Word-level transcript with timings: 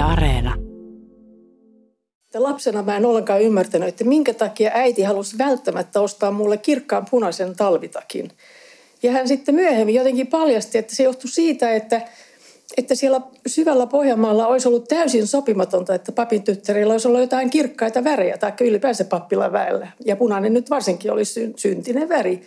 Yle 0.00 0.08
Areena. 0.08 0.54
Lapsena 2.34 2.82
mä 2.82 2.96
en 2.96 3.06
ollenkaan 3.06 3.42
ymmärtänyt, 3.42 3.88
että 3.88 4.04
minkä 4.04 4.34
takia 4.34 4.70
äiti 4.74 5.02
halusi 5.02 5.38
välttämättä 5.38 6.00
ostaa 6.00 6.30
mulle 6.30 6.56
kirkkaan 6.56 7.06
punaisen 7.10 7.56
talvitakin. 7.56 8.30
Ja 9.02 9.12
hän 9.12 9.28
sitten 9.28 9.54
myöhemmin 9.54 9.94
jotenkin 9.94 10.26
paljasti, 10.26 10.78
että 10.78 10.96
se 10.96 11.02
johtui 11.02 11.30
siitä, 11.30 11.72
että, 11.72 12.00
että 12.76 12.94
siellä 12.94 13.20
syvällä 13.46 13.86
Pohjanmaalla 13.86 14.46
olisi 14.46 14.68
ollut 14.68 14.88
täysin 14.88 15.26
sopimatonta, 15.26 15.94
että 15.94 16.12
papin 16.12 16.42
tyttärillä 16.42 16.92
olisi 16.92 17.08
ollut 17.08 17.20
jotain 17.20 17.50
kirkkaita 17.50 18.04
värejä, 18.04 18.38
tai 18.38 18.52
ylipäänsä 18.60 19.04
pappilan 19.04 19.52
väellä. 19.52 19.88
Ja 20.04 20.16
punainen 20.16 20.54
nyt 20.54 20.70
varsinkin 20.70 21.12
oli 21.12 21.24
syntinen 21.56 22.08
väri. 22.08 22.42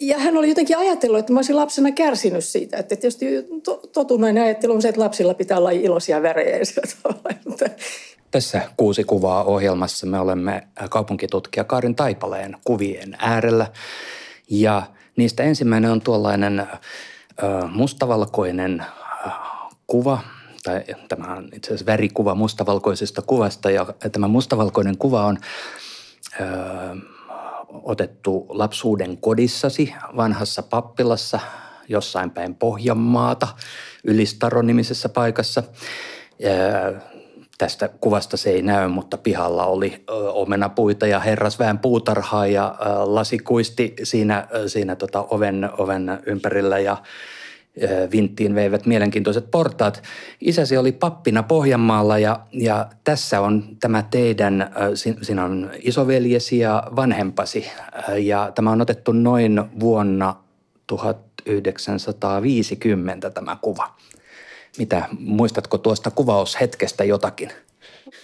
Ja 0.00 0.18
hän 0.18 0.36
oli 0.36 0.48
jotenkin 0.48 0.78
ajatellut, 0.78 1.18
että 1.18 1.32
mä 1.32 1.38
olisin 1.38 1.56
lapsena 1.56 1.92
kärsinyt 1.92 2.44
siitä. 2.44 2.76
Että 2.76 2.96
tietysti 2.96 3.26
totunainen 3.92 4.42
ajattelu 4.42 4.72
on 4.72 4.82
se, 4.82 4.88
että 4.88 5.00
lapsilla 5.00 5.34
pitää 5.34 5.58
olla 5.58 5.70
iloisia 5.70 6.22
värejä. 6.22 6.58
Tässä 8.30 8.62
kuusi 8.76 9.04
kuvaa 9.04 9.44
ohjelmassa 9.44 10.06
me 10.06 10.18
olemme 10.18 10.68
kaupunkitutkija 10.90 11.64
Karin 11.64 11.94
Taipaleen 11.94 12.56
kuvien 12.64 13.16
äärellä. 13.18 13.66
Ja 14.50 14.82
niistä 15.16 15.42
ensimmäinen 15.42 15.90
on 15.90 16.00
tuollainen 16.00 16.66
mustavalkoinen 17.72 18.84
kuva, 19.86 20.18
tai 20.62 20.84
tämä 21.08 21.34
on 21.34 21.48
itse 21.54 21.68
asiassa 21.68 21.86
värikuva 21.86 22.34
mustavalkoisesta 22.34 23.22
kuvasta. 23.22 23.70
Ja 23.70 23.86
tämä 24.12 24.28
mustavalkoinen 24.28 24.98
kuva 24.98 25.26
on 25.26 25.38
otettu 27.82 28.46
lapsuuden 28.48 29.16
kodissasi 29.16 29.94
vanhassa 30.16 30.62
pappilassa 30.62 31.40
jossain 31.88 32.30
päin 32.30 32.54
Pohjanmaata 32.54 33.48
Ylistaro-nimisessä 34.04 35.08
paikassa. 35.08 35.62
Tästä 37.58 37.88
kuvasta 38.00 38.36
se 38.36 38.50
ei 38.50 38.62
näy, 38.62 38.88
mutta 38.88 39.18
pihalla 39.18 39.66
oli 39.66 40.04
omenapuita 40.32 41.06
ja 41.06 41.20
herrasväen 41.20 41.78
puutarhaa 41.78 42.46
ja 42.46 42.76
lasikuisti 43.04 43.94
siinä, 44.02 44.48
siinä 44.66 44.96
tota 44.96 45.26
oven, 45.30 45.70
oven 45.78 46.18
ympärillä 46.26 46.78
ja 46.78 46.96
vinttiin 48.12 48.54
veivät 48.54 48.86
mielenkiintoiset 48.86 49.50
portaat. 49.50 50.02
Isäsi 50.40 50.76
oli 50.76 50.92
pappina 50.92 51.42
Pohjanmaalla 51.42 52.18
ja, 52.18 52.40
ja 52.52 52.86
tässä 53.04 53.40
on 53.40 53.76
tämä 53.80 54.02
teidän, 54.02 54.70
siinä 55.22 55.44
on 55.44 55.70
isoveljesi 55.82 56.58
ja 56.58 56.82
vanhempasi 56.96 57.66
ja 58.18 58.52
tämä 58.54 58.70
on 58.70 58.80
otettu 58.80 59.12
noin 59.12 59.62
vuonna 59.80 60.36
1950 60.86 63.30
tämä 63.30 63.56
kuva. 63.60 63.94
Mitä, 64.78 65.08
muistatko 65.18 65.78
tuosta 65.78 66.10
kuvaushetkestä 66.10 67.04
jotakin? 67.04 67.50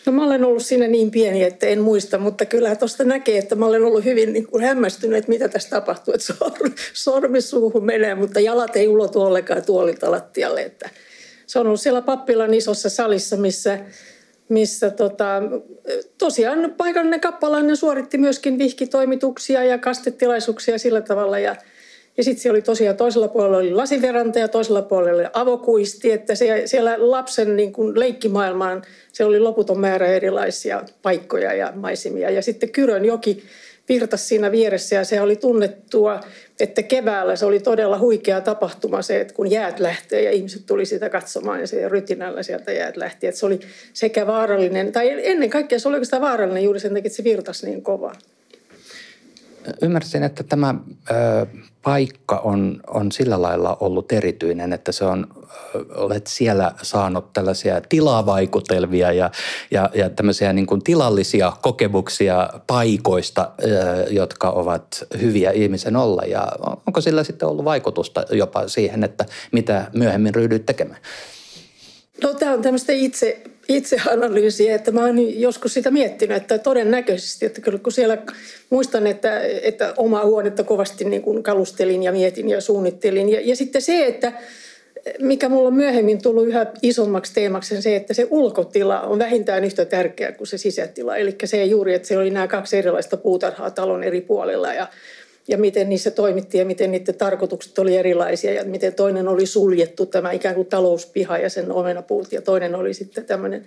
No 0.06 0.12
mä 0.12 0.24
olen 0.24 0.44
ollut 0.44 0.62
siinä 0.62 0.88
niin 0.88 1.10
pieni, 1.10 1.42
että 1.42 1.66
en 1.66 1.80
muista, 1.80 2.18
mutta 2.18 2.44
kyllä 2.44 2.76
tuosta 2.76 3.04
näkee, 3.04 3.38
että 3.38 3.54
mä 3.54 3.66
olen 3.66 3.84
ollut 3.84 4.04
hyvin 4.04 4.32
niin 4.32 4.46
kuin 4.46 4.64
hämmästynyt, 4.64 5.18
että 5.18 5.28
mitä 5.30 5.48
tässä 5.48 5.70
tapahtuu. 5.70 6.14
Että 6.14 6.34
sormi 6.92 7.40
suuhun 7.40 7.84
menee, 7.84 8.14
mutta 8.14 8.40
jalat 8.40 8.76
ei 8.76 8.88
ulotu 8.88 9.22
ollenkaan 9.22 9.62
tuolilta 9.62 10.10
lattialle. 10.10 10.62
Että 10.62 10.90
se 11.46 11.58
on 11.58 11.66
ollut 11.66 11.80
siellä 11.80 12.02
pappilan 12.02 12.54
isossa 12.54 12.88
salissa, 12.88 13.36
missä, 13.36 13.78
missä 14.48 14.90
tota, 14.90 15.42
tosiaan 16.18 16.74
paikallinen 16.76 17.20
kappalainen 17.20 17.76
suoritti 17.76 18.18
myöskin 18.18 18.58
vihkitoimituksia 18.58 19.64
ja 19.64 19.78
kastetilaisuuksia 19.78 20.78
sillä 20.78 21.00
tavalla. 21.00 21.38
Ja 21.38 21.56
ja 22.16 22.24
sitten 22.24 22.42
siellä 22.42 22.56
oli 22.56 22.62
tosiaan 22.62 22.96
toisella 22.96 23.28
puolella 23.28 23.56
oli 23.56 23.74
lasiveranta 23.74 24.38
ja 24.38 24.48
toisella 24.48 24.82
puolella 24.82 25.20
oli 25.20 25.28
avokuisti, 25.32 26.12
että 26.12 26.34
se, 26.34 26.62
siellä 26.66 26.94
lapsen 26.98 27.56
niin 27.56 27.72
kuin 27.72 28.00
leikkimaailmaan 28.00 28.82
se 29.12 29.24
oli 29.24 29.40
loputon 29.40 29.80
määrä 29.80 30.06
erilaisia 30.06 30.82
paikkoja 31.02 31.54
ja 31.54 31.72
maisemia. 31.74 32.30
Ja 32.30 32.42
sitten 32.42 32.70
Kyrön 32.70 33.04
joki 33.04 33.44
virtasi 33.88 34.24
siinä 34.24 34.52
vieressä 34.52 34.96
ja 34.96 35.04
se 35.04 35.20
oli 35.20 35.36
tunnettua, 35.36 36.20
että 36.60 36.82
keväällä 36.82 37.36
se 37.36 37.46
oli 37.46 37.60
todella 37.60 37.98
huikea 37.98 38.40
tapahtuma 38.40 39.02
se, 39.02 39.20
että 39.20 39.34
kun 39.34 39.50
jäät 39.50 39.80
lähtee 39.80 40.22
ja 40.22 40.30
ihmiset 40.30 40.66
tuli 40.66 40.86
sitä 40.86 41.10
katsomaan 41.10 41.60
ja 41.60 41.66
se 41.66 41.88
rytinällä 41.88 42.42
sieltä 42.42 42.72
jäät 42.72 42.96
lähti. 42.96 43.26
Että 43.26 43.38
se 43.38 43.46
oli 43.46 43.60
sekä 43.92 44.26
vaarallinen, 44.26 44.92
tai 44.92 45.26
ennen 45.30 45.50
kaikkea 45.50 45.78
se 45.78 45.88
oli 45.88 45.94
oikeastaan 45.94 46.22
vaarallinen 46.22 46.64
juuri 46.64 46.80
sen 46.80 46.90
takia, 46.90 47.06
että 47.06 47.16
se 47.16 47.24
virtasi 47.24 47.66
niin 47.66 47.82
kovaa. 47.82 48.14
Ymmärsin, 49.82 50.22
että 50.22 50.44
tämä 50.44 50.74
ö, 51.10 51.46
paikka 51.84 52.36
on, 52.36 52.80
on 52.86 53.12
sillä 53.12 53.42
lailla 53.42 53.76
ollut 53.80 54.12
erityinen, 54.12 54.72
että 54.72 54.92
se 54.92 55.04
on, 55.04 55.26
olet 55.96 56.26
siellä 56.26 56.72
saanut 56.82 57.32
tällaisia 57.32 57.80
tilavaikutelmia 57.88 59.12
ja, 59.12 59.30
ja, 59.70 59.90
ja 59.94 60.10
tämmöisiä 60.10 60.52
niin 60.52 60.66
kuin 60.66 60.82
tilallisia 60.82 61.52
kokemuksia 61.62 62.50
paikoista, 62.66 63.50
jotka 64.10 64.50
ovat 64.50 65.04
hyviä 65.20 65.50
ihmisen 65.50 65.96
olla. 65.96 66.22
Ja 66.22 66.48
onko 66.86 67.00
sillä 67.00 67.24
sitten 67.24 67.48
ollut 67.48 67.64
vaikutusta 67.64 68.24
jopa 68.30 68.68
siihen, 68.68 69.04
että 69.04 69.24
mitä 69.52 69.90
myöhemmin 69.92 70.34
ryhdyit 70.34 70.66
tekemään? 70.66 71.00
No 72.22 72.34
tämä 72.34 72.52
on 72.52 72.62
tämmöistä 72.62 72.92
itse 72.92 73.42
itseanalyysiä, 73.68 74.74
että 74.74 74.90
mä 74.90 75.00
oon 75.00 75.40
joskus 75.40 75.74
sitä 75.74 75.90
miettinyt, 75.90 76.36
että 76.36 76.58
todennäköisesti, 76.58 77.46
että 77.46 77.60
kyllä 77.60 77.78
kun 77.78 77.92
siellä 77.92 78.18
muistan, 78.70 79.06
että, 79.06 79.40
että 79.40 79.94
omaa 79.96 80.26
huonetta 80.26 80.64
kovasti 80.64 81.04
niin 81.04 81.22
kuin 81.22 81.42
kalustelin 81.42 82.02
ja 82.02 82.12
mietin 82.12 82.48
ja 82.48 82.60
suunnittelin. 82.60 83.28
Ja, 83.28 83.40
ja 83.40 83.56
sitten 83.56 83.82
se, 83.82 84.06
että 84.06 84.32
mikä 85.18 85.48
mulla 85.48 85.68
on 85.68 85.74
myöhemmin 85.74 86.22
tullut 86.22 86.46
yhä 86.46 86.66
isommaksi 86.82 87.34
teemaksi, 87.34 87.82
se, 87.82 87.96
että 87.96 88.14
se 88.14 88.26
ulkotila 88.30 89.00
on 89.00 89.18
vähintään 89.18 89.64
yhtä 89.64 89.84
tärkeä 89.84 90.32
kuin 90.32 90.46
se 90.46 90.58
sisätila. 90.58 91.16
Eli 91.16 91.36
se 91.44 91.64
juuri, 91.64 91.94
että 91.94 92.08
se 92.08 92.18
oli 92.18 92.30
nämä 92.30 92.48
kaksi 92.48 92.76
erilaista 92.76 93.16
puutarhaa 93.16 93.70
talon 93.70 94.04
eri 94.04 94.20
puolilla 94.20 94.74
ja 94.74 94.86
ja 95.48 95.58
miten 95.58 95.88
niissä 95.88 96.10
toimittiin 96.10 96.58
ja 96.58 96.64
miten 96.64 96.90
niiden 96.90 97.14
tarkoitukset 97.14 97.78
oli 97.78 97.96
erilaisia 97.96 98.52
ja 98.52 98.64
miten 98.64 98.94
toinen 98.94 99.28
oli 99.28 99.46
suljettu, 99.46 100.06
tämä 100.06 100.32
ikään 100.32 100.54
kuin 100.54 100.66
talouspiha 100.66 101.38
ja 101.38 101.50
sen 101.50 101.72
omenapuut 101.72 102.32
ja 102.32 102.42
toinen 102.42 102.74
oli 102.74 102.94
sitten 102.94 103.24
tämmöinen, 103.24 103.66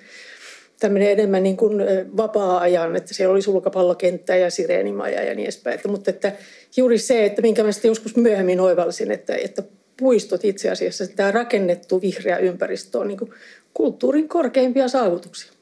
tämmöinen 0.79 1.11
enemmän 1.11 1.43
niin 1.43 1.57
kuin 1.57 1.83
vapaa-ajan, 2.17 2.95
että 2.95 3.13
siellä 3.13 3.33
oli 3.33 3.41
sulkapallokenttä 3.41 4.35
ja 4.35 4.49
sireenimaja 4.49 5.23
ja 5.23 5.35
niin 5.35 5.43
edespäin. 5.43 5.75
Että, 5.75 5.87
mutta 5.87 6.09
että 6.09 6.31
juuri 6.77 6.97
se, 6.97 7.25
että 7.25 7.41
minkä 7.41 7.63
mä 7.63 7.71
sitten 7.71 7.89
joskus 7.89 8.15
myöhemmin 8.15 8.59
oivalsin, 8.59 9.11
että, 9.11 9.35
että 9.35 9.63
puistot 9.99 10.45
itse 10.45 10.69
asiassa, 10.69 11.07
tämä 11.07 11.31
rakennettu 11.31 12.01
vihreä 12.01 12.37
ympäristö 12.37 12.99
on 12.99 13.07
niin 13.07 13.17
kuin 13.17 13.31
kulttuurin 13.73 14.29
korkeimpia 14.29 14.87
saavutuksia. 14.87 15.56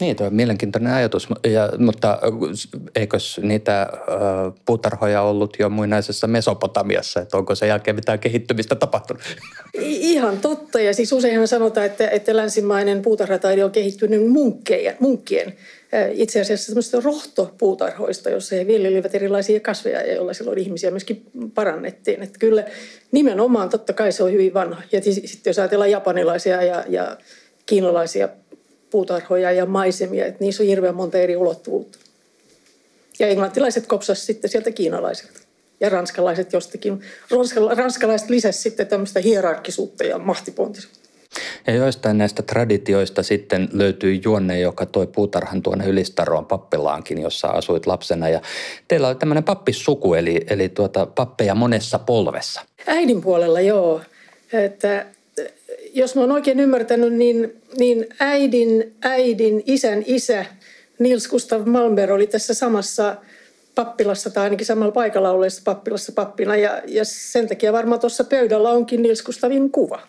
Niin, 0.00 0.16
tuo 0.16 0.26
on 0.26 0.34
mielenkiintoinen 0.34 0.92
ajatus, 0.92 1.28
ja, 1.46 1.72
mutta 1.78 2.18
eikös 2.94 3.40
niitä 3.42 3.82
äh, 3.82 3.88
puutarhoja 4.64 5.22
ollut 5.22 5.56
jo 5.58 5.68
muinaisessa 5.68 6.26
Mesopotamiassa, 6.26 7.20
että 7.20 7.36
onko 7.36 7.54
sen 7.54 7.68
jälkeen 7.68 7.96
mitään 7.96 8.18
kehittymistä 8.18 8.74
tapahtunut? 8.74 9.22
Ihan 9.84 10.38
totta, 10.38 10.80
ja 10.80 10.94
siis 10.94 11.12
useinhan 11.12 11.48
sanotaan, 11.48 11.86
että, 11.86 12.08
että 12.08 12.36
länsimainen 12.36 13.02
puutarhataide 13.02 13.64
on 13.64 13.70
kehittynyt 13.70 14.28
munkkeja, 14.28 14.94
munkkien 15.00 15.54
itse 16.12 16.40
asiassa 16.40 16.66
semmoista 16.66 17.00
rohtopuutarhoista, 17.00 18.30
jossa 18.30 18.56
he 18.56 18.66
viljelivät 18.66 19.14
erilaisia 19.14 19.60
kasveja, 19.60 20.14
joilla 20.14 20.34
silloin 20.34 20.58
ihmisiä 20.58 20.90
myöskin 20.90 21.22
parannettiin. 21.54 22.22
Että 22.22 22.38
kyllä 22.38 22.64
nimenomaan 23.12 23.68
totta 23.68 23.92
kai 23.92 24.12
se 24.12 24.22
on 24.22 24.32
hyvin 24.32 24.54
vanha. 24.54 24.82
Ja 24.92 25.00
sitten 25.02 25.50
jos 25.50 25.58
ajatellaan 25.58 25.90
japanilaisia 25.90 26.62
ja, 26.62 26.84
ja 26.88 27.16
kiinalaisia 27.66 28.28
puutarhoja 28.90 29.52
ja 29.52 29.66
maisemia, 29.66 30.26
että 30.26 30.44
niissä 30.44 30.62
on 30.62 30.68
hirveän 30.68 30.94
monta 30.94 31.18
eri 31.18 31.36
ulottuvuutta. 31.36 31.98
Ja 33.18 33.28
englantilaiset 33.28 33.86
kopsas 33.86 34.26
sitten 34.26 34.50
sieltä 34.50 34.70
kiinalaisilta 34.70 35.40
ja 35.80 35.88
ranskalaiset 35.88 36.52
jostakin. 36.52 37.00
Ranskalaiset 37.76 38.30
lisäsivät 38.30 38.62
sitten 38.62 38.86
tämmöistä 38.86 39.20
hierarkisuutta 39.20 40.04
ja 40.04 40.18
mahtipontisuutta. 40.18 41.08
Ja 41.66 41.74
joistain 41.74 42.18
näistä 42.18 42.42
traditioista 42.42 43.22
sitten 43.22 43.68
löytyy 43.72 44.20
juonne, 44.24 44.60
joka 44.60 44.86
toi 44.86 45.06
puutarhan 45.06 45.62
tuonne 45.62 45.86
Ylistaroon 45.86 46.46
pappilaankin, 46.46 47.22
jossa 47.22 47.48
asuit 47.48 47.86
lapsena. 47.86 48.28
Ja 48.28 48.40
teillä 48.88 49.08
oli 49.08 49.16
tämmöinen 49.16 49.44
pappissuku, 49.44 50.14
eli, 50.14 50.40
eli 50.50 50.68
tuota, 50.68 51.06
pappeja 51.06 51.54
monessa 51.54 51.98
polvessa. 51.98 52.60
Äidin 52.86 53.20
puolella, 53.20 53.60
joo. 53.60 54.00
Että 54.52 55.06
jos 55.98 56.14
mä 56.14 56.20
oon 56.20 56.32
oikein 56.32 56.60
ymmärtänyt, 56.60 57.12
niin, 57.12 57.62
niin 57.78 58.06
äidin, 58.20 58.96
äidin, 59.02 59.62
isän 59.66 60.02
isä 60.06 60.44
Nils 60.98 61.28
Gustav 61.28 61.66
Malmberg 61.66 62.12
oli 62.12 62.26
tässä 62.26 62.54
samassa 62.54 63.16
pappilassa 63.74 64.30
tai 64.30 64.44
ainakin 64.44 64.66
samalla 64.66 64.92
paikalla 64.92 65.30
olleessa 65.30 65.62
pappilassa 65.64 66.12
pappina. 66.12 66.56
Ja, 66.56 66.82
ja 66.86 67.04
sen 67.04 67.48
takia 67.48 67.72
varmaan 67.72 68.00
tuossa 68.00 68.24
pöydällä 68.24 68.70
onkin 68.70 69.02
Nils 69.02 69.22
Gustavin 69.22 69.70
kuva. 69.70 70.00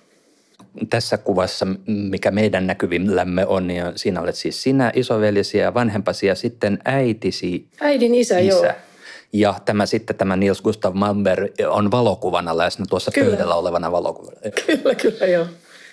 Tässä 0.89 1.17
kuvassa, 1.17 1.67
mikä 1.85 2.31
meidän 2.31 2.67
näkyvillämme 2.67 3.45
on, 3.45 3.67
niin 3.67 3.83
siinä 3.95 4.21
olet 4.21 4.35
siis 4.35 4.63
sinä, 4.63 4.91
isoveljesi 4.95 5.57
ja 5.57 5.73
vanhempasi 5.73 6.27
ja 6.27 6.35
sitten 6.35 6.79
äitisi. 6.85 7.67
Äidin 7.81 8.15
isä, 8.15 8.39
isä. 8.39 8.65
joo. 8.65 8.73
Ja 9.33 9.55
tämä 9.65 9.85
sitten 9.85 10.15
tämä 10.15 10.35
Niels 10.35 10.61
Gustav 10.61 10.95
Malmberg 10.95 11.51
on 11.67 11.91
valokuvana 11.91 12.57
läsnä 12.57 12.85
tuossa 12.89 13.11
kyllä. 13.11 13.29
pöydällä 13.29 13.55
olevana 13.55 13.91
valokuvana. 13.91 14.37
Kyllä, 14.65 14.95
kyllä 14.95 15.25
joo. 15.25 15.45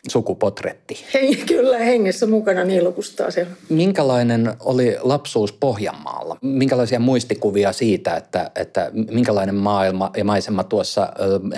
Sukupotretti. 0.09 1.05
Hei, 1.15 1.37
kyllä, 1.49 1.79
hengessä 1.79 2.27
mukana 2.27 2.65
Niilo 2.65 2.93
Kustaa 2.93 3.31
siellä. 3.31 3.53
Minkälainen 3.69 4.53
oli 4.61 4.97
lapsuus 5.01 5.53
Pohjanmaalla? 5.53 6.37
Minkälaisia 6.43 7.01
muistikuvia 7.01 7.73
siitä, 7.73 8.17
että, 8.17 8.51
että 8.57 8.91
minkälainen 9.11 9.55
maailma 9.55 10.11
ja 10.17 10.25
maisema 10.25 10.65
tuossa 10.65 11.09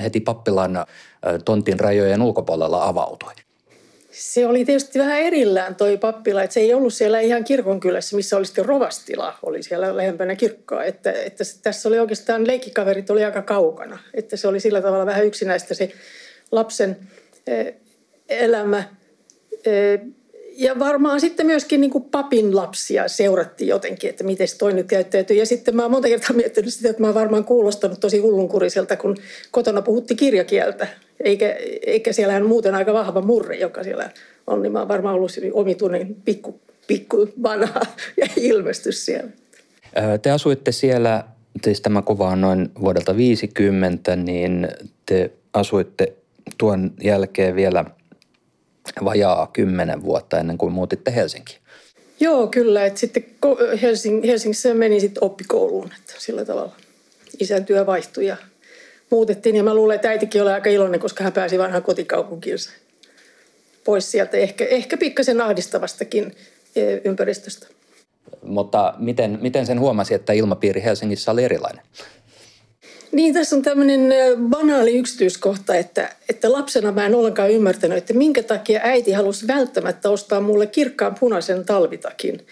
heti 0.03 0.21
pappilan 0.21 0.87
tontin 1.45 1.81
rajojen 1.81 2.23
ulkopuolella 2.23 2.85
avautui? 2.85 3.33
Se 4.11 4.47
oli 4.47 4.65
tietysti 4.65 4.99
vähän 4.99 5.21
erillään 5.21 5.75
toi 5.75 5.97
pappila, 5.97 6.43
että 6.43 6.55
se 6.55 6.61
ei 6.61 6.75
ollut 6.75 6.95
siellä 6.95 7.21
ihan 7.21 7.45
kirkonkylässä, 7.45 8.17
missä 8.17 8.37
oli 8.37 8.47
sitten 8.47 8.65
rovastila, 8.65 9.39
oli 9.43 9.63
siellä 9.63 9.97
lähempänä 9.97 10.37
kirkkoa. 10.37 10.85
Että, 10.85 11.13
että 11.13 11.45
tässä 11.63 11.89
oli 11.89 11.99
oikeastaan 11.99 12.47
leikkikaverit 12.47 13.11
oli 13.11 13.25
aika 13.25 13.43
kaukana, 13.43 13.99
että 14.15 14.37
se 14.37 14.49
oli 14.49 14.61
sillä 14.61 14.83
tavalla 14.83 15.07
vähän 15.07 15.27
yksinäistä 15.27 15.75
se 15.75 15.93
lapsen 16.53 16.97
eh, 17.47 17.75
elämä. 18.29 18.85
Ja 20.59 20.79
varmaan 20.79 21.21
sitten 21.21 21.47
myöskin 21.47 21.81
niin 21.81 22.03
papin 22.11 22.57
lapsia 22.57 23.09
seurattiin 23.09 23.69
jotenkin, 23.69 24.11
että 24.11 24.25
miten 24.25 24.47
toi 24.59 24.73
nyt 24.73 24.87
käyttäytyy. 24.87 25.37
Ja 25.37 25.47
sitten 25.47 25.77
mä 25.77 25.83
oon 25.83 25.91
monta 25.91 26.09
kertaa 26.09 26.37
miettinyt 26.37 26.75
sitä, 26.75 26.91
että 26.91 27.03
mä 27.03 27.07
oon 27.07 27.15
varmaan 27.15 27.45
kuulostanut 27.45 28.01
tosi 28.01 28.19
hullunkuriselta, 28.19 28.97
kun 28.97 29.17
kotona 29.51 29.83
puhutti 29.83 30.15
kirjakieltä. 30.15 30.87
Eikä, 31.21 31.57
eikä 31.87 32.13
siellähän 32.13 32.47
muuten 32.47 32.75
aika 32.75 32.93
vahva 32.93 33.21
murre, 33.21 33.57
joka 33.57 33.85
siellä 33.85 34.11
on, 34.47 34.63
niin 34.63 34.73
mä 34.73 34.79
oon 34.79 34.89
varmaan 34.89 35.15
ollut 35.15 35.33
omituinen 35.53 36.17
pikku, 36.25 36.61
pikku 36.87 37.29
vanha 37.43 37.81
ja 38.17 38.27
ilmestys 38.37 39.07
siellä. 39.07 39.31
Te 40.23 40.31
asuitte 40.31 40.73
siellä, 40.73 41.25
siis 41.65 41.81
tämä 41.81 42.03
kuva 42.03 42.29
on 42.29 42.41
noin 42.41 42.71
vuodelta 42.81 43.17
50, 43.17 44.17
niin 44.17 44.69
te 45.07 45.31
asuitte 45.53 46.13
tuon 46.59 46.93
jälkeen 47.03 47.57
vielä– 47.57 47.85
vajaa 49.05 49.51
kymmenen 49.53 50.03
vuotta 50.03 50.39
ennen 50.39 50.59
kuin 50.59 50.73
muutitte 50.73 51.15
Helsinkiin. 51.15 51.59
Joo, 52.21 52.47
kyllä. 52.47 52.87
Että 52.87 53.01
sitten 53.01 53.25
Helsing, 53.83 54.25
Helsingissä 54.27 54.75
meni 54.75 55.01
sitten 55.01 55.25
oppikouluun, 55.25 55.91
että 56.01 56.15
sillä 56.19 56.45
tavalla 56.45 56.73
isän 57.41 57.65
työ 57.65 57.87
vaihtui 57.87 58.27
ja 58.27 58.37
muutettiin. 59.11 59.57
Ja 59.57 59.63
mä 59.63 59.75
luulen, 59.75 59.95
että 59.95 60.09
äitikin 60.09 60.43
oli 60.43 60.51
aika 60.51 60.71
iloinen, 60.71 61.01
koska 61.01 61.25
hän 61.25 61.33
pääsi 61.33 61.59
vanhaan 61.59 61.83
kotikaupunkiinsa 61.83 62.71
pois 63.85 64.11
sieltä. 64.11 64.37
Ehkä, 64.37 64.65
ehkä 64.65 64.97
pikkasen 64.97 65.41
ahdistavastakin 65.41 66.37
e, 66.77 66.83
ympäristöstä. 67.05 67.67
Mutta 68.43 68.95
miten, 68.99 69.39
miten 69.43 69.67
sen 69.67 69.81
huomasi, 69.81 70.15
että 70.15 70.33
ilmapiiri 70.33 70.83
Helsingissä 70.83 71.31
oli 71.31 71.45
erilainen? 71.45 71.85
Niin, 73.13 73.35
tässä 73.35 73.57
on 73.57 73.63
tämmöinen 73.63 74.13
banaali 74.49 74.99
yksityiskohta, 74.99 75.75
että, 75.75 76.11
että 76.29 76.53
lapsena 76.53 76.93
mä 76.93 77.07
en 77.07 77.15
ollenkaan 77.15 77.51
ymmärtänyt, 77.51 77.99
että 77.99 78.15
minkä 78.15 78.43
takia 78.43 78.81
äiti 78.83 79.13
halusi 79.13 79.47
välttämättä 79.47 80.11
ostaa 80.11 80.41
mulle 80.41 80.67
kirkkaan 80.67 81.15
punaisen 81.21 81.65
talvitakin. 81.65 82.47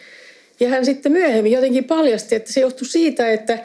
Ja 0.61 0.69
hän 0.69 0.85
sitten 0.85 1.13
myöhemmin 1.13 1.53
jotenkin 1.53 1.85
paljasti, 1.85 2.35
että 2.35 2.53
se 2.53 2.61
johtui 2.61 2.87
siitä, 2.87 3.31
että, 3.31 3.59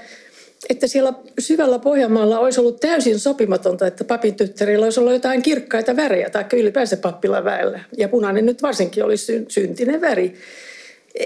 että 0.70 0.88
siellä 0.88 1.14
syvällä 1.40 1.80
Pohjanmaalla 1.80 2.40
olisi 2.40 2.60
ollut 2.60 2.80
täysin 2.80 3.20
sopimatonta, 3.20 3.88
että 3.88 4.04
papin 4.04 4.36
tyttärillä 4.36 4.84
olisi 4.84 5.00
ollut 5.00 5.14
jotain 5.14 5.42
kirkkaita 5.42 5.96
värejä, 5.96 6.30
tai 6.30 6.46
ylipäänsä 6.54 6.98
pappilan 6.98 7.44
väellä. 7.44 7.80
Ja 7.98 8.10
punainen 8.10 8.46
nyt 8.46 8.62
varsinkin 8.62 9.04
oli 9.04 9.16
syntinen 9.48 10.02
väri. 10.02 10.36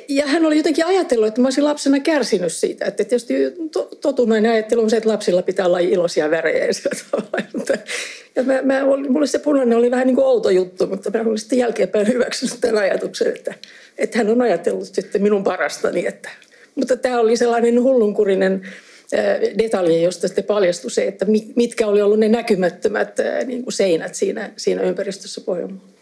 Ja 0.09 0.27
hän 0.27 0.45
oli 0.45 0.57
jotenkin 0.57 0.85
ajatellut, 0.85 1.27
että 1.27 1.41
mä 1.41 1.47
olisin 1.47 1.63
lapsena 1.63 1.99
kärsinyt 1.99 2.53
siitä. 2.53 2.85
Että 2.85 3.03
tietysti 3.03 3.33
totunainen 4.01 4.51
ajattelu 4.51 4.81
on 4.81 4.89
se, 4.89 4.97
että 4.97 5.09
lapsilla 5.09 5.41
pitää 5.41 5.65
olla 5.65 5.79
iloisia 5.79 6.31
värejä. 6.31 6.65
Ja 8.35 8.43
mä, 8.43 8.61
mä, 8.61 8.81
mulle 9.09 9.27
se 9.27 9.39
punainen 9.39 9.77
oli 9.77 9.91
vähän 9.91 10.07
niin 10.07 10.15
kuin 10.15 10.25
outo 10.25 10.49
juttu, 10.49 10.87
mutta 10.87 11.09
mä 11.09 11.21
olin 11.21 11.39
sitten 11.39 11.59
jälkeenpäin 11.59 12.07
hyväksynyt 12.07 12.55
tämän 12.61 12.83
ajatuksen, 12.83 13.27
että, 13.27 13.53
että 13.97 14.17
hän 14.17 14.29
on 14.29 14.41
ajatellut 14.41 14.87
sitten 14.91 15.21
minun 15.21 15.43
parastani. 15.43 16.07
Että, 16.07 16.29
mutta 16.75 16.97
tämä 16.97 17.19
oli 17.19 17.37
sellainen 17.37 17.83
hullunkurinen 17.83 18.67
detalji, 19.57 20.03
josta 20.03 20.27
sitten 20.27 20.43
paljastui 20.43 20.91
se, 20.91 21.07
että 21.07 21.25
mitkä 21.55 21.87
oli 21.87 22.01
ollut 22.01 22.19
ne 22.19 22.29
näkymättömät 22.29 23.17
niin 23.45 23.63
kuin 23.63 23.73
seinät 23.73 24.15
siinä, 24.15 24.51
siinä 24.57 24.81
ympäristössä 24.81 25.41
Pohjanmaalla. 25.41 25.94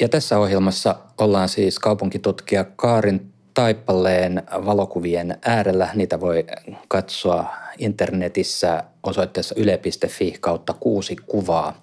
Ja 0.00 0.08
tässä 0.08 0.38
ohjelmassa 0.38 0.96
ollaan 1.18 1.48
siis 1.48 1.78
kaupunkitutkija 1.78 2.64
Kaarin 2.64 3.32
Taipaleen 3.54 4.42
valokuvien 4.64 5.38
äärellä. 5.44 5.88
Niitä 5.94 6.20
voi 6.20 6.46
katsoa 6.88 7.54
internetissä 7.78 8.84
osoitteessa 9.02 9.54
yle.fi 9.58 10.36
kautta 10.40 10.72
kuusi 10.72 11.16
kuvaa. 11.26 11.82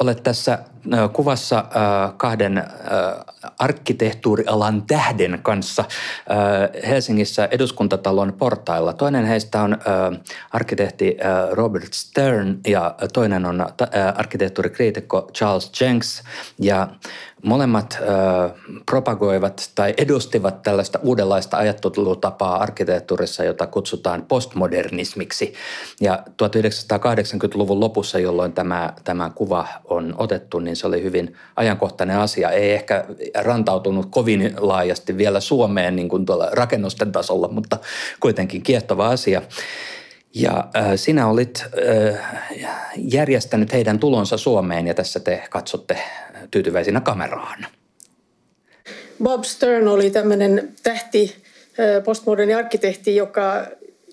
Olet 0.00 0.22
tässä 0.22 0.58
kuvassa 1.12 1.64
kahden 2.16 2.64
arkkitehtuurialan 3.58 4.82
tähden 4.86 5.38
kanssa 5.42 5.84
Helsingissä 6.88 7.48
eduskuntatalon 7.50 8.32
portailla. 8.38 8.92
Toinen 8.92 9.26
heistä 9.26 9.62
on 9.62 9.78
arkkitehti 10.50 11.16
Robert 11.50 11.92
Stern 11.92 12.58
ja 12.66 12.94
toinen 13.12 13.46
on 13.46 13.66
arkkitehtuurikriitikko 14.14 15.30
Charles 15.34 15.80
Jenks. 15.80 16.22
Ja 16.58 16.88
Molemmat 17.44 17.98
propagoivat 18.86 19.70
tai 19.74 19.94
edustivat 19.96 20.62
tällaista 20.62 20.98
uudenlaista 21.02 21.56
ajattelutapaa 21.56 22.56
arkkitehtuurissa, 22.56 23.44
jota 23.44 23.66
kutsutaan 23.66 24.22
postmodernismiksi. 24.22 25.54
Ja 26.00 26.22
1980-luvun 26.42 27.80
lopussa, 27.80 28.18
jolloin 28.18 28.52
tämä, 28.52 28.92
tämä 29.04 29.30
kuva 29.34 29.66
on 29.84 30.14
otettu, 30.18 30.58
niin 30.58 30.73
se 30.76 30.86
oli 30.86 31.02
hyvin 31.02 31.36
ajankohtainen 31.56 32.18
asia. 32.18 32.50
Ei 32.50 32.72
ehkä 32.72 33.04
rantautunut 33.34 34.06
kovin 34.10 34.54
laajasti 34.56 35.16
vielä 35.16 35.40
Suomeen 35.40 35.96
niin 35.96 36.08
kuin 36.08 36.26
tuolla 36.26 36.48
rakennusten 36.52 37.12
tasolla, 37.12 37.48
mutta 37.48 37.78
kuitenkin 38.20 38.62
kiehtova 38.62 39.08
asia. 39.08 39.42
Ja 40.34 40.68
äh, 40.76 40.92
sinä 40.96 41.28
olit 41.28 41.64
äh, 42.08 42.20
järjestänyt 42.96 43.72
heidän 43.72 43.98
tulonsa 43.98 44.36
Suomeen 44.36 44.86
ja 44.86 44.94
tässä 44.94 45.20
te 45.20 45.42
katsotte 45.50 45.98
tyytyväisinä 46.50 47.00
kameraan. 47.00 47.66
Bob 49.22 49.44
Stern 49.44 49.88
oli 49.88 50.10
tämmöinen 50.10 50.74
tähti, 50.82 51.36
äh, 51.80 52.04
postmoderni 52.04 52.54
arkkitehti, 52.54 53.16
joka, 53.16 53.66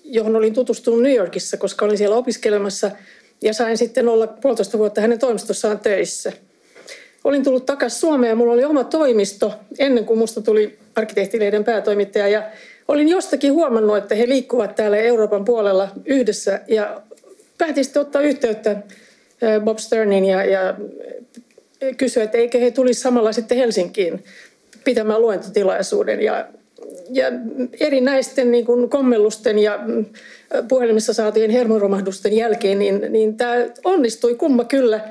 johon 0.04 0.36
olin 0.36 0.54
tutustunut 0.54 1.02
New 1.02 1.14
Yorkissa, 1.14 1.56
koska 1.56 1.84
olin 1.84 1.98
siellä 1.98 2.16
opiskelemassa 2.16 2.90
ja 3.42 3.54
sain 3.54 3.78
sitten 3.78 4.08
olla 4.08 4.26
puolitoista 4.26 4.78
vuotta 4.78 5.00
hänen 5.00 5.18
toimistossaan 5.18 5.78
töissä. 5.78 6.32
Olin 7.24 7.44
tullut 7.44 7.66
takaisin 7.66 8.00
Suomeen 8.00 8.30
ja 8.30 8.36
mulla 8.36 8.52
oli 8.52 8.64
oma 8.64 8.84
toimisto 8.84 9.52
ennen 9.78 10.04
kuin 10.04 10.18
musta 10.18 10.40
tuli 10.40 10.78
arkkitehtileiden 10.94 11.64
päätoimittaja. 11.64 12.28
Ja 12.28 12.42
olin 12.88 13.08
jostakin 13.08 13.52
huomannut, 13.52 13.96
että 13.96 14.14
he 14.14 14.28
liikkuvat 14.28 14.74
täällä 14.74 14.96
Euroopan 14.96 15.44
puolella 15.44 15.88
yhdessä. 16.04 16.60
Ja 16.68 17.02
päätin 17.58 17.84
sitten 17.84 18.02
ottaa 18.02 18.22
yhteyttä 18.22 18.76
Bob 19.64 19.78
Sternin 19.78 20.24
ja, 20.24 20.44
ja 20.44 20.74
kysyä, 21.96 22.22
että 22.22 22.38
eikö 22.38 22.58
he 22.58 22.70
tulisi 22.70 23.00
samalla 23.00 23.32
sitten 23.32 23.58
Helsinkiin 23.58 24.24
pitämään 24.84 25.22
luentotilaisuuden. 25.22 26.22
Ja, 26.22 26.46
ja 27.10 27.26
erinäisten 27.80 28.50
niin 28.50 28.66
kuin 28.66 28.90
kommellusten 28.90 29.58
ja 29.58 29.78
puhelimessa 30.68 31.12
saatujen 31.12 31.50
hermoromahdusten 31.50 32.32
jälkeen, 32.32 32.78
niin, 32.78 33.06
niin 33.08 33.36
tämä 33.36 33.54
onnistui 33.84 34.34
kumma 34.34 34.64
kyllä– 34.64 35.00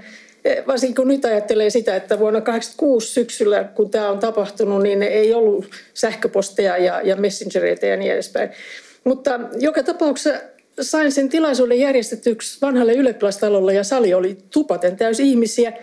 varsinkin 0.67 0.95
kun 0.95 1.07
nyt 1.07 1.25
ajattelee 1.25 1.69
sitä, 1.69 1.95
että 1.95 2.19
vuonna 2.19 2.41
1986 2.41 3.13
syksyllä, 3.13 3.63
kun 3.63 3.89
tämä 3.89 4.09
on 4.09 4.19
tapahtunut, 4.19 4.83
niin 4.83 5.03
ei 5.03 5.33
ollut 5.33 5.65
sähköposteja 5.93 6.77
ja, 6.77 7.01
ja 7.01 7.15
messengereitä 7.15 7.85
ja 7.85 7.97
niin 7.97 8.13
edespäin. 8.13 8.49
Mutta 9.03 9.39
joka 9.59 9.83
tapauksessa 9.83 10.39
sain 10.81 11.11
sen 11.11 11.29
tilaisuuden 11.29 11.79
järjestetyksi 11.79 12.57
vanhalle 12.61 12.93
ylioppilastalolle 12.93 13.73
ja 13.73 13.83
sali 13.83 14.13
oli 14.13 14.37
tupaten 14.49 14.97
täysi 14.97 15.29
ihmisiä. 15.29 15.73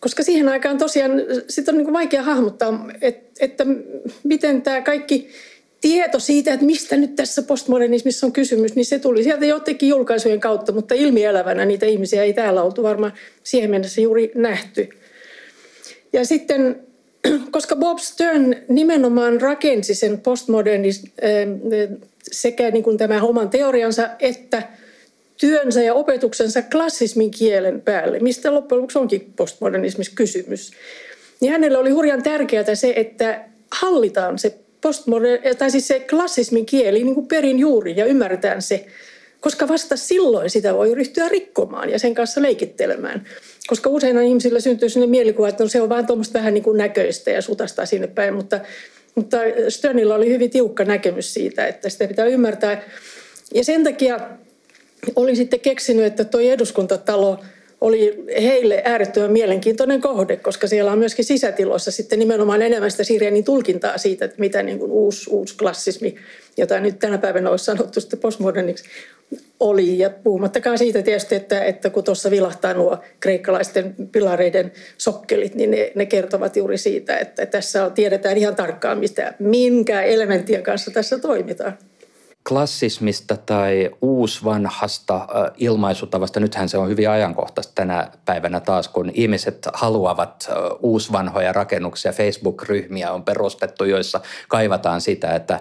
Koska 0.00 0.22
siihen 0.22 0.48
aikaan 0.48 0.78
tosiaan 0.78 1.12
sit 1.48 1.68
on 1.68 1.76
niin 1.76 1.92
vaikea 1.92 2.22
hahmottaa, 2.22 2.88
että, 3.00 3.30
että 3.40 3.66
miten 4.24 4.62
tämä 4.62 4.80
kaikki 4.80 5.28
tieto 5.80 6.18
siitä, 6.18 6.52
että 6.52 6.66
mistä 6.66 6.96
nyt 6.96 7.16
tässä 7.16 7.42
postmodernismissa 7.42 8.26
on 8.26 8.32
kysymys, 8.32 8.74
niin 8.74 8.86
se 8.86 8.98
tuli 8.98 9.22
sieltä 9.22 9.46
jotenkin 9.46 9.88
julkaisujen 9.88 10.40
kautta, 10.40 10.72
mutta 10.72 10.94
ilmielävänä 10.94 11.64
niitä 11.64 11.86
ihmisiä 11.86 12.22
ei 12.22 12.32
täällä 12.32 12.62
oltu 12.62 12.82
varmaan 12.82 13.12
siihen 13.42 13.70
mennessä 13.70 14.00
juuri 14.00 14.32
nähty. 14.34 14.88
Ja 16.12 16.24
sitten, 16.24 16.80
koska 17.50 17.76
Bob 17.76 17.98
Stern 17.98 18.56
nimenomaan 18.68 19.40
rakensi 19.40 19.94
sen 19.94 20.20
postmodernis 20.20 21.04
ähm, 21.24 21.50
sekä 22.22 22.70
niin 22.70 22.84
kuin 22.84 22.98
tämä 22.98 23.22
oman 23.22 23.50
teoriansa 23.50 24.08
että 24.20 24.62
työnsä 25.36 25.82
ja 25.82 25.94
opetuksensa 25.94 26.62
klassismin 26.62 27.30
kielen 27.30 27.80
päälle, 27.80 28.18
mistä 28.18 28.54
loppujen 28.54 28.78
lopuksi 28.78 28.98
onkin 28.98 29.32
postmodernismissa 29.36 30.12
kysymys, 30.14 30.70
niin 31.40 31.52
hänelle 31.52 31.78
oli 31.78 31.90
hurjan 31.90 32.22
tärkeää 32.22 32.74
se, 32.74 32.92
että 32.96 33.44
hallitaan 33.70 34.38
se 34.38 34.58
postmoderni, 34.80 35.54
tai 35.54 35.70
siis 35.70 35.88
se 35.88 36.00
klassismin 36.00 36.66
kieli 36.66 37.04
niin 37.04 37.14
kuin 37.14 37.28
perin 37.28 37.58
juuri 37.58 37.94
ja 37.96 38.06
ymmärretään 38.06 38.62
se. 38.62 38.86
koska 39.40 39.68
vasta 39.68 39.96
silloin 39.96 40.50
sitä 40.50 40.74
voi 40.74 40.94
ryhtyä 40.94 41.28
rikkomaan 41.28 41.90
ja 41.90 41.98
sen 41.98 42.14
kanssa 42.14 42.42
leikittelemään. 42.42 43.24
Koska 43.66 43.90
usein 43.90 44.22
ihmisillä 44.22 44.60
syntyy 44.60 44.88
sellainen 44.88 45.10
mielikuva, 45.10 45.48
että 45.48 45.64
no 45.64 45.68
se 45.68 45.80
on 45.80 45.88
vaan 45.88 46.06
tuommoista 46.06 46.38
vähän 46.38 46.54
niin 46.54 46.64
kuin 46.64 46.78
näköistä 46.78 47.30
ja 47.30 47.42
sutastaa 47.42 47.86
sinne 47.86 48.06
päin, 48.06 48.34
mutta, 48.34 48.60
mutta 49.14 49.38
Stönillä 49.68 50.14
oli 50.14 50.28
hyvin 50.28 50.50
tiukka 50.50 50.84
näkemys 50.84 51.34
siitä, 51.34 51.66
että 51.66 51.88
sitä 51.88 52.08
pitää 52.08 52.26
ymmärtää. 52.26 52.82
Ja 53.54 53.64
sen 53.64 53.84
takia 53.84 54.20
oli 55.16 55.36
sitten 55.36 55.60
keksinyt, 55.60 56.04
että 56.04 56.24
tuo 56.24 56.40
eduskuntatalo 56.40 57.40
oli 57.80 58.24
heille 58.42 58.82
äärettömän 58.84 59.32
mielenkiintoinen 59.32 60.00
kohde, 60.00 60.36
koska 60.36 60.66
siellä 60.66 60.92
on 60.92 60.98
myöskin 60.98 61.24
sisätiloissa 61.24 61.90
sitten 61.90 62.18
nimenomaan 62.18 62.62
enemmän 62.62 62.90
sitä 62.90 63.04
Sirienin 63.04 63.44
tulkintaa 63.44 63.98
siitä, 63.98 64.24
että 64.24 64.36
mitä 64.38 64.62
niin 64.62 64.78
kuin 64.78 64.92
uusi, 64.92 65.30
uusi 65.30 65.56
klassismi, 65.56 66.14
jota 66.56 66.80
nyt 66.80 66.98
tänä 66.98 67.18
päivänä 67.18 67.50
olisi 67.50 67.64
sanottu 67.64 68.00
sitten 68.00 68.18
postmoderniksi, 68.18 68.84
oli. 69.60 69.98
Ja 69.98 70.10
puhumattakaan 70.10 70.78
siitä 70.78 71.02
tietysti, 71.02 71.34
että, 71.34 71.64
että 71.64 71.90
kun 71.90 72.04
tuossa 72.04 72.30
vilahtaa 72.30 72.74
nuo 72.74 72.98
kreikkalaisten 73.20 73.94
pilareiden 74.12 74.72
sokkelit, 74.98 75.54
niin 75.54 75.70
ne, 75.70 75.92
ne 75.94 76.06
kertovat 76.06 76.56
juuri 76.56 76.78
siitä, 76.78 77.18
että 77.18 77.46
tässä 77.46 77.84
on, 77.84 77.92
tiedetään 77.92 78.36
ihan 78.36 78.56
tarkkaan, 78.56 78.98
mistä, 78.98 79.34
minkä 79.38 80.02
elementtien 80.02 80.62
kanssa 80.62 80.90
tässä 80.90 81.18
toimitaan 81.18 81.78
klassismista 82.48 83.36
tai 83.36 83.90
uusvanhasta 84.02 85.28
ilmaisutavasta, 85.56 86.40
nythän 86.40 86.68
se 86.68 86.78
on 86.78 86.88
hyvin 86.88 87.10
ajankohtaista 87.10 87.72
tänä 87.74 88.10
päivänä 88.24 88.60
taas, 88.60 88.88
kun 88.88 89.10
ihmiset 89.14 89.68
haluavat 89.72 90.50
uusvanhoja 90.80 91.52
rakennuksia, 91.52 92.12
Facebook-ryhmiä 92.12 93.12
on 93.12 93.24
perustettu, 93.24 93.84
joissa 93.84 94.20
kaivataan 94.48 95.00
sitä, 95.00 95.34
että 95.34 95.60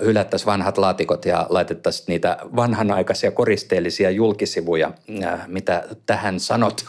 hylättäisiin 0.00 0.46
vanhat 0.46 0.78
laatikot 0.78 1.24
ja 1.24 1.46
laitettaisiin 1.48 2.04
niitä 2.06 2.36
vanhanaikaisia 2.56 3.30
koristeellisia 3.30 4.10
julkisivuja. 4.10 4.90
Mitä 5.46 5.84
tähän 6.06 6.40
sanot? 6.40 6.84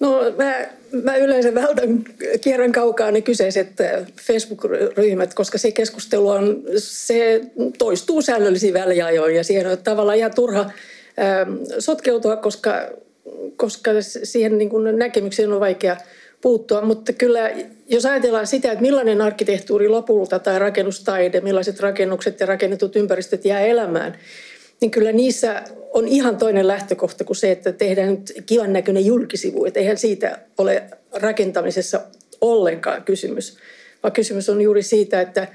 No 0.00 0.32
mä, 0.36 0.66
mä 1.02 1.16
yleensä 1.16 1.54
vältän 1.54 2.04
kierrän 2.40 2.72
kaukaa 2.72 3.10
ne 3.10 3.20
kyseiset 3.20 3.80
äh, 3.80 4.06
Facebook-ryhmät, 4.26 5.34
koska 5.34 5.58
se 5.58 5.72
keskustelu 5.72 6.28
on, 6.28 6.62
se 6.76 7.40
toistuu 7.78 8.22
säännöllisiin 8.22 8.74
väliajoin 8.74 9.36
ja 9.36 9.44
siihen 9.44 9.66
on 9.66 9.78
tavallaan 9.78 10.18
ihan 10.18 10.34
turha 10.34 10.60
ähm, 10.60 11.54
sotkeutua, 11.78 12.36
koska, 12.36 12.72
koska 13.56 13.90
siihen 14.22 14.58
niin 14.58 14.70
kuin 14.70 14.98
näkemykseen 14.98 15.52
on 15.52 15.60
vaikea 15.60 15.96
puuttua. 16.40 16.82
Mutta 16.82 17.12
kyllä 17.12 17.50
jos 17.88 18.06
ajatellaan 18.06 18.46
sitä, 18.46 18.72
että 18.72 18.82
millainen 18.82 19.20
arkkitehtuuri 19.20 19.88
lopulta 19.88 20.38
tai 20.38 20.58
rakennustaide, 20.58 21.40
millaiset 21.40 21.80
rakennukset 21.80 22.40
ja 22.40 22.46
rakennetut 22.46 22.96
ympäristöt 22.96 23.44
jää 23.44 23.60
elämään– 23.60 24.18
niin 24.80 24.90
kyllä 24.90 25.12
niissä 25.12 25.62
on 25.92 26.08
ihan 26.08 26.36
toinen 26.36 26.68
lähtökohta 26.68 27.24
kuin 27.24 27.36
se, 27.36 27.50
että 27.50 27.72
tehdään 27.72 28.10
nyt 28.10 28.32
kivan 28.46 28.72
näköinen 28.72 29.06
julkisivu. 29.06 29.64
Että 29.64 29.80
eihän 29.80 29.98
siitä 29.98 30.38
ole 30.58 30.82
rakentamisessa 31.12 32.00
ollenkaan 32.40 33.02
kysymys, 33.02 33.56
vaan 34.02 34.12
kysymys 34.12 34.48
on 34.48 34.60
juuri 34.60 34.82
siitä, 34.82 35.20
että 35.20 35.48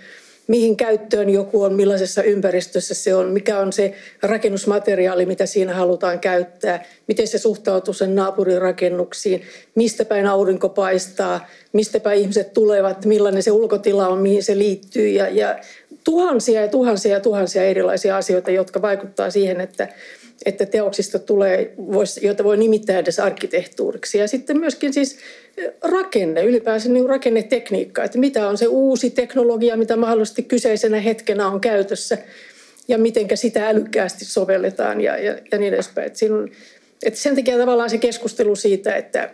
mihin 0.47 0.77
käyttöön 0.77 1.29
joku 1.29 1.63
on, 1.63 1.73
millaisessa 1.73 2.23
ympäristössä 2.23 2.93
se 2.93 3.15
on, 3.15 3.29
mikä 3.31 3.59
on 3.59 3.73
se 3.73 3.93
rakennusmateriaali, 4.23 5.25
mitä 5.25 5.45
siinä 5.45 5.73
halutaan 5.73 6.19
käyttää, 6.19 6.85
miten 7.07 7.27
se 7.27 7.37
suhtautuu 7.37 7.93
sen 7.93 8.15
naapurin 8.15 8.61
rakennuksiin, 8.61 9.41
mistä 9.75 10.05
päin 10.05 10.27
aurinko 10.27 10.69
paistaa, 10.69 11.47
mistä 11.73 11.99
päin 11.99 12.19
ihmiset 12.19 12.53
tulevat, 12.53 13.05
millainen 13.05 13.43
se 13.43 13.51
ulkotila 13.51 14.07
on, 14.07 14.19
mihin 14.19 14.43
se 14.43 14.57
liittyy 14.57 15.07
ja, 15.07 15.29
ja 15.29 15.59
tuhansia 16.05 16.61
ja 16.61 16.67
tuhansia 16.67 17.13
ja 17.13 17.19
tuhansia 17.19 17.63
erilaisia 17.63 18.17
asioita, 18.17 18.51
jotka 18.51 18.81
vaikuttaa 18.81 19.29
siihen, 19.29 19.61
että, 19.61 19.87
että 20.45 20.65
teoksista 20.65 21.19
tulee, 21.19 21.73
joita 22.21 22.43
voi 22.43 22.57
nimittää 22.57 22.99
edes 22.99 23.19
arkkitehtuuriksi. 23.19 24.17
Ja 24.17 24.27
sitten 24.27 24.59
myöskin 24.59 24.93
siis 24.93 25.17
rakenne, 25.83 26.43
ylipäänsä 26.43 26.89
niin 26.89 27.09
rakennetekniikka, 27.09 28.03
että 28.03 28.17
mitä 28.17 28.47
on 28.47 28.57
se 28.57 28.67
uusi 28.67 29.09
teknologia, 29.09 29.77
mitä 29.77 29.95
mahdollisesti 29.95 30.43
kyseisenä 30.43 30.99
hetkenä 30.99 31.47
on 31.47 31.61
käytössä 31.61 32.17
ja 32.87 32.97
miten 32.97 33.27
sitä 33.35 33.69
älykkäästi 33.69 34.25
sovelletaan 34.25 35.01
ja, 35.01 35.17
ja, 35.17 35.35
ja 35.51 35.57
niin 35.57 35.73
edespäin. 35.73 36.07
Että 36.07 36.19
siinä 36.19 36.35
on, 36.35 36.49
sen 37.13 37.35
takia 37.35 37.57
tavallaan 37.57 37.89
se 37.89 37.97
keskustelu 37.97 38.55
siitä, 38.55 38.95
että, 38.95 39.29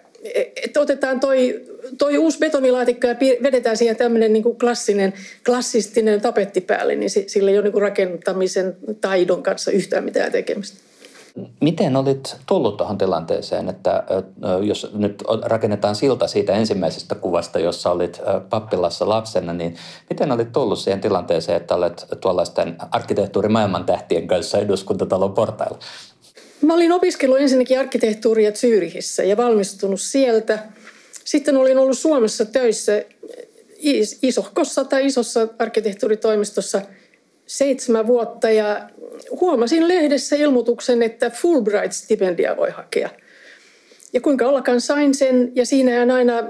että 0.64 0.80
otetaan 0.80 1.20
toi, 1.20 1.66
toi 1.98 2.18
uusi 2.18 2.40
betonilaatikko 2.40 3.08
ja 3.08 3.16
vedetään 3.44 3.78
siihen 3.78 3.96
tämmöinen 3.96 4.34
niin 4.34 4.58
klassinen, 4.60 5.14
klassistinen 5.46 6.22
tapetti 6.22 6.62
päälle, 6.62 6.96
niin 6.96 7.10
sillä 7.10 7.52
ei 7.52 7.60
ole 7.60 7.70
niin 7.70 7.82
rakentamisen 7.82 8.78
taidon 9.02 9.44
kanssa 9.44 9.72
yhtään 9.72 10.04
mitään 10.04 10.32
tekemistä. 10.32 10.78
Miten 11.62 11.96
olit 11.96 12.36
tullut 12.48 12.78
tuohon 12.78 12.98
tilanteeseen, 12.98 13.70
että 13.70 14.04
jos 14.64 14.92
nyt 14.94 15.24
rakennetaan 15.42 15.96
silta 15.96 16.28
siitä 16.28 16.54
ensimmäisestä 16.54 17.16
kuvasta, 17.16 17.60
jossa 17.60 17.92
olit 17.92 18.22
pappilassa 18.50 19.10
lapsena, 19.10 19.54
niin 19.54 19.76
miten 20.10 20.32
olit 20.32 20.52
tullut 20.52 20.80
siihen 20.80 21.02
tilanteeseen, 21.02 21.58
että 21.58 21.76
olet 21.76 22.06
tuollaisten 22.22 22.78
arkkitehtuurimaailman 22.92 23.86
tähtien 23.86 24.28
kanssa 24.28 24.58
eduskuntatalon 24.58 25.34
portailla? 25.34 25.80
Mä 26.62 26.74
olin 26.74 26.92
opiskellut 26.92 27.40
ensinnäkin 27.40 27.80
arkkitehtuuria 27.80 28.52
Zyrihissä 28.52 29.24
ja 29.24 29.38
valmistunut 29.38 30.02
sieltä. 30.02 30.60
Sitten 31.26 31.58
olin 31.58 31.78
ollut 31.78 31.98
Suomessa 31.98 32.46
töissä 32.46 33.04
isohkossa 34.22 34.84
tai 34.84 35.06
isossa 35.06 35.48
arkkitehtuuritoimistossa 35.60 36.82
seitsemän 37.46 38.08
vuotta 38.08 38.50
ja 38.50 38.90
huomasin 39.42 39.88
lehdessä 39.88 40.36
ilmoituksen, 40.36 41.04
että 41.04 41.30
Fulbright-stipendia 41.30 42.58
voi 42.58 42.70
hakea. 42.70 43.10
Ja 44.14 44.22
kuinka 44.22 44.48
ollakaan 44.48 44.82
sain 44.82 45.14
sen, 45.14 45.52
ja 45.56 45.66
siinä, 45.66 46.14
aina, 46.14 46.44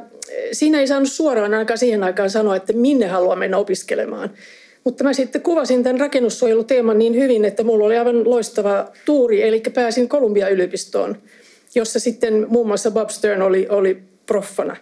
siinä 0.51 0.79
ei 0.79 0.87
saanut 0.87 1.11
suoraan 1.11 1.53
ainakaan 1.53 1.77
siihen 1.77 2.03
aikaan 2.03 2.29
sanoa, 2.29 2.55
että 2.55 2.73
minne 2.73 3.07
haluaa 3.07 3.35
mennä 3.35 3.57
opiskelemaan. 3.57 4.29
Mutta 4.83 5.03
mä 5.03 5.13
sitten 5.13 5.41
kuvasin 5.41 5.83
tämän 5.83 5.99
rakennussuojeluteeman 5.99 6.99
niin 6.99 7.15
hyvin, 7.15 7.45
että 7.45 7.63
mulla 7.63 7.85
oli 7.85 7.97
aivan 7.97 8.29
loistava 8.29 8.91
tuuri, 9.05 9.41
eli 9.41 9.63
pääsin 9.73 10.09
Columbia-yliopistoon, 10.09 11.17
jossa 11.75 11.99
sitten 11.99 12.45
muun 12.49 12.67
muassa 12.67 12.91
Bob 12.91 13.09
Stern 13.09 13.41
oli, 13.41 13.67
oli 13.69 13.97
proffana. 14.25 14.77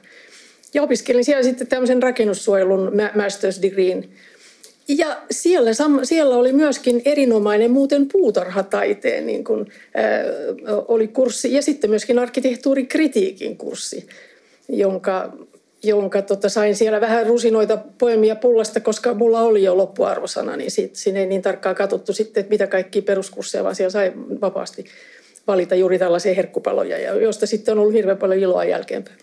Ja 0.74 0.84
opiskelin 0.84 1.26
siellä 1.26 1.44
sitten 1.44 1.68
tämmöisen 1.68 2.04
rakennussuojelun 2.04 2.92
master's 3.16 3.62
degreein. 3.62 4.10
Ja 4.88 5.22
siellä, 5.32 5.72
siellä 6.04 6.36
oli 6.36 6.54
myöskin 6.54 7.02
erinomainen 7.06 7.72
muuten 7.72 8.08
puutarhataiteen 8.08 9.26
niin 9.26 9.44
kuin, 9.44 9.60
äh, 9.60 10.76
oli 10.88 11.08
kurssi 11.08 11.54
ja 11.54 11.62
sitten 11.62 11.90
myöskin 11.90 12.20
arkkitehtuurikritiikin 12.20 13.58
kurssi, 13.58 14.08
jonka, 14.70 15.34
jonka 15.84 16.22
tota, 16.22 16.50
sain 16.50 16.76
siellä 16.76 17.02
vähän 17.02 17.28
rusinoita 17.28 17.78
poemia 17.98 18.36
pullasta, 18.36 18.80
koska 18.80 19.14
mulla 19.14 19.42
oli 19.42 19.64
jo 19.64 19.78
loppuarvosana, 19.78 20.58
niin 20.58 20.72
siitä, 20.72 20.98
siinä 20.98 21.20
ei 21.20 21.26
niin 21.26 21.42
tarkkaan 21.42 21.76
katsottu 21.76 22.14
sitten, 22.14 22.42
että 22.42 22.52
mitä 22.52 22.68
kaikki 22.68 23.02
peruskursseja, 23.02 23.64
vaan 23.64 23.76
siellä 23.76 23.90
sai 23.90 24.14
vapaasti 24.42 24.86
valita 25.48 25.76
juuri 25.76 26.00
tällaisia 26.00 26.36
herkkupaloja, 26.36 27.14
joista 27.14 27.48
sitten 27.48 27.72
on 27.72 27.80
ollut 27.80 27.94
hirveän 27.94 28.18
paljon 28.18 28.40
iloa 28.40 28.64
jälkeenpäin. 28.64 29.18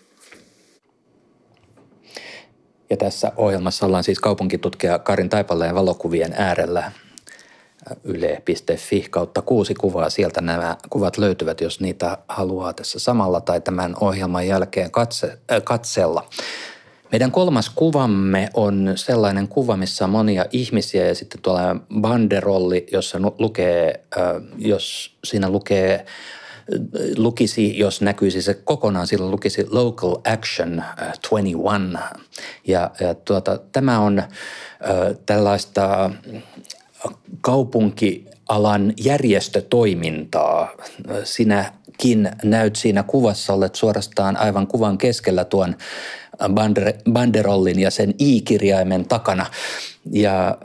Ja 2.89 2.97
tässä 2.97 3.31
ohjelmassa 3.37 3.85
ollaan 3.85 4.03
siis 4.03 4.19
kaupunkitutkija 4.19 4.99
Karin 4.99 5.29
Taipaleen 5.29 5.75
valokuvien 5.75 6.33
äärellä 6.37 6.91
yle.fi 8.03 9.07
kautta 9.09 9.41
kuusi 9.41 9.73
kuvaa. 9.73 10.09
Sieltä 10.09 10.41
nämä 10.41 10.77
kuvat 10.89 11.17
löytyvät, 11.17 11.61
jos 11.61 11.79
niitä 11.79 12.17
haluaa 12.27 12.73
tässä 12.73 12.99
samalla 12.99 13.41
tai 13.41 13.61
tämän 13.61 13.95
ohjelman 14.01 14.47
jälkeen 14.47 14.91
katse, 14.91 15.27
äh, 15.27 15.63
katsella. 15.63 16.29
Meidän 17.11 17.31
kolmas 17.31 17.69
kuvamme 17.69 18.49
on 18.53 18.91
sellainen 18.95 19.47
kuva, 19.47 19.77
missä 19.77 20.05
on 20.05 20.11
monia 20.11 20.45
ihmisiä 20.51 21.07
ja 21.07 21.15
sitten 21.15 21.41
tuolla 21.41 21.75
banderolli, 22.01 22.87
jossa 22.91 23.19
lukee, 23.39 24.03
äh, 24.17 24.41
jos 24.57 25.17
siinä 25.23 25.49
lukee 25.49 26.05
lukisi, 27.17 27.79
jos 27.79 28.01
näkyisi 28.01 28.41
se 28.41 28.53
kokonaan, 28.53 29.07
silloin 29.07 29.31
lukisi 29.31 29.65
Local 29.69 30.15
Action 30.33 30.83
21. 30.97 31.95
Äh, 31.95 32.11
ja, 32.67 32.91
ja 32.99 33.13
tuota, 33.13 33.59
tämä 33.71 33.99
on 33.99 34.19
äh, 34.19 34.27
tällaista 35.25 36.11
kaupunkialan 37.41 38.93
järjestötoimintaa. 39.03 40.71
Sinäkin 41.23 42.29
näyt 42.43 42.75
siinä 42.75 43.03
kuvassa, 43.03 43.53
olet 43.53 43.75
suorastaan 43.75 44.37
aivan 44.37 44.67
kuvan 44.67 44.97
keskellä 44.97 45.45
tuon 45.45 45.75
banderollin 47.11 47.79
ja 47.79 47.91
sen 47.91 48.13
i-kirjaimen 48.19 49.05
takana. 49.05 49.45
Ja 50.11 50.57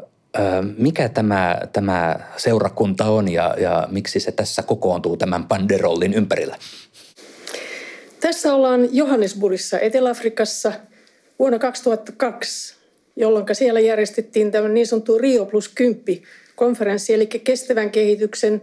mikä 0.78 1.08
tämä, 1.08 1.58
tämä 1.72 2.16
seurakunta 2.36 3.04
on 3.04 3.32
ja, 3.32 3.54
ja 3.58 3.88
miksi 3.90 4.20
se 4.20 4.32
tässä 4.32 4.62
kokoontuu 4.62 5.16
tämän 5.16 5.48
banderollin 5.48 6.14
ympärillä? 6.14 6.56
Tässä 8.20 8.54
ollaan 8.54 8.88
Johannesburgissa 8.92 9.78
Etelä-Afrikassa 9.78 10.72
vuonna 11.38 11.58
2002, 11.58 12.76
jolloin 13.16 13.46
siellä 13.52 13.80
järjestettiin 13.80 14.50
tämä 14.50 14.68
niin 14.68 14.86
sanottu 14.86 15.18
Rio 15.18 15.46
plus 15.46 15.68
10 15.68 16.22
konferenssi, 16.56 17.14
eli 17.14 17.26
kestävän 17.26 17.90
kehityksen 17.90 18.62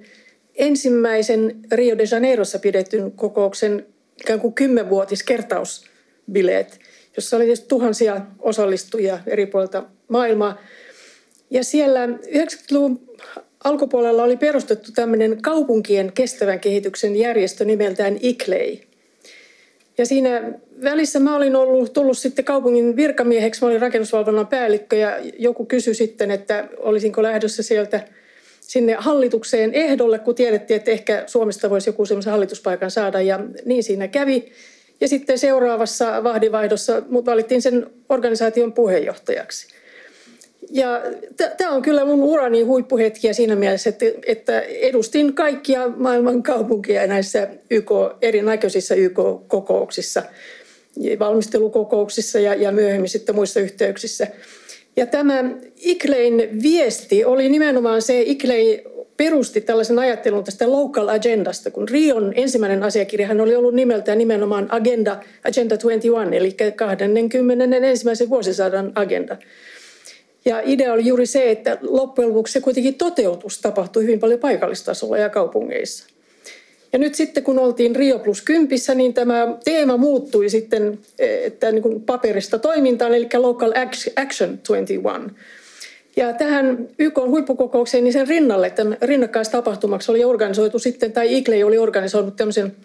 ensimmäisen 0.55 1.55
Rio 1.71 1.97
de 1.97 2.03
Janeirossa 2.11 2.59
pidetyn 2.59 3.11
kokouksen 3.11 3.85
ikään 4.21 4.39
kuin 4.39 4.53
kymmenvuotiskertausbileet, 4.53 6.79
jossa 7.15 7.37
oli 7.37 7.53
tuhansia 7.67 8.21
osallistujia 8.39 9.19
eri 9.27 9.45
puolilta 9.45 9.83
maailmaa. 10.07 10.61
Ja 11.49 11.63
siellä 11.63 12.07
90-luvun 12.07 13.09
alkupuolella 13.63 14.23
oli 14.23 14.37
perustettu 14.37 14.91
tämmöinen 14.91 15.41
kaupunkien 15.41 16.11
kestävän 16.11 16.59
kehityksen 16.59 17.15
järjestö 17.15 17.65
nimeltään 17.65 18.17
ICLEI. 18.21 18.88
Ja 19.99 20.05
siinä 20.05 20.41
välissä 20.83 21.19
mä 21.19 21.35
olin 21.35 21.55
ollut, 21.55 21.93
tullut 21.93 22.17
sitten 22.17 22.45
kaupungin 22.45 22.95
virkamieheksi, 22.95 23.61
mä 23.61 23.67
olin 23.67 23.81
rakennusvalvonnan 23.81 24.47
päällikkö 24.47 24.95
ja 24.95 25.17
joku 25.39 25.65
kysyi 25.65 25.93
sitten, 25.93 26.31
että 26.31 26.67
olisinko 26.77 27.23
lähdössä 27.23 27.63
sieltä 27.63 28.01
sinne 28.61 28.95
hallitukseen 28.99 29.73
ehdolle, 29.73 30.19
kun 30.19 30.35
tiedettiin, 30.35 30.77
että 30.77 30.91
ehkä 30.91 31.23
Suomesta 31.27 31.69
voisi 31.69 31.89
joku 31.89 32.05
semmoisen 32.05 32.31
hallituspaikan 32.31 32.91
saada 32.91 33.21
ja 33.21 33.39
niin 33.65 33.83
siinä 33.83 34.07
kävi. 34.07 34.51
Ja 35.01 35.07
sitten 35.07 35.39
seuraavassa 35.39 36.23
vahdinvaihdossa 36.23 37.01
mut 37.09 37.25
valittiin 37.25 37.61
sen 37.61 37.87
organisaation 38.09 38.73
puheenjohtajaksi. 38.73 39.67
Ja 40.69 41.01
tämä 41.57 41.71
on 41.71 41.81
kyllä 41.81 42.05
mun 42.05 42.23
urani 42.23 42.61
huippuhetkiä 42.61 43.33
siinä 43.33 43.55
mielessä, 43.55 43.89
että, 43.89 44.05
että 44.25 44.59
edustin 44.61 45.33
kaikkia 45.33 45.87
maailman 45.87 46.43
kaupunkia 46.43 47.07
näissä 47.07 47.47
YK, 47.69 47.91
erinäköisissä 48.21 48.95
YK-kokouksissa, 48.95 50.23
valmistelukokouksissa 51.19 52.39
ja, 52.39 52.53
ja 52.53 52.71
myöhemmin 52.71 53.09
sitten 53.09 53.35
muissa 53.35 53.59
yhteyksissä. 53.59 54.27
Ja 54.95 55.05
tämä 55.05 55.43
Iklein 55.77 56.61
viesti 56.63 57.25
oli 57.25 57.49
nimenomaan 57.49 58.01
se, 58.01 58.21
Iklei 58.21 58.83
perusti 59.17 59.61
tällaisen 59.61 59.99
ajattelun 59.99 60.43
tästä 60.43 60.71
local 60.71 61.07
agendasta, 61.07 61.71
kun 61.71 61.89
Rion 61.89 62.33
ensimmäinen 62.35 62.83
asiakirjahan 62.83 63.41
oli 63.41 63.55
ollut 63.55 63.73
nimeltään 63.73 64.17
nimenomaan 64.17 64.67
Agenda, 64.69 65.17
Agenda 65.43 65.77
21, 65.77 66.35
eli 66.37 66.51
21. 66.75 68.29
vuosisadan 68.29 68.91
agenda. 68.95 69.37
Ja 70.45 70.61
idea 70.65 70.93
oli 70.93 71.05
juuri 71.05 71.25
se, 71.25 71.51
että 71.51 71.77
loppujen 71.81 72.29
lopuksi 72.29 72.53
se 72.53 72.61
kuitenkin 72.61 72.95
toteutus 72.95 73.61
tapahtui 73.61 74.03
hyvin 74.03 74.19
paljon 74.19 74.39
paikallistasolla 74.39 75.17
ja 75.17 75.29
kaupungeissa. 75.29 76.05
Ja 76.93 76.99
nyt 76.99 77.15
sitten 77.15 77.43
kun 77.43 77.59
oltiin 77.59 77.95
Rio 77.95 78.19
plus 78.19 78.41
10, 78.41 78.77
niin 78.95 79.13
tämä 79.13 79.57
teema 79.63 79.97
muuttui 79.97 80.49
sitten 80.49 80.99
että 81.19 81.71
niin 81.71 81.81
kuin 81.81 82.01
paperista 82.01 82.59
toimintaan, 82.59 83.13
eli 83.13 83.27
Local 83.37 83.73
Action 83.75 84.15
21. 84.15 84.95
Ja 86.15 86.33
tähän 86.33 86.87
YK 86.99 87.17
huippukokoukseen, 87.27 88.03
niin 88.03 88.13
sen 88.13 88.27
rinnalle, 88.27 88.69
tämän 88.69 88.97
rinnakkaistapahtumaksi 89.01 90.11
oli 90.11 90.23
organisoitu 90.23 90.79
sitten, 90.79 91.11
tai 91.11 91.37
IGLE 91.37 91.65
oli 91.65 91.77
organisoinut 91.77 92.35
tämmöisen 92.35 92.75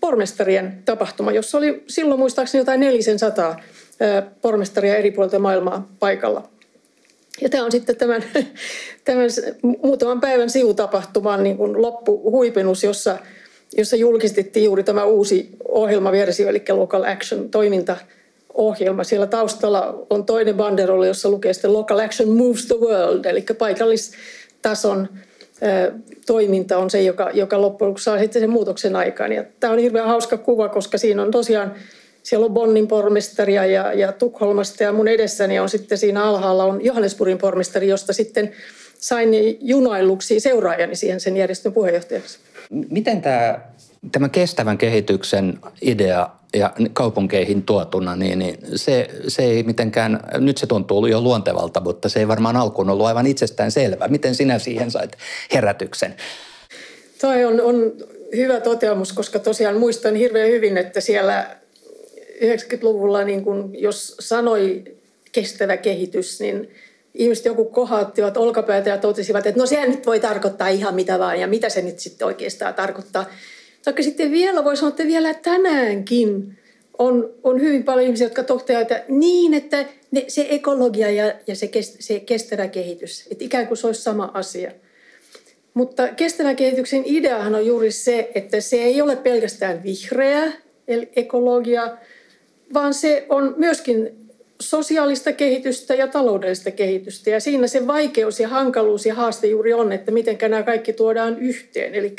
pormestarien 0.00 0.82
tapahtuma, 0.84 1.32
jossa 1.32 1.58
oli 1.58 1.82
silloin 1.86 2.20
muistaakseni 2.20 2.60
jotain 2.60 2.80
nelisen 2.80 3.18
sataa 3.18 3.60
pormestaria 4.42 4.96
eri 4.96 5.10
puolilta 5.10 5.38
maailmaa 5.38 5.88
paikalla. 5.98 6.48
Ja 7.40 7.48
tämä 7.48 7.64
on 7.64 7.72
sitten 7.72 7.96
tämän, 7.96 8.24
tämän 9.04 9.28
muutaman 9.82 10.20
päivän 10.20 10.50
sivutapahtuman 10.50 11.42
niin 11.42 11.56
kuin 11.56 11.82
loppuhuipennus, 11.82 12.84
jossa, 12.84 13.18
jossa 13.76 13.96
julkistettiin 13.96 14.64
juuri 14.64 14.82
tämä 14.84 15.04
uusi 15.04 15.48
ohjelmaversio, 15.68 16.48
eli 16.48 16.64
Local 16.68 17.04
Action 17.04 17.50
toimintaohjelma. 17.50 19.04
Siellä 19.04 19.26
taustalla 19.26 20.06
on 20.10 20.26
toinen 20.26 20.54
banderoli, 20.54 21.06
jossa 21.06 21.30
lukee 21.30 21.52
sitten 21.52 21.72
Local 21.72 21.98
Action 21.98 22.28
Moves 22.28 22.66
the 22.66 22.76
World, 22.76 23.24
eli 23.24 23.44
paikallistason 23.58 25.08
toiminta 26.26 26.78
on 26.78 26.90
se, 26.90 27.02
joka, 27.02 27.30
joka 27.34 27.60
loppujen 27.60 27.88
lopuksi 27.88 28.04
saa 28.04 28.18
sitten 28.18 28.42
sen 28.42 28.50
muutoksen 28.50 28.96
aikaan. 28.96 29.32
Ja 29.32 29.44
tämä 29.60 29.72
on 29.72 29.78
hirveän 29.78 30.08
hauska 30.08 30.36
kuva, 30.36 30.68
koska 30.68 30.98
siinä 30.98 31.22
on 31.22 31.30
tosiaan 31.30 31.74
siellä 32.26 32.46
on 32.46 32.54
Bonnin 32.54 32.88
pormestaria 32.88 33.66
ja, 33.66 33.92
ja 33.92 34.12
Tukholmasta 34.12 34.82
ja 34.82 34.92
mun 34.92 35.08
edessäni 35.08 35.58
on 35.58 35.68
sitten 35.68 35.98
siinä 35.98 36.24
alhaalla 36.24 36.64
on 36.64 36.84
Johannesburgin 36.84 37.38
pormestari, 37.38 37.88
josta 37.88 38.12
sitten 38.12 38.52
sain 38.98 39.28
junailuksi 39.60 40.40
seuraajani 40.40 40.96
siihen 40.96 41.20
sen 41.20 41.36
järjestön 41.36 41.72
puheenjohtajaksi. 41.72 42.38
Miten 42.70 43.22
tämä, 43.22 43.60
tämä 44.12 44.28
kestävän 44.28 44.78
kehityksen 44.78 45.58
idea 45.80 46.28
ja 46.54 46.72
kaupunkeihin 46.92 47.62
tuotuna, 47.62 48.16
niin, 48.16 48.38
niin 48.38 48.58
se, 48.74 49.08
se 49.28 49.42
ei 49.42 49.62
mitenkään, 49.62 50.20
nyt 50.38 50.58
se 50.58 50.66
tuntuu 50.66 51.06
jo 51.06 51.20
luontevalta, 51.20 51.80
mutta 51.80 52.08
se 52.08 52.18
ei 52.18 52.28
varmaan 52.28 52.56
alkuun 52.56 52.90
ollut 52.90 53.06
aivan 53.06 53.26
itsestään 53.26 53.70
selvä. 53.70 54.08
Miten 54.08 54.34
sinä 54.34 54.58
siihen 54.58 54.90
sait 54.90 55.16
herätyksen? 55.54 56.14
Toi 57.20 57.44
on, 57.44 57.60
on 57.60 57.92
hyvä 58.36 58.60
toteamus, 58.60 59.12
koska 59.12 59.38
tosiaan 59.38 59.76
muistan 59.76 60.14
hirveän 60.14 60.50
hyvin, 60.50 60.76
että 60.76 61.00
siellä 61.00 61.56
90-luvulla, 62.42 63.24
niin 63.24 63.44
kun, 63.44 63.70
jos 63.78 64.16
sanoi 64.20 64.84
kestävä 65.32 65.76
kehitys, 65.76 66.40
niin 66.40 66.70
ihmiset 67.14 67.44
joku 67.44 67.64
kohauttivat 67.64 68.36
olkapäätä 68.36 68.90
ja 68.90 68.98
totesivat, 68.98 69.46
että 69.46 69.60
no 69.60 69.66
sehän 69.66 69.90
nyt 69.90 70.06
voi 70.06 70.20
tarkoittaa 70.20 70.68
ihan 70.68 70.94
mitä 70.94 71.18
vaan 71.18 71.40
ja 71.40 71.46
mitä 71.46 71.68
se 71.68 71.82
nyt 71.82 71.98
sitten 71.98 72.26
oikeastaan 72.26 72.74
tarkoittaa. 72.74 73.30
Taikka 73.84 74.02
sitten 74.02 74.30
vielä 74.30 74.64
voi 74.64 74.76
sanoa, 74.76 74.88
että 74.88 75.06
vielä 75.06 75.34
tänäänkin 75.34 76.58
on, 76.98 77.34
on 77.42 77.60
hyvin 77.60 77.84
paljon 77.84 78.06
ihmisiä, 78.06 78.26
jotka 78.26 78.42
toteavat, 78.42 78.90
että 78.90 79.04
niin, 79.08 79.54
että 79.54 79.86
ne, 80.10 80.24
se 80.28 80.46
ekologia 80.50 81.10
ja, 81.10 81.32
ja 81.46 81.56
se, 81.56 81.68
kest, 81.68 81.96
se 82.00 82.20
kestävä 82.20 82.68
kehitys, 82.68 83.26
että 83.30 83.44
ikään 83.44 83.66
kuin 83.66 83.78
se 83.78 83.86
olisi 83.86 84.02
sama 84.02 84.30
asia. 84.34 84.72
Mutta 85.74 86.08
kestävän 86.08 86.56
kehityksen 86.56 87.02
ideahan 87.04 87.54
on 87.54 87.66
juuri 87.66 87.90
se, 87.90 88.30
että 88.34 88.60
se 88.60 88.76
ei 88.76 89.02
ole 89.02 89.16
pelkästään 89.16 89.82
vihreä 89.82 90.52
ekologia, 91.16 91.96
vaan 92.74 92.94
se 92.94 93.26
on 93.28 93.54
myöskin 93.56 94.10
sosiaalista 94.60 95.32
kehitystä 95.32 95.94
ja 95.94 96.08
taloudellista 96.08 96.70
kehitystä. 96.70 97.30
Ja 97.30 97.40
siinä 97.40 97.66
se 97.66 97.86
vaikeus 97.86 98.40
ja 98.40 98.48
hankaluus 98.48 99.06
ja 99.06 99.14
haaste 99.14 99.46
juuri 99.46 99.72
on, 99.72 99.92
että 99.92 100.12
miten 100.12 100.38
nämä 100.48 100.62
kaikki 100.62 100.92
tuodaan 100.92 101.38
yhteen. 101.38 101.94
Eli 101.94 102.16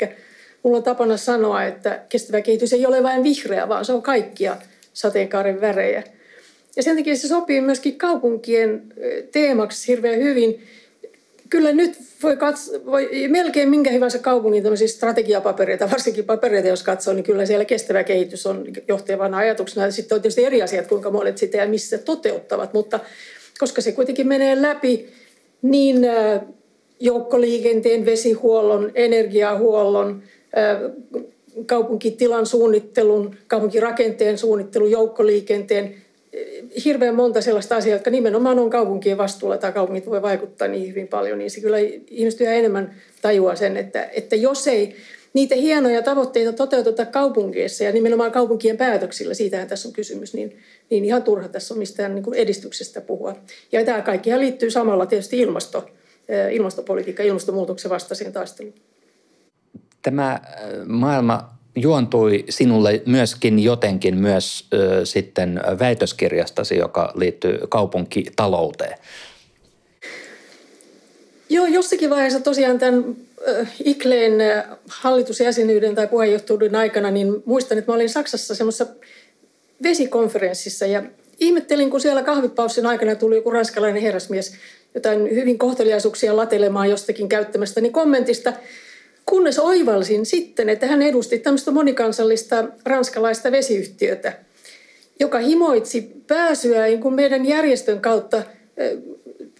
mulla 0.62 0.76
on 0.76 0.82
tapana 0.82 1.16
sanoa, 1.16 1.64
että 1.64 2.00
kestävä 2.08 2.40
kehitys 2.40 2.72
ei 2.72 2.86
ole 2.86 3.02
vain 3.02 3.22
vihreä, 3.22 3.68
vaan 3.68 3.84
se 3.84 3.92
on 3.92 4.02
kaikkia 4.02 4.56
sateenkaaren 4.92 5.60
värejä. 5.60 6.02
Ja 6.76 6.82
sen 6.82 6.96
takia 6.96 7.16
se 7.16 7.28
sopii 7.28 7.60
myöskin 7.60 7.98
kaupunkien 7.98 8.82
teemaksi 9.32 9.88
hirveän 9.88 10.22
hyvin– 10.22 10.58
Kyllä 11.50 11.72
nyt 11.72 11.98
voi, 12.22 12.36
katso, 12.36 12.72
voi 12.86 13.28
melkein 13.28 13.68
minkä 13.68 13.90
hyvänsä 13.90 14.18
kaupungin 14.18 14.64
strategiapapereita, 14.86 15.90
varsinkin 15.90 16.24
papereita 16.24 16.68
jos 16.68 16.82
katsoo, 16.82 17.14
niin 17.14 17.24
kyllä 17.24 17.46
siellä 17.46 17.64
kestävä 17.64 18.04
kehitys 18.04 18.46
on 18.46 18.64
johtavana 18.88 19.36
ajatuksena. 19.36 19.90
Sitten 19.90 20.16
on 20.16 20.22
tietysti 20.22 20.44
eri 20.44 20.62
asiat, 20.62 20.86
kuinka 20.86 21.10
monet 21.10 21.38
sitä 21.38 21.56
ja 21.56 21.68
missä 21.68 21.98
toteuttavat, 21.98 22.72
mutta 22.72 23.00
koska 23.58 23.80
se 23.80 23.92
kuitenkin 23.92 24.28
menee 24.28 24.62
läpi 24.62 25.08
niin 25.62 26.06
joukkoliikenteen, 27.00 28.06
vesihuollon, 28.06 28.90
energiahuollon, 28.94 30.22
kaupunkitilan 31.66 32.46
suunnittelun, 32.46 33.36
kaupunkirakenteen 33.46 34.38
suunnittelun, 34.38 34.90
joukkoliikenteen, 34.90 35.94
hirveän 36.84 37.14
monta 37.14 37.40
sellaista 37.40 37.76
asiaa, 37.76 37.96
jotka 37.96 38.10
nimenomaan 38.10 38.58
on 38.58 38.70
kaupunkien 38.70 39.18
vastuulla 39.18 39.58
tai 39.58 39.72
kaupungit 39.72 40.06
voi 40.06 40.22
vaikuttaa 40.22 40.68
niin 40.68 40.88
hyvin 40.88 41.08
paljon, 41.08 41.38
niin 41.38 41.50
se 41.50 41.60
kyllä 41.60 41.76
ihmiset 42.10 42.40
yhä 42.40 42.52
enemmän 42.52 42.94
tajuaa 43.22 43.56
sen, 43.56 43.76
että, 43.76 44.08
että 44.12 44.36
jos 44.36 44.68
ei 44.68 44.96
niitä 45.34 45.54
hienoja 45.54 46.02
tavoitteita 46.02 46.52
toteuteta 46.52 47.06
kaupungeissa 47.06 47.84
ja 47.84 47.92
nimenomaan 47.92 48.32
kaupunkien 48.32 48.76
päätöksillä, 48.76 49.34
siitähän 49.34 49.68
tässä 49.68 49.88
on 49.88 49.92
kysymys, 49.92 50.34
niin, 50.34 50.58
niin 50.90 51.04
ihan 51.04 51.22
turha 51.22 51.48
tässä 51.48 51.74
on 51.74 51.78
mistään 51.78 52.14
niin 52.14 52.34
edistyksestä 52.34 53.00
puhua. 53.00 53.36
Ja 53.72 53.84
tämä 53.84 54.02
kaikkihan 54.02 54.40
liittyy 54.40 54.70
samalla 54.70 55.06
tietysti 55.06 55.38
ilmasto, 55.38 55.90
ilmastopolitiikka, 56.52 57.22
ilmastonmuutoksen 57.22 57.90
vastaiseen 57.90 58.32
taisteluun. 58.32 58.74
Tämä 60.02 60.40
maailma 60.86 61.57
juontui 61.82 62.44
sinulle 62.48 63.02
myöskin 63.06 63.58
jotenkin 63.58 64.16
myös 64.16 64.66
ö, 64.72 65.00
sitten 65.04 65.60
väitöskirjastasi, 65.78 66.76
joka 66.76 67.12
liittyy 67.14 67.58
kaupunkitalouteen. 67.68 68.98
Joo, 71.50 71.66
jossakin 71.66 72.10
vaiheessa 72.10 72.40
tosiaan 72.40 72.78
tämän 72.78 73.16
Ikleen 73.84 74.32
hallitusjäsenyyden 74.88 75.94
tai 75.94 76.06
puheenjohtajuuden 76.06 76.74
aikana, 76.74 77.10
niin 77.10 77.42
muistan, 77.44 77.78
että 77.78 77.92
mä 77.92 77.96
olin 77.96 78.08
Saksassa 78.08 78.54
semmoisessa 78.54 78.86
vesikonferenssissa 79.82 80.86
ja 80.86 81.02
ihmettelin, 81.40 81.90
kun 81.90 82.00
siellä 82.00 82.22
kahvipaussin 82.22 82.86
aikana 82.86 83.14
tuli 83.14 83.36
joku 83.36 83.50
ranskalainen 83.50 84.02
herrasmies 84.02 84.54
jotain 84.94 85.30
hyvin 85.30 85.58
kohteliaisuuksia 85.58 86.36
latelemaan 86.36 86.90
jostakin 86.90 87.28
käyttämästä 87.28 87.80
niin 87.80 87.92
kommentista– 87.92 88.52
Kunnes 89.28 89.58
oivalsin 89.58 90.26
sitten, 90.26 90.68
että 90.68 90.86
hän 90.86 91.02
edusti 91.02 91.38
tämmöistä 91.38 91.70
monikansallista 91.70 92.64
ranskalaista 92.84 93.52
vesiyhtiötä, 93.52 94.32
joka 95.20 95.38
himoitsi 95.38 96.12
pääsyä 96.26 96.86
niin 96.86 97.14
meidän 97.14 97.46
järjestön 97.46 98.00
kautta 98.00 98.42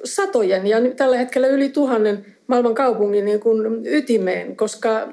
satojen 0.05 0.67
ja 0.67 0.77
tällä 0.97 1.19
hetkellä 1.19 1.49
yli 1.49 1.69
tuhannen 1.69 2.27
maailman 2.47 2.75
kaupungin 2.75 3.25
niin 3.25 3.41
ytimeen, 3.85 4.57
koska 4.57 5.13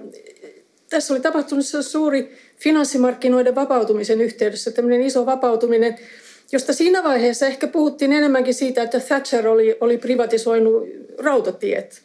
tässä 0.89 1.13
oli 1.13 1.21
tapahtunut 1.21 1.65
se 1.65 1.83
suuri 1.83 2.31
finanssimarkkinoiden 2.57 3.55
vapautumisen 3.55 4.21
yhteydessä 4.21 4.71
tämmöinen 4.71 5.01
iso 5.01 5.25
vapautuminen, 5.25 5.95
josta 6.51 6.73
siinä 6.73 7.03
vaiheessa 7.03 7.45
ehkä 7.45 7.67
puhuttiin 7.67 8.13
enemmänkin 8.13 8.53
siitä, 8.53 8.83
että 8.83 8.99
Thatcher 8.99 9.47
oli, 9.47 9.77
oli 9.81 9.97
privatisoinut 9.97 10.87
rautatiet. 11.17 12.04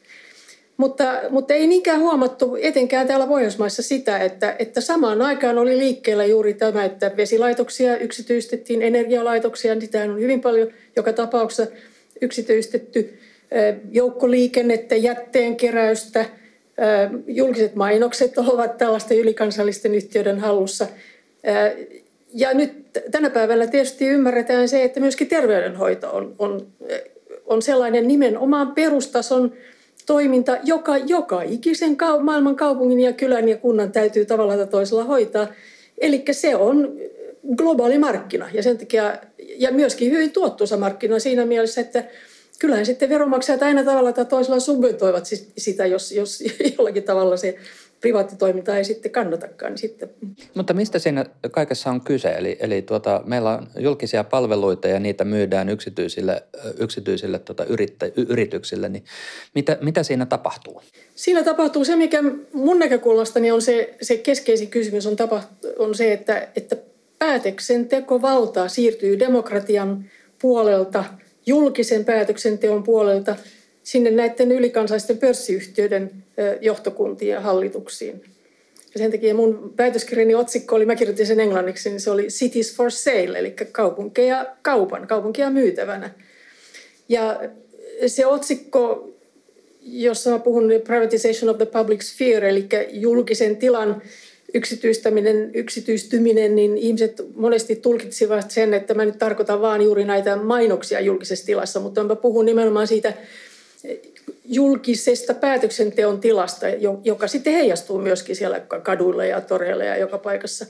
Mutta, 0.81 1.21
mutta 1.31 1.55
ei 1.55 1.67
niinkään 1.67 2.01
huomattu 2.01 2.57
etenkään 2.61 3.07
täällä 3.07 3.27
Pohjoismaissa 3.27 3.83
sitä, 3.83 4.19
että, 4.19 4.57
että 4.59 4.81
samaan 4.81 5.23
aikaan 5.23 5.59
oli 5.59 5.79
liikkeellä 5.79 6.25
juuri 6.25 6.55
tämä, 6.55 6.85
että 6.85 7.11
vesilaitoksia 7.17 7.97
yksityistettiin, 7.97 8.83
energialaitoksia, 8.83 9.81
sitä 9.81 10.03
on 10.03 10.21
hyvin 10.21 10.41
paljon 10.41 10.69
joka 10.97 11.13
tapauksessa 11.13 11.73
yksityistetty, 12.21 13.19
joukkoliikennettä, 13.91 14.97
jätteenkeräystä, 14.97 16.25
julkiset 17.27 17.75
mainokset 17.75 18.39
ovat 18.39 18.79
tällaisten 18.79 19.19
ylikansallisten 19.19 19.95
yhtiöiden 19.95 20.39
hallussa. 20.39 20.87
Ja 22.35 22.55
nyt 22.55 22.73
tänä 23.11 23.31
päivänä 23.31 23.67
tietysti 23.67 24.07
ymmärretään 24.07 24.69
se, 24.69 24.85
että 24.85 25.01
myöskin 25.01 25.29
terveydenhoito 25.29 26.11
on, 26.11 26.35
on, 26.39 26.67
on 27.47 27.63
sellainen 27.63 28.09
nimenomaan 28.09 28.73
perustason 28.73 29.53
toiminta, 30.07 30.57
joka 30.65 30.97
joka 30.97 31.43
ikisen 31.43 31.97
maailman 32.23 32.57
kaupungin 32.57 33.01
ja 33.01 33.13
kylän 33.13 33.49
ja 33.49 33.57
kunnan 33.57 33.93
täytyy 33.93 34.25
tavalla 34.25 34.57
tai 34.57 34.67
toisella 34.67 35.05
hoitaa. 35.05 35.49
Eli 35.99 36.25
se 36.31 36.57
on 36.57 36.93
globaali 37.57 37.99
markkina 37.99 38.49
ja 38.53 38.63
sen 38.63 38.79
takia, 38.79 39.19
ja 39.39 39.73
myöskin 39.73 40.11
hyvin 40.11 40.33
tuottuisa 40.33 40.77
markkina 40.77 41.19
siinä 41.19 41.47
mielessä, 41.47 41.81
että 41.81 42.05
kyllähän 42.59 42.87
sitten 42.87 43.09
veronmaksajat 43.09 43.63
aina 43.63 43.85
tavalla 43.85 44.13
tai 44.13 44.25
toisella 44.25 44.61
subventoivat 44.61 45.25
sitä, 45.59 45.87
jos, 45.87 46.13
jos 46.13 46.45
jollakin 46.79 47.03
tavalla 47.03 47.37
se 47.37 47.55
privaattitoiminta 48.01 48.77
ei 48.77 48.85
sitten 48.85 49.11
kannatakaan. 49.11 49.73
Niin 49.73 49.79
sitten. 49.79 50.11
Mutta 50.55 50.75
mistä 50.75 50.99
siinä 50.99 51.27
kaikessa 51.51 51.91
on 51.91 52.01
kyse? 52.01 52.29
Eli, 52.29 52.57
eli 52.61 52.83
tuota, 52.83 53.23
meillä 53.25 53.51
on 53.51 53.67
julkisia 53.79 54.25
palveluita 54.25 54.89
ja 54.89 55.01
niitä 55.01 55.25
myydään 55.25 55.69
yksityisille, 55.69 56.43
yksityisille 56.79 57.39
tuota 57.39 57.65
yrittä, 57.65 58.11
yrityksille. 58.17 58.89
Niin 58.89 59.05
mitä, 59.55 59.79
mitä 59.81 60.03
siinä 60.03 60.27
tapahtuu? 60.27 60.83
Siinä 61.15 61.43
tapahtuu 61.43 61.85
se, 61.85 61.97
mikä 61.97 62.23
mun 62.53 62.79
näkökulmastani 62.79 63.51
on 63.51 63.63
se, 63.63 63.95
se 64.03 64.17
keskeisin 64.17 64.69
kysymys, 64.69 65.07
on, 65.07 65.17
tapa, 65.17 65.43
on 65.79 65.95
se, 65.95 66.13
että, 66.13 66.49
että 66.57 66.77
päätöksentekovalta 67.19 68.69
siirtyy 68.69 69.19
demokratian 69.19 70.05
puolelta, 70.41 71.05
julkisen 71.47 72.05
päätöksenteon 72.05 72.83
puolelta– 72.83 73.37
sinne 73.91 74.11
näiden 74.11 74.53
ylikansallisten 74.53 75.19
pörssiyhtiöiden 75.19 76.11
johtokuntiin 76.61 77.31
ja 77.31 77.41
hallituksiin. 77.41 78.23
Ja 78.95 78.99
sen 78.99 79.11
takia 79.11 79.35
mun 79.35 79.73
päätöskirjani 79.77 80.35
otsikko 80.35 80.77
oli, 80.77 80.87
mä 80.87 80.97
kirjoitin 80.97 81.27
sen 81.27 81.41
englanniksi, 81.41 81.91
niin 81.91 82.01
se 82.01 82.11
oli 82.11 82.27
Cities 82.27 82.77
for 82.77 82.91
Sale, 82.91 83.39
eli 83.39 83.51
kaupunkeja 83.73 84.47
kaupan, 84.63 85.07
kaupunkia 85.07 85.51
myytävänä. 85.51 86.11
Ja 87.09 87.41
se 88.07 88.27
otsikko, 88.27 89.11
jossa 89.83 90.31
mä 90.31 90.39
puhun 90.39 90.71
privatization 90.85 91.51
of 91.51 91.57
the 91.57 91.67
public 91.67 92.03
sphere, 92.03 92.49
eli 92.49 92.67
julkisen 92.91 93.57
tilan 93.57 94.03
yksityistäminen, 94.55 95.51
yksityistyminen, 95.55 96.57
niin 96.57 96.79
ihmiset 96.79 97.23
monesti 97.35 97.77
tulkitsivat 97.77 98.51
sen, 98.51 98.75
että 98.75 98.95
mä 98.95 99.05
nyt 99.05 99.19
tarkoitan 99.19 99.61
vaan 99.61 99.83
juuri 99.83 100.05
näitä 100.05 100.37
mainoksia 100.37 101.01
julkisessa 101.01 101.47
tilassa, 101.47 101.81
mutta 101.81 102.05
mä 102.05 102.17
puhun 102.17 102.47
nimenomaan 102.47 102.87
siitä 102.87 103.13
julkisesta 104.45 105.35
päätöksenteon 105.35 106.21
tilasta, 106.21 106.67
joka 107.05 107.29
sitten 107.29 107.53
heijastuu 107.53 107.99
myöskin 107.99 108.37
siellä 108.37 108.61
kaduilla 108.61 109.25
ja 109.25 109.41
toreilla 109.41 109.85
ja 109.85 109.97
joka 109.97 110.19
paikassa, 110.19 110.67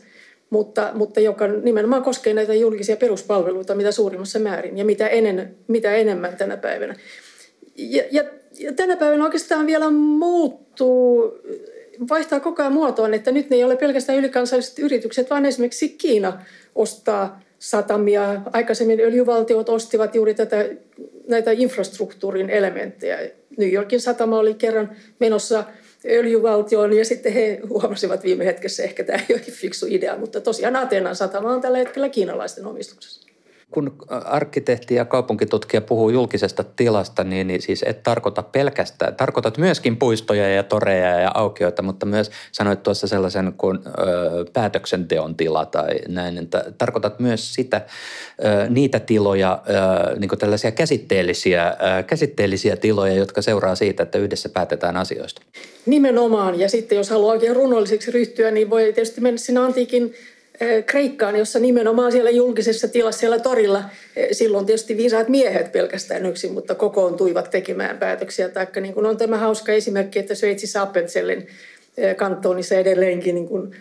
mutta, 0.51 0.91
mutta 0.95 1.21
joka 1.21 1.47
nimenomaan 1.49 2.03
koskee 2.03 2.35
näitä 2.35 2.55
julkisia 2.55 2.97
peruspalveluita 2.97 3.75
mitä 3.75 3.93
suurimmassa 3.93 4.39
määrin 4.39 4.79
ja 4.79 4.85
mitä, 4.85 5.09
enen, 5.09 5.57
mitä 5.69 5.95
enemmän 5.95 6.37
tänä 6.37 6.57
päivänä. 6.57 6.95
Ja, 7.77 8.03
ja, 8.11 8.25
ja 8.59 8.73
tänä 8.73 8.97
päivänä 8.97 9.25
oikeastaan 9.25 9.67
vielä 9.67 9.91
muuttuu, 9.91 11.39
vaihtaa 12.11 12.41
koko 12.41 12.63
ajan 12.63 12.73
muotoon, 12.73 13.15
että 13.15 13.33
nyt 13.33 13.51
ne 13.51 13.57
ei 13.57 13.65
ole 13.65 13.77
pelkästään 13.77 14.19
ylikansalliset 14.19 14.79
yritykset, 14.79 15.31
vaan 15.31 15.47
esimerkiksi 15.47 15.89
Kiina 15.89 16.43
ostaa 16.75 17.41
satamia. 17.61 18.41
Aikaisemmin 18.53 19.01
öljyvaltiot 19.01 19.69
ostivat 19.69 20.15
juuri 20.15 20.35
tätä, 20.35 20.69
näitä 21.29 21.51
infrastruktuurin 21.51 22.51
elementtejä. 22.51 23.19
New 23.57 23.73
Yorkin 23.73 24.01
satama 24.01 24.39
oli 24.39 24.55
kerran 24.55 24.97
menossa 25.19 25.65
öljyvaltioon 26.07 26.93
ja 26.93 27.05
sitten 27.05 27.33
he 27.33 27.61
huomasivat 27.69 28.25
viime 28.25 28.47
hetkessä, 28.47 28.83
ehkä 28.83 29.05
tämä 29.05 29.19
ei 29.29 29.35
ole 29.35 29.41
fiksu 29.41 29.87
idea, 29.89 30.19
mutta 30.19 30.41
tosiaan 30.41 30.77
Ateenan 30.77 31.17
satama 31.17 31.55
on 31.55 31.61
tällä 31.61 31.79
hetkellä 31.79 32.09
kiinalaisten 32.09 32.67
omistuksessa 32.67 33.30
kun 33.71 33.97
arkkitehti 34.25 34.95
ja 34.95 35.05
kaupunkitutkija 35.05 35.81
puhuu 35.81 36.11
julkisesta 36.11 36.65
tilasta, 36.65 37.25
niin, 37.25 37.47
niin 37.47 37.63
siis 37.63 37.85
et 37.87 38.03
tarkoita 38.03 38.43
pelkästään, 38.43 39.17
tarkoitat 39.17 39.59
myöskin 39.59 39.97
puistoja 39.97 40.49
ja 40.49 40.63
toreja 40.63 41.21
ja 41.21 41.31
aukioita, 41.35 41.83
mutta 41.83 42.07
myös 42.07 42.31
sanoit 42.53 42.83
tuossa 42.83 43.07
sellaisen 43.07 43.53
kuin 43.59 43.79
ö, 43.87 43.91
päätöksenteon 44.53 45.37
tila 45.37 45.65
tai 45.65 45.89
näin, 46.09 46.39
että 46.39 46.65
tarkoitat 46.79 47.21
myös 47.21 47.55
sitä, 47.55 47.81
ö, 48.45 48.71
niitä 48.71 49.01
tiloja, 49.01 49.63
ö, 50.13 50.17
niin 50.19 50.39
tällaisia 50.39 50.71
käsitteellisiä, 50.71 51.69
ö, 51.69 52.03
käsitteellisiä 52.03 52.77
tiloja, 52.77 53.15
jotka 53.15 53.43
seuraa 53.43 53.75
siitä, 53.75 54.03
että 54.03 54.19
yhdessä 54.19 54.49
päätetään 54.49 54.97
asioista. 54.97 55.43
Nimenomaan, 55.87 56.61
ja 56.61 56.69
sitten 56.69 56.99
jos 56.99 57.11
haluaa 57.11 57.33
oikein 57.33 57.57
runolliseksi 57.57 58.11
ryhtyä, 58.11 58.51
niin 58.51 58.71
voi 58.71 58.83
tietysti 58.83 59.21
mennä 59.21 59.39
sinne 59.39 59.61
antiikin 59.61 60.15
Kreikkaan, 60.87 61.37
jossa 61.37 61.59
nimenomaan 61.59 62.13
siellä 62.13 62.31
julkisessa 62.31 62.89
tilassa 62.89 63.21
siellä 63.21 63.39
torilla, 63.39 63.85
silloin 64.33 64.67
tietysti 64.67 64.97
viisaat 64.97 65.29
miehet 65.29 65.73
pelkästään 65.73 66.27
yksin, 66.27 66.53
mutta 66.53 66.75
kokoontuivat 66.75 67.51
tekemään 67.51 67.99
päätöksiä. 67.99 68.49
Taikka 68.49 68.81
niin 68.81 68.95
kuin 68.95 69.07
on 69.07 69.17
tämä 69.17 69.39
hauska 69.39 69.73
esimerkki, 69.73 70.19
että 70.19 70.35
Sveitsissä 70.35 70.83
Appenzellin 70.83 71.47
kantonissa 72.17 72.75
edelleenkin 72.75 73.35
niin 73.35 73.49
kuin 73.49 73.77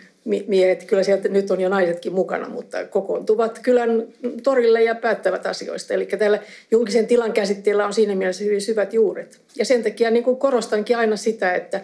miehet, 0.46 0.84
kyllä 0.84 1.02
sieltä 1.02 1.28
nyt 1.28 1.50
on 1.50 1.60
jo 1.60 1.68
naisetkin 1.68 2.12
mukana, 2.12 2.48
mutta 2.48 2.84
kokoontuvat 2.84 3.58
kylän 3.58 4.06
torille 4.42 4.82
ja 4.82 4.94
päättävät 4.94 5.46
asioista. 5.46 5.94
Eli 5.94 6.06
tällä 6.06 6.38
julkisen 6.70 7.06
tilan 7.06 7.32
käsitteellä 7.32 7.86
on 7.86 7.94
siinä 7.94 8.14
mielessä 8.14 8.44
hyvin 8.44 8.60
syvät 8.60 8.94
juuret. 8.94 9.40
Ja 9.56 9.64
sen 9.64 9.82
takia 9.82 10.10
niin 10.10 10.24
kuin 10.24 10.36
korostankin 10.36 10.96
aina 10.96 11.16
sitä, 11.16 11.54
että 11.54 11.80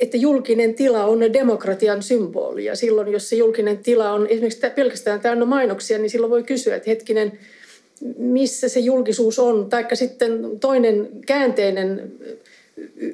että 0.00 0.16
julkinen 0.16 0.74
tila 0.74 1.04
on 1.04 1.32
demokratian 1.32 2.02
symboli. 2.02 2.64
Ja 2.64 2.76
silloin, 2.76 3.12
jos 3.12 3.28
se 3.28 3.36
julkinen 3.36 3.78
tila 3.78 4.12
on 4.12 4.26
esimerkiksi 4.26 4.66
pelkästään 4.74 5.20
täynnä 5.20 5.44
mainoksia, 5.44 5.98
niin 5.98 6.10
silloin 6.10 6.30
voi 6.30 6.42
kysyä, 6.42 6.76
että 6.76 6.90
hetkinen, 6.90 7.38
missä 8.18 8.68
se 8.68 8.80
julkisuus 8.80 9.38
on. 9.38 9.68
Taikka 9.68 9.94
sitten 9.96 10.60
toinen 10.60 11.08
käänteinen 11.26 12.12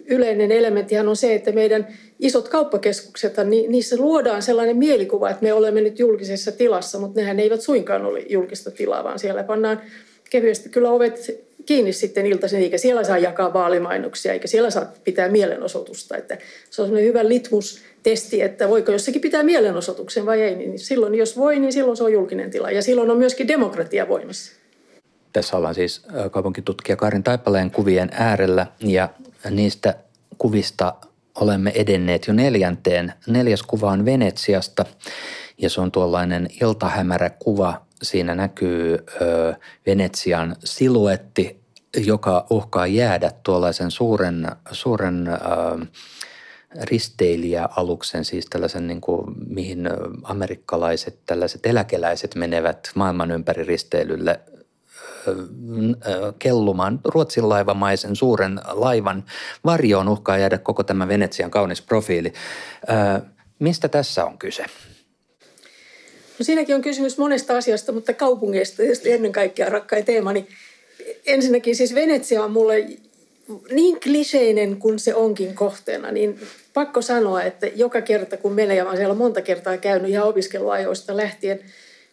yleinen 0.06 0.52
elementtihan 0.52 1.08
on 1.08 1.16
se, 1.16 1.34
että 1.34 1.52
meidän 1.52 1.86
isot 2.20 2.48
kauppakeskukset, 2.48 3.34
niissä 3.68 3.96
luodaan 3.96 4.42
sellainen 4.42 4.76
mielikuva, 4.76 5.30
että 5.30 5.42
me 5.42 5.52
olemme 5.52 5.80
nyt 5.80 5.98
julkisessa 5.98 6.52
tilassa, 6.52 6.98
mutta 6.98 7.20
nehän 7.20 7.40
eivät 7.40 7.60
suinkaan 7.60 8.06
ole 8.06 8.20
julkista 8.28 8.70
tilaa, 8.70 9.04
vaan 9.04 9.18
siellä 9.18 9.44
pannaan 9.44 9.80
kevyesti 10.30 10.68
kyllä 10.68 10.90
ovet 10.90 11.46
kiinni 11.66 11.92
sitten 11.92 12.26
iltaisin, 12.26 12.60
eikä 12.60 12.78
siellä 12.78 13.04
saa 13.04 13.18
jakaa 13.18 13.52
vaalimainoksia, 13.52 14.32
eikä 14.32 14.48
siellä 14.48 14.70
saa 14.70 14.92
pitää 15.04 15.28
mielenosoitusta. 15.28 16.16
Että 16.16 16.38
se 16.70 16.82
on 16.82 16.90
hyvä 16.90 17.28
litmus-testi, 17.28 18.42
että 18.42 18.68
voiko 18.68 18.92
jossakin 18.92 19.20
pitää 19.20 19.42
mielenosoituksen 19.42 20.26
vai 20.26 20.42
ei. 20.42 20.56
Niin 20.56 20.78
silloin, 20.78 21.14
jos 21.14 21.36
voi, 21.36 21.58
niin 21.58 21.72
silloin 21.72 21.96
se 21.96 22.04
on 22.04 22.12
julkinen 22.12 22.50
tila. 22.50 22.70
Ja 22.70 22.82
silloin 22.82 23.10
on 23.10 23.18
myöskin 23.18 23.48
demokratia 23.48 24.08
voimassa. 24.08 24.52
Tässä 25.32 25.56
ollaan 25.56 25.74
siis 25.74 26.02
kaupunkitutkija 26.30 26.96
Karin 26.96 27.22
Taipaleen 27.22 27.70
kuvien 27.70 28.08
äärellä 28.12 28.66
ja 28.80 29.08
niistä 29.50 29.94
kuvista 30.38 30.94
olemme 31.40 31.72
edenneet 31.74 32.26
jo 32.26 32.34
neljänteen. 32.34 33.12
Neljäs 33.26 33.62
kuva 33.62 33.90
on 33.90 34.04
Venetsiasta 34.04 34.84
ja 35.58 35.70
se 35.70 35.80
on 35.80 35.92
tuollainen 35.92 36.48
iltahämärä 36.62 37.30
kuva 37.30 37.85
siinä 38.02 38.34
näkyy 38.34 38.94
ö, 38.94 39.54
Venetsian 39.86 40.56
siluetti, 40.64 41.60
joka 41.96 42.46
uhkaa 42.50 42.86
jäädä 42.86 43.32
tuollaisen 43.42 43.90
suuren, 43.90 44.48
suuren 44.72 45.28
ö, 45.28 45.86
risteilijäaluksen, 46.82 48.24
siis 48.24 48.46
tällaisen 48.46 48.86
niin 48.86 49.00
kuin, 49.00 49.34
mihin 49.46 49.88
amerikkalaiset 50.22 51.18
tällaiset 51.26 51.66
eläkeläiset 51.66 52.34
menevät 52.34 52.90
maailman 52.94 53.30
ympäri 53.30 53.64
risteilylle 53.64 54.40
kellumaan 56.38 57.00
Ruotsin 57.04 57.48
laivamaisen 57.48 58.16
suuren 58.16 58.60
laivan 58.72 59.24
varjoon 59.64 60.08
uhkaa 60.08 60.38
jäädä 60.38 60.58
koko 60.58 60.82
tämä 60.82 61.08
Venetsian 61.08 61.50
kaunis 61.50 61.82
profiili. 61.82 62.32
Mistä 63.58 63.88
tässä 63.88 64.24
on 64.24 64.38
kyse? 64.38 64.64
No 66.38 66.44
siinäkin 66.44 66.74
on 66.74 66.82
kysymys 66.82 67.18
monesta 67.18 67.56
asiasta, 67.56 67.92
mutta 67.92 68.12
kaupungeista 68.12 68.76
tietysti 68.76 69.12
ennen 69.12 69.32
kaikkea 69.32 69.68
rakkain 69.68 70.04
teemani. 70.04 70.46
ensinnäkin 71.26 71.76
siis 71.76 71.94
Venetsia 71.94 72.44
on 72.44 72.50
mulle 72.50 72.86
niin 73.70 74.00
kliseinen 74.00 74.76
kuin 74.76 74.98
se 74.98 75.14
onkin 75.14 75.54
kohteena, 75.54 76.12
niin 76.12 76.40
pakko 76.74 77.02
sanoa, 77.02 77.42
että 77.42 77.66
joka 77.66 78.00
kerta 78.00 78.36
kun 78.36 78.52
menee, 78.52 78.76
ja 78.76 78.84
mä 78.84 78.96
siellä 78.96 79.14
monta 79.14 79.42
kertaa 79.42 79.76
käynyt 79.76 80.10
ihan 80.10 80.28
opiskeluajoista 80.28 81.16
lähtien, 81.16 81.60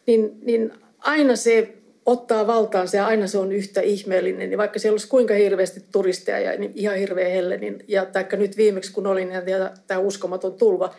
niin, 0.05 0.31
niin 0.41 0.73
aina 0.99 1.35
se 1.35 1.73
ottaa 2.05 2.47
valtaansa 2.47 2.97
ja 2.97 3.07
aina 3.07 3.27
se 3.27 3.37
on 3.37 3.51
yhtä 3.51 3.81
ihmeellinen. 3.81 4.49
Niin 4.49 4.57
vaikka 4.57 4.79
siellä 4.79 4.93
olisi 4.93 5.07
kuinka 5.07 5.33
hirveästi 5.33 5.83
turisteja 5.91 6.39
ja 6.39 6.59
niin 6.59 6.71
ihan 6.75 6.97
hirveä 6.97 7.29
helle, 7.29 7.57
niin, 7.57 7.83
ja 7.87 8.05
taikka 8.05 8.37
nyt 8.37 8.57
viimeksi 8.57 8.91
kun 8.91 9.07
olin 9.07 9.31
ja 9.31 9.41
tämä 9.87 9.99
uskomaton 9.99 10.53
tulva, 10.53 10.95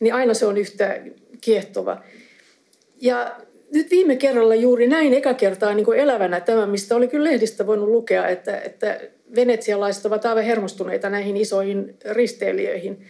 niin 0.00 0.14
aina 0.14 0.34
se 0.34 0.46
on 0.46 0.58
yhtä 0.58 1.00
kiehtova. 1.40 2.02
Ja 3.00 3.36
nyt 3.72 3.90
viime 3.90 4.16
kerralla 4.16 4.54
juuri 4.54 4.86
näin 4.86 5.14
eka 5.14 5.34
kertaa 5.34 5.74
niin 5.74 5.84
kuin 5.84 5.98
elävänä 5.98 6.40
tämä, 6.40 6.66
mistä 6.66 6.96
oli 6.96 7.08
kyllä 7.08 7.30
lehdistä 7.30 7.66
voinut 7.66 7.88
lukea, 7.88 8.28
että, 8.28 8.60
että 8.60 9.00
venetsialaiset 9.34 10.06
ovat 10.06 10.26
aivan 10.26 10.44
hermostuneita 10.44 11.10
näihin 11.10 11.36
isoihin 11.36 11.94
risteilijöihin. 12.10 13.06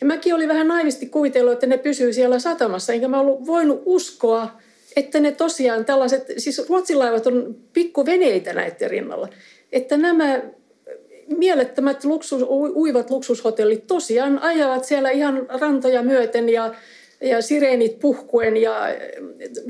Ja 0.00 0.06
mäkin 0.06 0.34
olin 0.34 0.48
vähän 0.48 0.68
naivisti 0.68 1.06
kuvitellut, 1.06 1.52
että 1.52 1.66
ne 1.66 1.78
pysyy 1.78 2.12
siellä 2.12 2.38
satamassa, 2.38 2.92
enkä 2.92 3.08
mä 3.08 3.20
ollut 3.20 3.46
voinut 3.46 3.82
uskoa, 3.86 4.48
että 4.96 5.20
ne 5.20 5.32
tosiaan 5.32 5.84
tällaiset, 5.84 6.26
siis 6.38 6.68
ruotsilaivat 6.68 7.26
on 7.26 7.56
pikkuveneitä 7.72 8.52
näiden 8.52 8.90
rinnalla, 8.90 9.28
että 9.72 9.96
nämä 9.96 10.42
mielettömät 11.36 12.04
luksus, 12.04 12.44
uivat 12.50 13.10
luksushotellit 13.10 13.86
tosiaan 13.86 14.38
ajavat 14.38 14.84
siellä 14.84 15.10
ihan 15.10 15.46
rantoja 15.48 16.02
myöten 16.02 16.48
ja 16.48 16.74
ja 17.22 17.42
sireenit 17.42 17.98
puhkuen 17.98 18.56
ja 18.56 18.88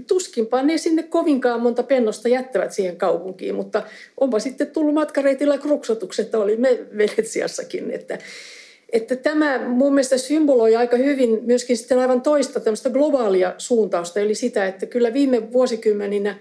tuskinpa 0.07 0.63
ne 0.63 0.79
sinne 0.79 1.03
kovinkaan 1.03 1.61
monta 1.61 1.83
pennosta 1.83 2.29
jättävät 2.29 2.73
siihen 2.73 2.97
kaupunkiin, 2.97 3.55
mutta 3.55 3.83
onpa 4.21 4.39
sitten 4.39 4.67
tullut 4.67 4.95
matkareitillä 4.95 5.59
kruksotukset, 5.59 6.35
oli 6.35 6.57
me 6.57 6.79
Venetsiassakin, 6.97 7.91
että, 7.91 8.19
että 8.93 9.17
tämä 9.17 9.59
mun 9.69 9.95
mielestä 9.95 10.19
symboloi 10.19 10.77
aika 10.77 10.97
hyvin 10.97 11.39
myöskin 11.43 11.77
sitten 11.77 11.99
aivan 11.99 12.23
toista 12.23 12.61
tämmöistä 12.61 12.91
globaalia 12.91 13.55
suuntausta, 13.59 14.21
eli 14.21 14.35
sitä, 14.35 14.67
että 14.67 14.87
kyllä 14.87 15.13
viime 15.13 15.53
vuosikymmeninä 15.53 16.39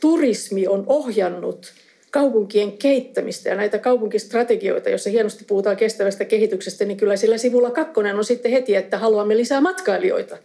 turismi 0.00 0.66
on 0.66 0.84
ohjannut– 0.86 1.66
kaupunkien 2.10 2.72
kehittämistä 2.72 3.48
ja 3.48 3.54
näitä 3.54 3.78
kaupunkistrategioita, 3.78 4.90
joissa 4.90 5.10
hienosti 5.10 5.44
puhutaan 5.44 5.76
kestävästä 5.76 6.24
kehityksestä, 6.24 6.84
niin 6.84 6.96
kyllä 6.96 7.16
sillä 7.16 7.38
sivulla 7.38 7.70
kakkonen 7.70 8.16
on 8.16 8.24
sitten 8.24 8.52
heti, 8.52 8.76
että 8.76 8.98
haluamme 8.98 9.36
lisää 9.36 9.60
matkailijoita. 9.60 10.38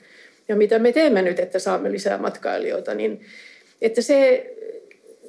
Ja 0.48 0.56
mitä 0.56 0.80
me 0.80 0.92
teemme 0.92 1.22
nyt, 1.22 1.40
että 1.40 1.60
saamme 1.60 1.92
lisää 1.92 2.18
matkailijoita, 2.18 2.94
niin 2.94 3.22
että 3.82 4.02
se 4.02 4.50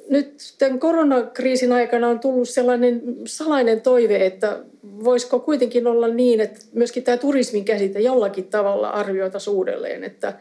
nyt 0.09 0.53
tämän 0.57 0.79
koronakriisin 0.79 1.71
aikana 1.71 2.07
on 2.07 2.19
tullut 2.19 2.49
sellainen 2.49 3.01
salainen 3.25 3.81
toive, 3.81 4.25
että 4.25 4.59
voisiko 4.83 5.39
kuitenkin 5.39 5.87
olla 5.87 6.07
niin, 6.07 6.41
että 6.41 6.59
myöskin 6.73 7.03
tämä 7.03 7.17
turismin 7.17 7.65
käsite 7.65 7.99
jollakin 7.99 8.47
tavalla 8.47 8.89
arvioita 8.89 9.37
uudelleen, 9.51 10.03
että 10.03 10.33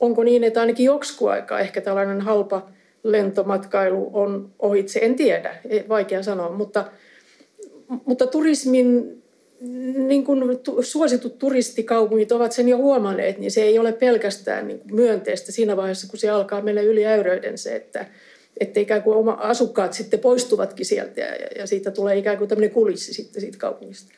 onko 0.00 0.24
niin, 0.24 0.44
että 0.44 0.60
ainakin 0.60 0.86
joksikin 0.86 1.28
aikaa 1.28 1.60
ehkä 1.60 1.80
tällainen 1.80 2.20
halpa– 2.20 2.68
lentomatkailu 3.04 4.10
on 4.12 4.50
ohitse, 4.58 5.00
en 5.02 5.14
tiedä, 5.14 5.56
vaikea 5.88 6.22
sanoa, 6.22 6.50
mutta, 6.50 6.84
mutta 8.04 8.26
turismin 8.26 9.22
niin 9.96 10.24
kuin 10.24 10.42
suositut 10.80 11.38
turistikaupungit 11.38 12.32
ovat 12.32 12.52
sen 12.52 12.68
jo 12.68 12.76
huomanneet, 12.76 13.38
niin 13.38 13.50
se 13.50 13.62
ei 13.62 13.78
ole 13.78 13.92
pelkästään 13.92 14.66
niin 14.66 14.80
myönteistä 14.92 15.52
siinä 15.52 15.76
vaiheessa, 15.76 16.08
kun 16.08 16.18
se 16.18 16.30
alkaa 16.30 16.62
mennä 16.62 16.80
yli 16.80 17.06
äyröyden 17.06 17.58
se, 17.58 17.76
että, 17.76 18.06
että 18.60 18.80
ikään 18.80 19.02
kuin 19.02 19.16
oma 19.16 19.32
asukkaat 19.32 19.92
sitten 19.92 20.20
poistuvatkin 20.20 20.86
sieltä 20.86 21.20
ja, 21.20 21.26
ja 21.58 21.66
siitä 21.66 21.90
tulee 21.90 22.16
ikään 22.16 22.38
kuin 22.38 22.48
tämmöinen 22.48 22.70
kulissi 22.70 23.14
sitten 23.14 23.40
siitä 23.40 23.58
kaupungista. 23.58 24.14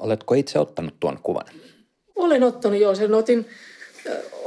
oletko 0.00 0.34
itse 0.34 0.58
ottanut 0.58 0.94
tuon 1.00 1.18
kuvan? 1.22 1.46
Olen 2.16 2.42
ottanut, 2.42 2.80
joo. 2.80 2.94
Sen 2.94 3.14
otin 3.14 3.46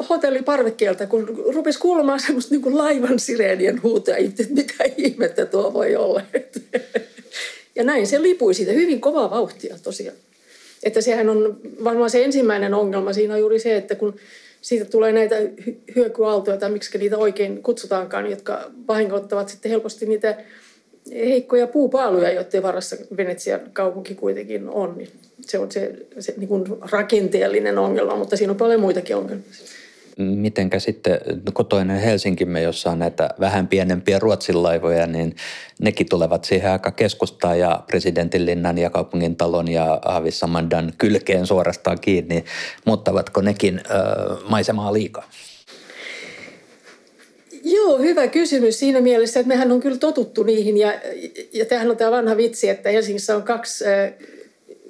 hotelliparvekkeelta, 0.09 1.07
kun 1.07 1.43
rupesi 1.53 1.79
kuulemaan 1.79 2.19
semmoista 2.19 2.55
niin 2.55 2.77
laivan 2.77 3.19
sireenien 3.19 3.83
huutoja, 3.83 4.17
että 4.17 4.43
mitä 4.49 4.83
ihmettä 4.97 5.45
tuo 5.45 5.73
voi 5.73 5.95
olla. 5.95 6.21
Ja 7.75 7.83
näin 7.83 8.07
se 8.07 8.21
lipui 8.21 8.53
siitä 8.53 8.71
hyvin 8.71 9.01
kovaa 9.01 9.29
vauhtia 9.29 9.75
tosiaan. 9.83 10.17
Että 10.83 11.01
sehän 11.01 11.29
on 11.29 11.59
varmaan 11.83 12.09
se 12.09 12.23
ensimmäinen 12.23 12.73
ongelma. 12.73 13.13
Siinä 13.13 13.33
on 13.33 13.39
juuri 13.39 13.59
se, 13.59 13.75
että 13.75 13.95
kun 13.95 14.15
siitä 14.61 14.85
tulee 14.85 15.11
näitä 15.11 15.35
hyökyaaltoja 15.95 16.57
tai 16.57 16.69
miksi 16.69 16.97
niitä 16.97 17.17
oikein 17.17 17.63
kutsutaankaan, 17.63 18.31
jotka 18.31 18.71
vahingoittavat 18.87 19.49
sitten 19.49 19.71
helposti 19.71 20.05
niitä 20.05 20.37
heikkoja 21.15 21.67
puupaaluja, 21.67 22.31
joiden 22.31 22.63
varassa 22.63 22.95
Venetsian 23.17 23.59
kaupunki 23.73 24.15
kuitenkin 24.15 24.69
on. 24.69 24.97
Niin 24.97 25.09
se 25.41 25.59
on 25.59 25.71
se, 25.71 25.91
se 26.19 26.33
niin 26.37 26.47
kuin 26.47 26.63
rakenteellinen 26.91 27.77
ongelma, 27.77 28.15
mutta 28.15 28.37
siinä 28.37 28.51
on 28.51 28.57
paljon 28.57 28.81
muitakin 28.81 29.15
ongelmia. 29.15 29.45
Mitenkä 30.17 30.79
sitten 30.79 31.19
kotoinen 31.53 31.99
Helsinkimme, 31.99 32.61
jossa 32.61 32.91
on 32.91 32.99
näitä 32.99 33.29
vähän 33.39 33.67
pienempiä 33.67 34.19
Ruotsin 34.19 34.63
laivoja, 34.63 35.07
niin 35.07 35.35
nekin 35.81 36.09
tulevat 36.09 36.43
siihen 36.43 36.71
aika 36.71 36.91
keskustaan 36.91 37.59
ja 37.59 37.83
presidentinlinnan 37.87 38.77
ja 38.77 38.89
kaupungin 38.89 39.35
talon 39.35 39.67
ja 39.67 39.99
Aavissamandan 40.05 40.93
kylkeen 40.97 41.47
suorastaan 41.47 41.99
kiinni. 41.99 42.45
Muuttavatko 42.85 43.41
nekin 43.41 43.79
ö, 43.79 43.91
maisemaa 44.49 44.93
liikaa? 44.93 45.29
Joo, 47.63 47.97
hyvä 47.97 48.27
kysymys 48.27 48.79
siinä 48.79 49.01
mielessä, 49.01 49.39
että 49.39 49.47
mehän 49.47 49.71
on 49.71 49.79
kyllä 49.79 49.97
totuttu 49.97 50.43
niihin 50.43 50.77
ja, 50.77 50.93
ja 51.53 51.65
tämähän 51.65 51.91
on 51.91 51.97
tämä 51.97 52.11
vanha 52.11 52.37
vitsi, 52.37 52.69
että 52.69 52.89
Helsingissä 52.89 53.35
on 53.35 53.43
kaksi 53.43 53.85
äh, 53.87 54.13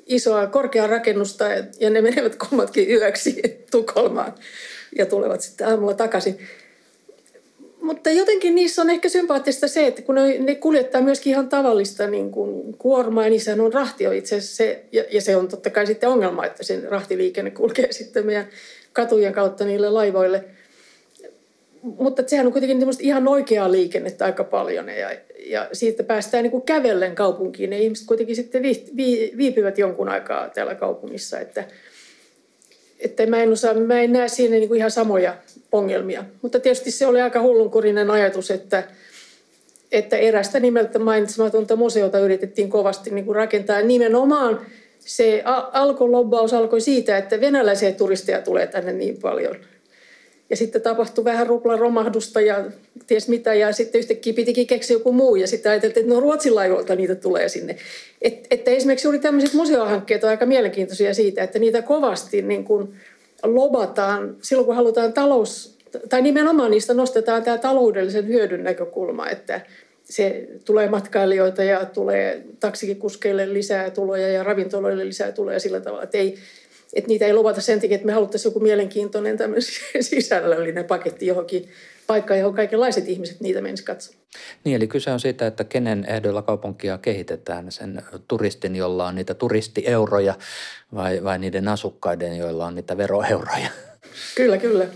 isoa 0.06 0.48
korkeaa 0.48 0.88
rakennusta 0.88 1.46
ja 1.80 1.90
ne 1.90 2.02
menevät 2.02 2.36
kummatkin 2.36 2.92
yöksi 2.92 3.42
Tukholmaan 3.72 4.34
ja 4.98 5.06
tulevat 5.06 5.42
sitten 5.42 5.68
aamulla 5.68 5.94
takaisin. 5.94 6.40
Mutta 7.82 8.10
jotenkin 8.10 8.56
niissä 8.56 8.82
on 8.82 8.90
ehkä 8.90 9.10
sympaattista 9.10 9.68
se, 9.68 9.88
että 9.88 10.02
kun 10.02 10.16
ne, 10.16 10.38
ne 10.38 10.56
kuljettaa 10.56 11.02
myöskin 11.02 11.32
ihan 11.32 11.50
tavallista 11.50 12.08
niin 12.08 12.32
kuin 12.32 12.78
kuormaa, 12.78 13.30
niin 13.30 13.42
sehän 13.42 13.62
on 13.62 13.74
rahtio 13.74 14.12
itse 14.12 14.36
asiassa 14.36 14.56
se, 14.56 14.84
ja, 14.92 15.04
ja 15.12 15.22
se 15.22 15.36
on 15.36 15.48
totta 15.48 15.70
kai 15.70 15.88
sitten 15.88 16.10
ongelma, 16.10 16.46
että 16.46 16.64
sen 16.64 16.84
rahtiliikenne 16.84 17.52
kulkee 17.52 17.92
sitten 17.92 18.26
meidän 18.26 18.48
katujen 18.94 19.34
kautta 19.34 19.66
niille 19.66 19.90
laivoille– 19.90 20.44
mutta 21.84 22.24
sehän 22.28 22.46
on 22.46 22.52
kuitenkin 22.52 22.88
ihan 23.00 23.28
oikeaa 23.28 23.72
liikennettä 23.72 24.26
aika 24.26 24.43
paljon 24.43 24.89
ja, 24.89 25.12
ja 25.46 25.69
siitä 25.74 26.04
päästään 26.04 26.43
niin 26.43 26.52
kuin 26.52 26.63
kävellen 26.63 27.15
kaupunkiin. 27.15 27.69
Ne 27.69 27.80
ihmiset 27.80 28.08
kuitenkin 28.08 28.36
sitten 28.36 28.63
vi, 28.63 28.86
vi, 28.98 29.34
viipyvät 29.38 29.78
jonkun 29.78 30.10
aikaa 30.10 30.50
täällä 30.50 30.76
kaupungissa, 30.76 31.39
että, 31.39 31.63
että 33.00 33.26
mä, 33.26 33.43
en 33.43 33.52
osaa, 33.52 33.74
mä 33.74 34.02
en 34.02 34.13
näe 34.13 34.28
siinä 34.28 34.56
niin 34.56 34.67
kuin 34.67 34.78
ihan 34.78 34.91
samoja 34.91 35.38
ongelmia. 35.72 36.24
Mutta 36.41 36.60
tietysti 36.60 36.91
se 36.91 37.08
oli 37.08 37.22
aika 37.22 37.41
hullunkurinen 37.41 38.12
ajatus, 38.12 38.52
että, 38.52 38.84
että 39.91 40.17
erästä 40.17 40.60
nimeltä 40.60 41.00
mainitsematonta 41.00 41.76
museota 41.76 42.19
yritettiin 42.19 42.69
kovasti 42.69 43.10
niin 43.10 43.26
kuin 43.26 43.36
rakentaa 43.36 43.82
nimenomaan 43.82 44.62
se 45.00 45.43
alkolobbaus 45.72 46.54
alkoi 46.54 46.82
siitä, 46.82 47.17
että 47.17 47.41
venäläisiä 47.41 47.91
turisteja 47.91 48.41
tulee 48.41 48.67
tänne 48.67 48.93
niin 48.93 49.17
paljon– 49.22 49.56
ja 50.54 50.58
sitten 50.58 50.82
tapahtui 50.82 51.24
vähän 51.24 51.48
ruplan 51.48 51.80
romahdusta 51.80 52.42
ja 52.42 52.66
ties 53.08 53.28
mitä. 53.28 53.54
Ja 53.54 53.72
sitten 53.72 54.00
yhtäkkiä 54.00 54.34
pitikin 54.34 54.68
keksiä 54.68 54.96
joku 54.96 55.12
muu. 55.12 55.36
Ja 55.36 55.48
sitten 55.48 55.72
ajateltiin, 55.72 56.04
että 56.04 56.16
no 56.16 56.22
Ruotsin 56.22 56.56
laivoilta 56.56 56.96
niitä 56.96 57.16
tulee 57.16 57.50
sinne. 57.50 57.76
Et, 58.22 58.48
että 58.52 58.72
esimerkiksi 58.72 59.08
juuri 59.08 59.20
tämmöiset 59.20 59.54
museohankkeet 59.54 60.24
on 60.24 60.30
aika 60.30 60.46
mielenkiintoisia 60.46 61.13
siitä, 61.13 61.44
että 61.44 61.60
niitä 61.60 61.82
kovasti 61.82 62.42
niin 62.42 62.63
kuin 62.63 62.94
lobataan 63.44 64.36
silloin, 64.42 64.66
kun 64.66 64.76
halutaan 64.76 65.13
talous... 65.13 65.78
Tai 66.10 66.22
nimenomaan 66.22 66.72
niistä 66.72 66.94
nostetaan 66.94 67.44
tämä 67.44 67.58
taloudellisen 67.58 68.28
hyödyn 68.28 68.63
näkökulma, 68.63 69.30
että 69.30 69.62
se 70.04 70.48
tulee 70.66 70.89
matkailijoita 70.89 71.63
ja 71.63 71.86
tulee 71.86 72.44
taksikuskeille 72.60 73.54
lisää 73.54 73.89
tuloja 73.89 74.28
ja 74.28 74.44
ravintoloille 74.44 75.08
lisää 75.08 75.32
tuloja 75.32 75.60
sillä 75.60 75.80
tavalla, 75.80 76.04
että 76.04 76.18
ei, 76.18 76.36
että 76.93 77.08
niitä 77.08 77.25
ei 77.25 77.34
luvata 77.34 77.62
sen 77.62 77.82
takia, 77.82 77.95
että 77.95 78.08
me 78.08 78.13
haluttaisiin 78.13 78.49
joku 78.49 78.60
mielenkiintoinen 78.60 79.38
sisällöllinen 80.01 80.86
paketti 80.86 81.27
johonkin 81.27 81.69
paikkaan, 82.08 82.39
johon 82.39 82.56
kaikenlaiset 82.56 83.10
ihmiset 83.10 83.41
niitä 83.41 83.62
menisivät 83.62 83.88
katsomaan. 83.88 84.23
Niin, 84.63 84.75
eli 84.75 84.88
kyse 84.88 85.12
on 85.12 85.19
siitä, 85.19 85.47
että 85.47 85.63
kenen 85.63 86.06
ehdoilla 86.10 86.41
kaupunkia 86.41 86.97
kehitetään, 86.97 87.71
sen 87.71 88.01
turistin, 88.27 88.75
jolla 88.75 89.08
on 89.08 89.15
niitä 89.15 89.34
turistieuroja 89.34 90.36
vai, 90.95 91.23
vai 91.23 91.39
niiden 91.39 91.67
asukkaiden, 91.67 92.38
joilla 92.38 92.65
on 92.65 92.75
niitä 92.75 92.97
veroeuroja? 92.97 93.69
Kyllä, 94.36 94.58
kyllä. 94.58 94.88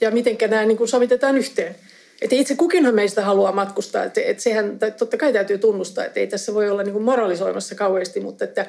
Ja 0.00 0.10
miten 0.10 0.36
nämä 0.50 0.64
niin 0.64 0.76
kuin 0.76 0.88
sovitetaan 0.88 1.38
yhteen. 1.38 1.76
Että 2.22 2.36
itse 2.36 2.56
kukinhan 2.56 2.94
meistä 2.94 3.24
haluaa 3.24 3.52
matkustaa. 3.52 4.04
Että, 4.04 4.20
että 4.20 4.42
sehän, 4.42 4.78
totta 4.98 5.16
kai 5.16 5.32
täytyy 5.32 5.58
tunnustaa, 5.58 6.04
että 6.04 6.20
ei 6.20 6.26
tässä 6.26 6.54
voi 6.54 6.70
olla 6.70 6.82
niin 6.82 6.92
kuin 6.92 7.04
moralisoimassa 7.04 7.74
kauheasti, 7.74 8.20
mutta 8.20 8.44
että 8.44 8.66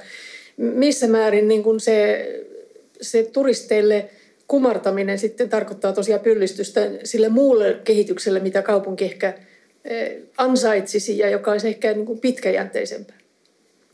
missä 0.57 1.07
määrin 1.07 1.47
niin 1.47 1.63
kuin 1.63 1.79
se 1.79 2.25
se 3.01 3.23
turisteille 3.23 4.09
kumartaminen 4.47 5.19
sitten 5.19 5.49
tarkoittaa 5.49 5.93
tosiaan 5.93 6.21
pyllistystä 6.21 6.81
sille 7.03 7.29
muulle 7.29 7.79
kehitykselle, 7.83 8.39
mitä 8.39 8.61
kaupunki 8.61 9.05
ehkä 9.05 9.33
ansaitsisi 10.37 11.17
ja 11.17 11.29
joka 11.29 11.51
olisi 11.51 11.67
ehkä 11.67 11.93
niin 11.93 12.05
kuin 12.05 12.19
pitkäjänteisempää. 12.19 13.17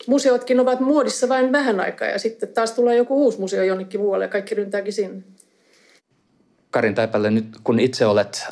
Museotkin 0.08 0.60
ovat 0.60 0.80
muodissa 0.80 1.30
vain 1.30 1.52
vähän 1.52 1.80
aikaa 1.80 2.08
ja 2.08 2.20
sitten 2.20 2.50
taas 2.50 2.72
tulee 2.72 2.98
joku 2.98 3.24
uusi 3.24 3.40
museo 3.40 3.64
jonnekin 3.64 4.00
muualle 4.00 4.26
ja 4.26 4.30
kaikki 4.30 4.56
ryntääkin 4.56 4.94
sinne. 4.94 5.24
Karin 6.72 6.96
Taipalle, 6.96 7.32
nyt 7.32 7.46
kun 7.64 7.80
itse 7.80 8.06
olet 8.06 8.46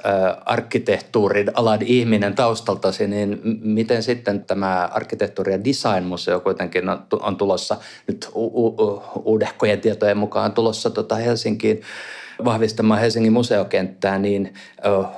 arkkitehtuurin 0.46 1.52
alan 1.54 1.80
ihminen 1.82 2.36
taustaltasi, 2.36 3.08
niin 3.08 3.42
miten 3.62 4.04
sitten 4.04 4.46
tämä 4.46 4.90
arkkitehtuuri- 4.94 5.52
ja 5.52 5.64
designmuseo 5.64 6.40
kuitenkin 6.40 6.84
on, 7.22 7.38
tulossa 7.38 7.78
nyt 8.08 8.28
u- 8.36 8.68
u- 8.68 9.40
tietojen 9.82 10.18
mukaan 10.18 10.52
tulossa 10.52 10.90
tota 10.90 11.16
Helsinkiin 11.16 11.82
vahvistamaan 12.46 13.00
Helsingin 13.00 13.34
museokenttää, 13.34 14.18
niin 14.18 14.54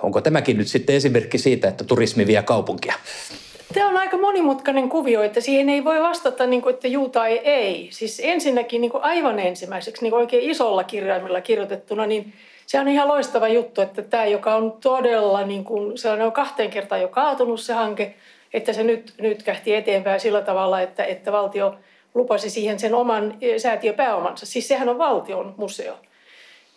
onko 0.04 0.22
tämäkin 0.22 0.58
nyt 0.58 0.68
sitten 0.68 0.96
esimerkki 0.96 1.38
siitä, 1.38 1.68
että 1.68 1.84
turismi 1.84 2.28
vie 2.28 2.44
kaupunkia? 2.44 2.94
Tämä 3.74 3.90
on 3.90 3.98
aika 3.98 4.18
monimutkainen 4.18 4.90
kuvio, 4.90 5.24
että 5.24 5.42
siihen 5.42 5.70
ei 5.70 5.84
voi 5.84 6.02
vastata, 6.02 6.48
niin 6.48 6.62
kuin, 6.62 6.74
että 6.74 6.88
juu 6.88 7.10
tai 7.10 7.38
ei. 7.38 7.88
Siis 7.92 8.22
ensinnäkin 8.24 8.82
niin 8.82 8.92
kuin 8.92 9.04
aivan 9.04 9.40
ensimmäiseksi 9.40 10.02
niin 10.02 10.12
kuin 10.12 10.22
oikein 10.22 10.50
isolla 10.50 10.84
kirjaimella 10.84 11.42
kirjoitettuna, 11.42 12.06
niin 12.06 12.34
se 12.72 12.80
on 12.80 12.88
ihan 12.88 13.08
loistava 13.08 13.48
juttu, 13.48 13.82
että 13.82 14.02
tämä, 14.02 14.26
joka 14.26 14.56
on 14.56 14.72
todella, 14.72 15.46
niin 15.46 15.64
kuin, 15.64 15.98
se 15.98 16.10
on 16.10 16.32
kahteen 16.32 16.70
kertaan 16.70 17.02
jo 17.02 17.08
kaatunut 17.08 17.60
se 17.60 17.74
hanke, 17.74 18.16
että 18.54 18.74
se 18.74 18.84
nyt, 18.84 19.14
nyt 19.22 19.44
kähti 19.44 19.76
eteenpäin 19.76 20.20
sillä 20.20 20.42
tavalla, 20.42 20.82
että, 20.82 21.04
että 21.04 21.32
valtio 21.32 21.76
lupasi 22.14 22.50
siihen 22.50 22.80
sen 22.80 22.94
oman 22.94 23.38
säätiöpääomansa. 23.58 24.46
Siis 24.46 24.68
sehän 24.68 24.90
on 24.90 24.98
valtion 24.98 25.54
museo, 25.58 25.98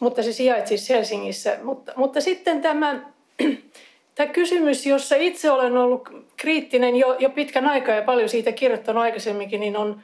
mutta 0.00 0.22
se 0.22 0.32
sijaitsi 0.32 0.94
Helsingissä. 0.94 1.58
Mutta, 1.62 1.92
mutta 1.96 2.20
sitten 2.20 2.62
tämä 2.62 3.00
Tämä 4.14 4.26
kysymys, 4.26 4.86
jossa 4.86 5.16
itse 5.16 5.50
olen 5.50 5.76
ollut 5.76 6.08
kriittinen 6.36 6.96
jo, 6.96 7.16
jo 7.18 7.30
pitkän 7.30 7.66
aikaa 7.66 7.94
ja 7.94 8.02
paljon 8.02 8.28
siitä 8.28 8.52
kirjoittanut 8.52 9.02
aikaisemminkin, 9.02 9.60
niin 9.60 9.76
on, 9.76 10.00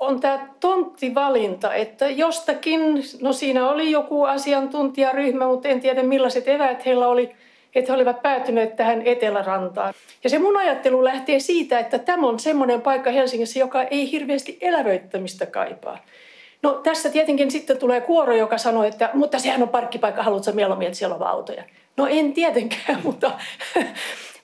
on 0.00 0.20
tämä 0.20 0.48
tonttivalinta, 0.60 1.74
että 1.74 2.10
jostakin, 2.10 2.80
no 3.20 3.32
siinä 3.32 3.68
oli 3.68 3.90
joku 3.90 4.24
asiantuntijaryhmä, 4.24 5.46
mutta 5.46 5.68
en 5.68 5.80
tiedä 5.80 6.02
millaiset 6.02 6.48
eväät 6.48 6.86
heillä 6.86 7.08
oli, 7.08 7.34
että 7.74 7.92
he 7.92 7.96
olivat 7.96 8.22
päätyneet 8.22 8.76
tähän 8.76 9.02
Etelärantaan. 9.04 9.94
Ja 10.24 10.30
se 10.30 10.38
mun 10.38 10.56
ajattelu 10.56 11.04
lähtee 11.04 11.40
siitä, 11.40 11.78
että 11.78 11.98
tämä 11.98 12.28
on 12.28 12.38
semmoinen 12.38 12.82
paikka 12.82 13.10
Helsingissä, 13.10 13.58
joka 13.58 13.82
ei 13.82 14.10
hirveästi 14.10 14.58
elävöittämistä 14.60 15.46
kaipaa. 15.46 15.98
No 16.62 16.72
tässä 16.72 17.10
tietenkin 17.10 17.50
sitten 17.50 17.78
tulee 17.78 18.00
kuoro, 18.00 18.36
joka 18.36 18.58
sanoo, 18.58 18.84
että 18.84 19.10
mutta 19.14 19.38
sehän 19.38 19.62
on 19.62 19.68
parkkipaikka, 19.68 20.22
haluatko 20.22 20.52
mieluummin, 20.52 20.86
että 20.86 20.98
siellä 20.98 21.16
on 21.16 21.26
autoja. 21.26 21.64
No 21.96 22.06
en 22.06 22.32
tietenkään, 22.32 23.00
mutta, 23.04 23.30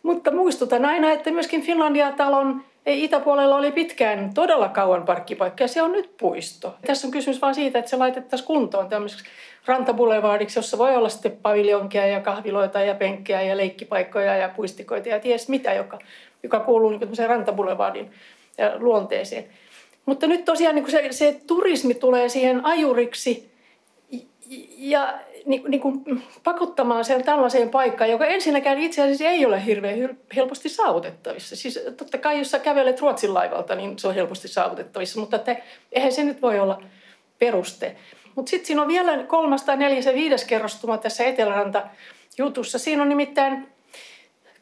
mutta 0.03 0.31
muistutan 0.31 0.85
aina, 0.85 1.12
että 1.12 1.31
myöskin 1.31 1.62
Finlandia-talon 1.62 2.65
itäpuolella 2.87 3.57
oli 3.57 3.73
pitkään 3.73 4.35
todella 4.35 4.68
kauan 4.68 5.07
parkkipaikka 5.07 5.64
ja 5.64 5.68
se 5.68 5.83
on 5.83 5.92
nyt 5.92 6.16
puisto. 6.16 6.75
Tässä 6.87 7.07
on 7.07 7.11
kysymys 7.11 7.40
vain 7.42 7.55
siitä, 7.55 7.79
että 7.79 7.90
se 7.90 7.97
laitettaisiin 7.97 8.47
kuntoon 8.47 8.88
tämmöiseksi 8.88 9.25
rantabulevardiksi, 9.66 10.59
jossa 10.59 10.79
voi 10.79 10.97
olla 10.97 11.09
sitten 11.09 11.38
paviljonkia 11.42 12.07
ja 12.07 12.21
kahviloita 12.21 12.81
ja 12.81 12.95
penkkejä 12.95 13.42
ja 13.42 13.57
leikkipaikkoja 13.57 14.37
ja 14.37 14.49
puistikoita 14.49 15.09
ja 15.09 15.21
ties 15.21 15.49
mitä, 15.49 15.73
joka, 15.73 15.99
joka 16.42 16.61
kuuluu 16.61 16.90
niin 16.90 17.29
rantabulevardin 17.29 18.11
luonteeseen. 18.79 19.45
Mutta 20.07 20.27
nyt 20.27 20.45
tosiaan 20.45 20.75
niin 20.75 20.90
se, 20.90 21.07
se 21.11 21.40
turismi 21.47 21.95
tulee 21.95 22.29
siihen 22.29 22.64
ajuriksi 22.64 23.52
ja 24.79 25.18
niin, 25.46 25.62
niin 25.68 25.81
kuin 25.81 26.22
pakottamaan 26.44 27.05
sen 27.05 27.25
tällaiseen 27.25 27.70
paikkaan, 27.70 28.11
joka 28.11 28.27
ensinnäkään 28.27 28.79
itse 28.79 29.03
asiassa 29.03 29.25
ei 29.25 29.46
ole 29.46 29.66
hirveän 29.66 30.18
helposti 30.37 30.68
saavutettavissa. 30.68 31.57
Siis 31.57 31.81
totta 31.96 32.18
kai, 32.18 32.38
jos 32.38 32.51
sä 32.51 32.59
kävelet 32.59 33.01
Ruotsin 33.01 33.35
laivalta, 33.35 33.75
niin 33.75 33.98
se 33.98 34.09
on 34.09 34.14
helposti 34.14 34.48
saavutettavissa, 34.48 35.20
mutta 35.20 35.37
että, 35.37 35.57
eihän 35.92 36.12
se 36.12 36.25
nyt 36.25 36.42
voi 36.42 36.61
olla 36.61 36.83
peruste. 37.38 37.96
Mutta 38.35 38.51
sitten 38.51 38.66
siinä 38.66 38.83
on 38.83 38.88
vielä 38.88 39.25
kolmas 39.25 39.62
tai 39.62 39.77
neljäs 39.77 40.07
ja 40.07 40.14
viides 40.14 40.44
kerrostuma 40.44 40.98
tässä 40.98 41.25
Eteläranta 41.25 41.83
jutussa. 42.38 42.79
Siinä 42.79 43.03
on 43.03 43.09
nimittäin 43.09 43.68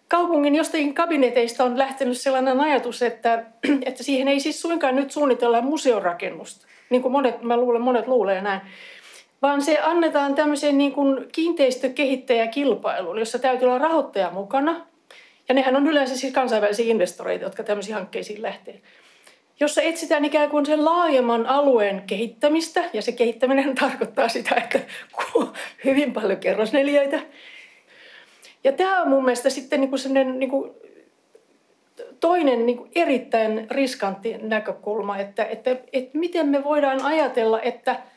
kaupungin 0.09 0.55
jostakin 0.55 0.95
kabineteista 0.95 1.65
on 1.65 1.79
lähtenyt 1.79 2.21
sellainen 2.21 2.61
ajatus, 2.61 3.03
että, 3.03 3.45
että 3.87 4.03
siihen 4.03 4.29
ei 4.29 4.41
siis 4.41 4.63
suinkaan 4.63 4.97
nyt 4.97 5.11
suunnitella 5.11 5.61
museorakennusta. 5.61 6.67
Niin 6.91 7.03
kuin 7.03 7.13
monet, 7.13 7.43
mä 7.43 7.57
luulen, 7.57 7.83
monet 7.83 8.07
luulee 8.07 8.41
näin 8.41 8.61
vaan 9.43 9.63
se 9.63 9.79
annetaan 9.83 10.35
tämmöiseen 10.35 10.79
niin 10.79 10.93
kuin 10.93 11.29
kiinteistökehittäjäkilpailuun, 11.33 13.19
jossa 13.19 13.39
täytyy 13.39 13.69
olla 13.69 13.79
rahoittaja 13.79 14.31
mukana. 14.31 14.87
Ja 15.49 15.55
nehän 15.55 15.77
on 15.77 15.87
yleensä 15.87 16.17
siis 16.17 16.33
kansainvälisiä 16.33 16.91
investoreita, 16.91 17.45
jotka 17.45 17.63
tämmöisiin 17.63 17.95
hankkeisiin 17.95 18.43
lähtee. 18.43 18.81
Jossa 19.61 19.83
etsitään 19.83 20.25
ikään 20.25 20.51
kuin 20.51 20.67
sen 20.67 20.85
laajemman 20.85 21.47
alueen 21.47 22.03
kehittämistä, 22.07 22.85
ja 22.93 23.03
se 23.03 23.13
kehittäminen 23.13 23.75
tarkoittaa 23.75 24.29
sitä, 24.29 24.55
että 24.55 24.81
hyvin 25.85 26.13
paljon 26.13 26.39
kerrosneliöitä. 26.39 27.21
Ja 28.65 28.73
tämä 28.73 29.03
on 29.03 29.09
mun 29.09 29.25
mielestä 29.25 29.51
sitten 29.51 29.81
niin 29.81 29.91
kuin 29.91 30.39
niin 30.39 30.51
kuin 30.51 30.71
toinen 32.21 32.67
niin 32.67 32.79
kuin 32.79 32.91
erittäin 32.95 33.67
riskantti 33.71 34.39
näkökulma, 34.39 35.19
että, 35.19 35.45
että, 35.45 35.77
että 35.93 36.19
miten 36.19 36.49
me 36.49 36.65
voidaan 36.65 37.03
ajatella, 37.03 37.61
että– 37.61 37.97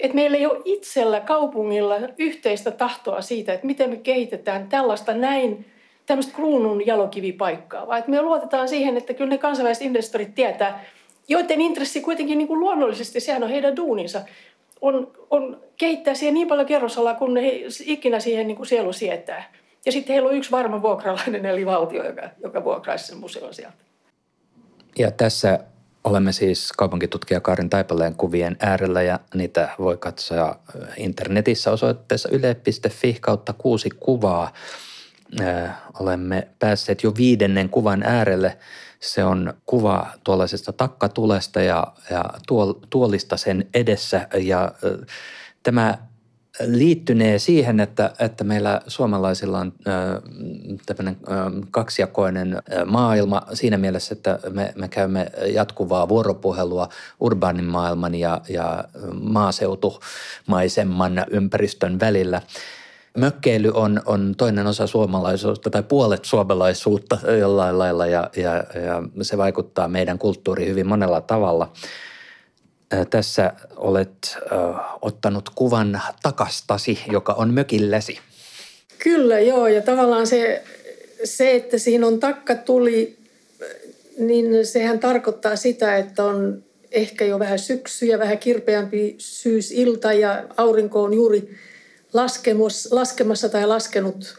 että 0.00 0.14
meillä 0.14 0.36
ei 0.36 0.46
ole 0.46 0.62
itsellä 0.64 1.20
kaupungilla 1.20 1.94
yhteistä 2.18 2.70
tahtoa 2.70 3.20
siitä, 3.20 3.52
että 3.52 3.66
miten 3.66 3.90
me 3.90 3.96
kehitetään 3.96 4.68
tällaista 4.68 5.14
näin 5.14 5.66
tämmöistä 6.06 6.34
kruunun 6.34 6.86
jalokivipaikkaa, 6.86 7.86
vaan 7.86 7.98
että 7.98 8.10
me 8.10 8.22
luotetaan 8.22 8.68
siihen, 8.68 8.96
että 8.96 9.14
kyllä 9.14 9.30
ne 9.30 9.38
kansainväliset 9.38 9.84
investorit 9.84 10.34
tietää, 10.34 10.84
joiden 11.28 11.60
intressi 11.60 12.00
kuitenkin 12.00 12.38
niin 12.38 12.48
kuin 12.48 12.60
luonnollisesti, 12.60 13.20
sehän 13.20 13.42
on 13.42 13.50
heidän 13.50 13.76
duuninsa, 13.76 14.20
on, 14.80 15.12
on 15.30 15.60
kehittää 15.76 16.14
siihen 16.14 16.34
niin 16.34 16.48
paljon 16.48 16.66
kerrosalaa, 16.66 17.14
kun 17.14 17.36
he 17.36 17.62
ikinä 17.84 18.20
siihen 18.20 18.46
niin 18.46 18.56
kuin 18.56 18.66
sielu 18.66 18.92
sietää. 18.92 19.52
Ja 19.86 19.92
sitten 19.92 20.12
heillä 20.12 20.28
on 20.28 20.36
yksi 20.36 20.50
varma 20.50 20.82
vuokralainen, 20.82 21.46
eli 21.46 21.66
valtio, 21.66 22.06
joka, 22.06 22.30
joka 22.42 22.64
vuokraisi 22.64 23.06
sen 23.06 23.18
museon 23.18 23.54
sieltä. 23.54 23.76
Ja 24.98 25.10
tässä 25.10 25.58
Olemme 26.04 26.32
siis 26.32 26.72
kaupunkitutkija 26.72 27.40
Karin 27.40 27.70
Taipaleen 27.70 28.14
kuvien 28.14 28.56
äärellä 28.60 29.02
ja 29.02 29.20
niitä 29.34 29.68
voi 29.78 29.96
katsoa 29.96 30.58
internetissä 30.96 31.70
osoitteessa 31.70 32.28
yle.fi 32.28 33.18
kautta 33.20 33.52
kuusi 33.52 33.90
kuvaa. 34.00 34.52
Olemme 36.00 36.48
päässeet 36.58 37.02
jo 37.02 37.14
viidennen 37.16 37.68
kuvan 37.68 38.02
äärelle. 38.02 38.58
Se 39.00 39.24
on 39.24 39.54
kuva 39.66 40.06
tuollaisesta 40.24 40.72
takkatulesta 40.72 41.60
ja, 41.60 41.86
ja 42.10 42.24
tuolista 42.90 43.36
sen 43.36 43.68
edessä 43.74 44.28
ja 44.38 44.72
tämä 45.62 45.98
liittynee 46.66 47.38
siihen, 47.38 47.80
että, 47.80 48.12
että 48.18 48.44
meillä 48.44 48.80
suomalaisilla 48.86 49.58
on 49.58 49.72
tämmöinen 50.86 51.16
kaksijakoinen 51.70 52.62
maailma 52.86 53.42
siinä 53.52 53.78
mielessä, 53.78 54.14
että 54.14 54.38
me, 54.50 54.72
me 54.76 54.88
käymme 54.88 55.30
jatkuvaa 55.52 56.08
vuoropuhelua 56.08 56.88
urbaanin 57.20 57.64
maailman 57.64 58.14
ja, 58.14 58.40
ja 58.48 58.84
maaseutumaisemman 59.20 61.24
ympäristön 61.30 62.00
välillä. 62.00 62.42
Mökkeily 63.16 63.70
on, 63.74 64.02
on 64.06 64.34
toinen 64.36 64.66
osa 64.66 64.86
suomalaisuutta 64.86 65.70
tai 65.70 65.82
puolet 65.82 66.24
suomalaisuutta 66.24 67.18
jollain 67.38 67.78
lailla 67.78 68.06
ja, 68.06 68.30
ja, 68.36 68.54
ja 68.54 69.02
se 69.22 69.38
vaikuttaa 69.38 69.88
meidän 69.88 70.18
kulttuuriin 70.18 70.68
hyvin 70.68 70.86
monella 70.86 71.20
tavalla– 71.20 71.72
tässä 73.10 73.52
olet 73.76 74.36
ottanut 75.02 75.50
kuvan 75.54 76.00
takastasi, 76.22 76.98
joka 77.12 77.32
on 77.32 77.54
mökilläsi. 77.54 78.18
Kyllä, 78.98 79.40
joo. 79.40 79.68
Ja 79.68 79.82
tavallaan 79.82 80.26
se, 80.26 80.64
se 81.24 81.54
että 81.54 81.78
siinä 81.78 82.06
on 82.06 82.20
takka 82.20 82.54
tuli, 82.54 83.16
niin 84.18 84.66
sehän 84.66 84.98
tarkoittaa 84.98 85.56
sitä, 85.56 85.96
että 85.96 86.24
on 86.24 86.64
ehkä 86.90 87.24
jo 87.24 87.38
vähän 87.38 87.58
syksy 87.58 88.06
ja 88.06 88.18
vähän 88.18 88.38
kirpeämpi 88.38 89.14
syysilta 89.18 90.12
ja 90.12 90.44
aurinko 90.56 91.02
on 91.02 91.14
juuri 91.14 91.56
laskemassa 92.90 93.48
tai 93.48 93.66
laskenut 93.66 94.38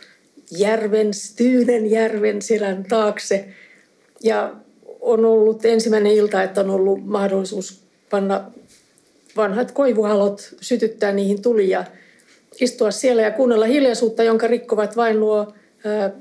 järven, 0.51 1.13
Styynen 1.13 1.91
järven 1.91 2.41
selän 2.41 2.83
taakse. 2.83 3.49
Ja 4.23 4.55
on 4.99 5.25
ollut 5.25 5.65
ensimmäinen 5.65 6.11
ilta, 6.11 6.43
että 6.43 6.61
on 6.61 6.69
ollut 6.69 7.05
mahdollisuus 7.05 7.88
panna 8.09 8.51
vanhat 9.37 9.71
koivuhalot, 9.71 10.55
sytyttää 10.61 11.11
niihin 11.11 11.41
tuli 11.41 11.69
ja 11.69 11.85
istua 12.61 12.91
siellä 12.91 13.21
ja 13.21 13.31
kuunnella 13.31 13.65
hiljaisuutta, 13.65 14.23
jonka 14.23 14.47
rikkovat 14.47 14.95
vain 14.95 15.19
nuo 15.19 15.53
ää, 15.85 16.11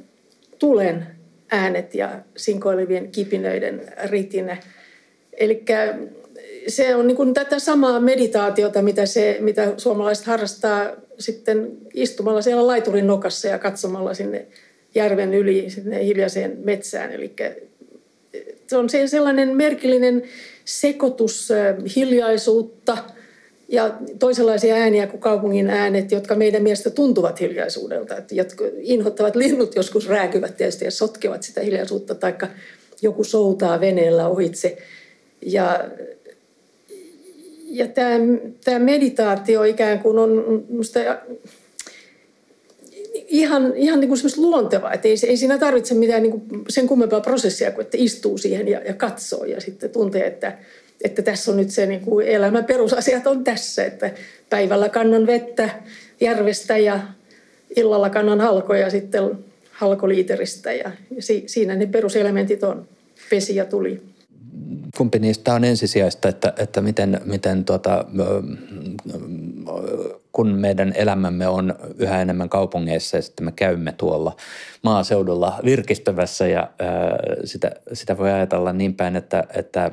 tulen 0.59 1.07
äänet 1.51 1.95
ja 1.95 2.21
sinkoilevien 2.37 3.13
kipinöiden 3.13 3.93
ritinä. 4.05 4.57
Eli 5.33 5.65
se 6.69 6.95
on 6.95 7.07
niin 7.07 7.17
kuin 7.17 7.35
tätä 7.35 7.59
samaa 7.59 8.01
meditaatiota, 8.01 8.83
mitä, 8.83 9.07
se, 9.07 9.37
mitä 9.41 9.73
suomalaiset 9.77 10.27
harrastaa 10.27 10.91
sitten 11.19 11.71
istumalla 11.95 12.43
siellä 12.43 12.67
laiturin 12.67 13.07
nokassa 13.07 13.49
ja 13.49 13.59
katsomalla 13.59 14.15
sinne 14.15 14.47
järven 14.95 15.35
yli 15.35 15.71
sinne 15.71 16.05
hiljaiseen 16.05 16.59
metsään. 16.65 17.13
Eli 17.13 17.33
se 18.67 18.77
on 18.77 18.89
sellainen 19.07 19.57
merkillinen 19.57 20.23
sekoitus 20.69 21.49
hiljaisuutta 21.97 22.99
ja 23.69 23.95
toisenlaisia 24.19 24.75
ääniä 24.75 25.07
kuin 25.07 25.21
kaupungin 25.21 25.71
äänet, 25.71 26.13
jotka 26.13 26.35
meidän 26.35 26.63
mielestä 26.63 26.91
tuntuvat 26.91 27.41
hiljaisuudelta. 27.41 28.17
Että 28.17 28.35
inhottavat 28.81 29.37
linnut 29.37 29.75
joskus 29.77 30.09
rääkyvät 30.09 30.57
tietysti 30.57 30.85
ja 30.85 30.91
sotkevat 30.91 31.43
sitä 31.43 31.61
hiljaisuutta, 31.61 32.15
taikka 32.15 32.49
joku 33.03 33.25
soutaa 33.25 33.81
veneellä 33.81 34.29
ohitse. 34.29 34.79
Ja, 35.47 35.85
ja 37.67 37.89
tämä, 37.89 38.19
tämä 38.65 38.79
meditaatio 38.79 39.63
ikään 39.63 39.99
kuin 39.99 40.19
on 40.19 40.65
musta 40.69 41.01
ihan, 43.29 43.73
ihan 43.77 44.01
niin 44.01 44.09
kuin 44.09 44.21
luontevaa. 44.37 44.93
Että 44.93 45.09
ei, 45.09 45.17
ei 45.27 45.37
siinä 45.37 45.59
tarvitse 45.59 45.95
mitään 45.95 46.23
niin 46.23 46.31
kuin 46.31 46.65
sen 46.69 46.87
kummempaa 46.87 47.21
prosessia 47.21 47.71
kuin 47.71 47.85
että 47.85 47.97
istuu 48.01 48.39
siihen 48.39 48.69
ja, 48.69 48.81
ja 48.81 48.95
katsoo 48.95 49.45
ja 49.45 49.61
sitten 49.61 49.91
tuntee, 49.91 50.27
että, 50.27 50.59
että 51.05 51.23
tässä 51.23 51.51
on 51.51 51.57
nyt 51.57 51.71
se 51.71 51.87
niin 51.87 52.01
kuin 52.01 52.29
elämän 52.29 52.65
perusasiat 52.65 53.27
on 53.27 53.45
tässä. 53.45 53.85
Että 53.85 54.11
päivällä 54.51 54.89
kannan 54.89 55.27
vettä 55.27 55.71
järvestä 56.21 56.77
ja 56.77 57.01
illalla 57.77 58.11
kannan 58.11 58.41
halkoja 58.41 58.91
sitten 58.91 59.39
halkoliiteristä 59.71 60.73
ja, 60.73 60.91
si, 61.19 61.45
siinä 61.47 61.77
ne 61.77 61.87
peruselementit 61.87 62.63
on 62.63 62.89
vesi 63.31 63.57
ja 63.57 63.65
tuli 63.65 64.03
kumpi 64.97 65.19
niistä 65.19 65.55
on 65.55 65.65
ensisijaista, 65.65 66.29
että, 66.29 66.53
että 66.57 66.81
miten, 66.81 67.21
miten 67.25 67.65
tuota, 67.65 68.05
kun 70.33 70.49
meidän 70.49 70.93
elämämme 70.97 71.49
on 71.49 71.75
yhä 71.99 72.23
enemmän 72.23 72.49
kaupungeissa 72.49 73.17
ja 73.17 73.23
sitten 73.23 73.45
me 73.45 73.53
käymme 73.53 73.93
tuolla 73.93 74.37
maaseudulla 74.83 75.61
virkistävässä 75.65 76.47
ja 76.47 76.71
sitä, 77.45 77.71
sitä 77.93 78.19
voi 78.19 78.33
ajatella 78.33 78.73
niin 78.73 78.95
päin, 78.95 79.17
että, 79.17 79.45
että 79.55 79.91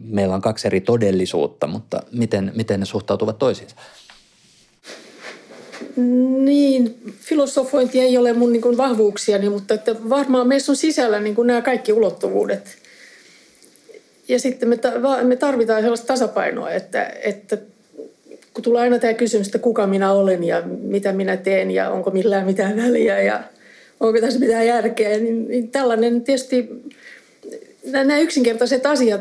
meillä 0.00 0.34
on 0.34 0.42
kaksi 0.42 0.66
eri 0.66 0.80
todellisuutta, 0.80 1.66
mutta 1.66 2.02
miten, 2.12 2.52
miten 2.56 2.80
ne 2.80 2.86
suhtautuvat 2.86 3.38
toisiinsa? 3.38 3.76
Niin, 6.44 7.00
filosofointi 7.20 8.00
ei 8.00 8.18
ole 8.18 8.32
mun 8.32 8.52
niin 8.52 8.76
vahvuuksiani, 8.76 9.48
mutta 9.48 9.74
että 9.74 9.96
varmaan 10.08 10.48
meissä 10.48 10.72
on 10.72 10.76
sisällä 10.76 11.20
niin 11.20 11.36
nämä 11.44 11.62
kaikki 11.62 11.92
ulottuvuudet– 11.92 12.76
ja 14.28 14.38
sitten 14.38 14.68
me, 14.68 14.78
me 15.22 15.36
tarvitaan 15.36 15.82
sellaista 15.82 16.06
tasapainoa, 16.06 16.70
että, 16.70 17.04
että 17.04 17.58
kun 18.54 18.64
tulee 18.64 18.82
aina 18.82 18.98
tämä 18.98 19.14
kysymys, 19.14 19.46
että 19.46 19.58
kuka 19.58 19.86
minä 19.86 20.12
olen 20.12 20.44
ja 20.44 20.62
mitä 20.66 21.12
minä 21.12 21.36
teen 21.36 21.70
ja 21.70 21.90
onko 21.90 22.10
millään 22.10 22.46
mitään 22.46 22.76
väliä 22.76 23.22
ja 23.22 23.42
onko 24.00 24.20
tässä 24.20 24.40
mitään 24.40 24.66
järkeä, 24.66 25.18
niin, 25.18 25.48
niin 25.48 25.70
tällainen 25.70 26.22
tietysti, 26.22 26.68
nämä 27.84 28.18
yksinkertaiset 28.18 28.86
asiat 28.86 29.20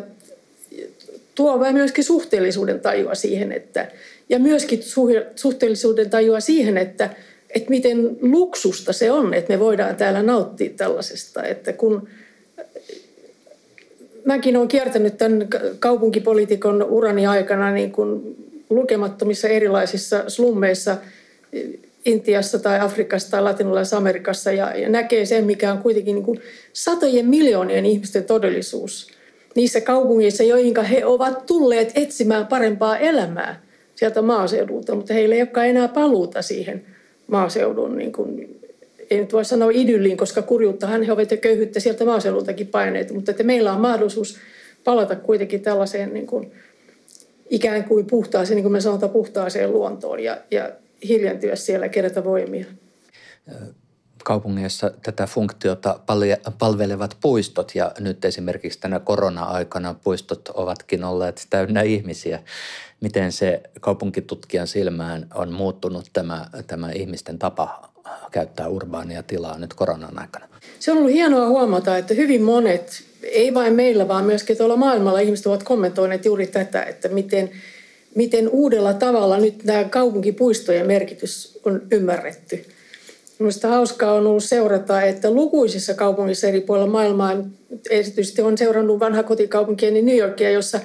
tuo 1.36 1.71
myöskin 1.71 2.03
suhteellisuuden 2.03 2.79
tajua 2.79 3.15
siihen, 3.15 3.51
että, 3.51 3.88
ja 4.29 4.39
myöskin 4.39 4.79
suhteellisuuden 5.36 6.09
tajua 6.09 6.39
siihen, 6.39 6.77
että, 6.77 7.09
että 7.55 7.69
miten 7.69 8.17
luksusta 8.21 8.93
se 8.93 9.11
on, 9.11 9.34
että 9.34 9.53
me 9.53 9.59
voidaan 9.59 9.95
täällä 9.95 10.23
nauttia 10.23 10.69
tällaisesta, 10.77 11.43
että 11.43 11.73
kun– 11.73 12.07
mäkin 14.25 14.57
olen 14.57 14.67
kiertänyt 14.67 15.17
tämän 15.17 15.47
kaupunkipolitiikon 15.79 16.84
urani 16.84 17.27
aikana 17.27 17.71
niin 17.71 17.91
kuin 17.91 18.36
lukemattomissa 18.72 19.47
erilaisissa 19.47 20.24
slummeissa 20.30 20.97
Intiassa 22.05 22.59
tai 22.59 22.80
Afrikassa 22.80 23.32
tai 23.32 23.41
Latinalaisessa 23.41 23.97
Amerikassa 23.97 24.51
ja, 24.51 24.78
ja 24.78 24.89
näkee 24.89 25.26
sen, 25.26 25.45
mikä 25.45 25.72
on 25.72 25.78
kuitenkin 25.78 26.15
niin 26.15 26.26
kuin 26.26 26.41
satojen 26.74 27.26
miljoonien 27.26 27.86
ihmisten 27.86 28.24
todellisuus. 28.24 29.07
Niissä 29.55 29.82
kaupungeissa, 29.82 30.43
joihin 30.43 30.86
he 30.86 31.05
ovat 31.05 31.45
tulleet 31.45 31.91
etsimään 31.95 32.47
parempaa 32.47 32.97
elämää 32.97 33.61
sieltä 33.95 34.22
maaseudulta, 34.22 34.95
mutta 34.95 35.13
heillä 35.13 35.36
ei 35.36 35.41
olekaan 35.41 35.67
enää 35.67 35.88
paluuta 35.88 36.41
siihen 36.41 36.86
maaseudun 37.28 37.97
niin 37.97 38.11
kuin 38.11 38.61
ei 39.11 39.19
nyt 39.19 39.34
voi 39.34 39.45
sanoa 39.45 39.72
idylliin, 39.74 40.17
koska 40.17 40.41
kurjuuttahan 40.41 41.03
he 41.03 41.11
ovat 41.11 41.32
ja 41.32 41.38
köyhyyttä 41.38 41.80
sieltä 41.80 42.05
maaseudultakin 42.05 42.67
paineet, 42.67 43.11
mutta 43.11 43.32
että 43.32 43.43
meillä 43.43 43.74
on 43.74 43.82
mahdollisuus 43.82 44.38
palata 44.84 45.15
kuitenkin 45.15 45.61
tällaiseen 45.61 46.13
niin 46.13 46.28
kuin, 46.28 46.51
ikään 47.51 47.83
kuin 47.83 48.05
puhtaaseen, 48.05 48.55
niin 48.55 48.63
kuin 48.63 48.73
me 48.73 48.81
sanotaan, 48.81 49.11
puhtaaseen 49.11 49.71
luontoon 49.71 50.19
ja, 50.19 50.37
ja 50.51 50.71
hiljentyä 51.07 51.55
siellä 51.55 51.89
kerätä 51.89 52.23
voimia. 52.23 52.65
Kaupungeissa 54.23 54.91
tätä 55.03 55.27
funktiota 55.27 55.99
palvelevat 56.59 57.17
puistot 57.21 57.75
ja 57.75 57.91
nyt 57.99 58.25
esimerkiksi 58.25 58.79
tänä 58.79 58.99
korona-aikana 58.99 59.95
puistot 60.03 60.49
ovatkin 60.53 61.03
olleet 61.03 61.47
täynnä 61.49 61.81
ihmisiä. 61.81 62.39
Miten 63.01 63.31
se 63.31 63.61
kaupunkitutkijan 63.81 64.67
silmään 64.67 65.27
on 65.33 65.51
muuttunut 65.51 66.09
tämä, 66.13 66.45
tämä 66.67 66.91
ihmisten 66.91 67.39
tapa 67.39 67.91
käyttää 68.31 68.67
urbaania 68.67 69.23
tilaa 69.23 69.57
nyt 69.57 69.73
koronan 69.73 70.19
aikana? 70.19 70.47
Se 70.79 70.91
on 70.91 70.97
ollut 70.97 71.11
hienoa 71.11 71.47
huomata, 71.47 71.97
että 71.97 72.13
hyvin 72.13 72.41
monet, 72.41 73.11
ei 73.24 73.53
vain 73.53 73.74
meillä, 73.74 74.07
vaan 74.07 74.26
myöskin 74.26 74.57
tuolla 74.57 74.76
maailmalla 74.76 75.19
ihmiset 75.19 75.47
ovat 75.47 75.63
kommentoineet 75.63 76.26
juuri 76.26 76.47
tätä, 76.47 76.84
että 76.84 77.07
miten, 77.07 77.49
miten 78.15 78.49
uudella 78.49 78.93
tavalla 78.93 79.38
nyt 79.38 79.63
nämä 79.63 79.84
kaupunkipuistojen 79.84 80.88
merkitys 80.88 81.59
on 81.65 81.82
ymmärretty. 81.91 82.65
Minusta 83.39 83.67
hauskaa 83.67 84.13
on 84.13 84.28
ollut 84.28 84.43
seurata, 84.43 85.01
että 85.01 85.32
lukuisissa 85.32 85.93
kaupungissa 85.93 86.47
eri 86.47 86.61
puolilla 86.61 86.91
maailmaa, 86.91 87.36
erityisesti 87.89 88.41
on 88.41 88.57
seurannut 88.57 88.99
vanha 88.99 89.24
kotikaupunkieni 89.24 90.01
New 90.01 90.17
Yorkia, 90.17 90.51
jossa 90.51 90.80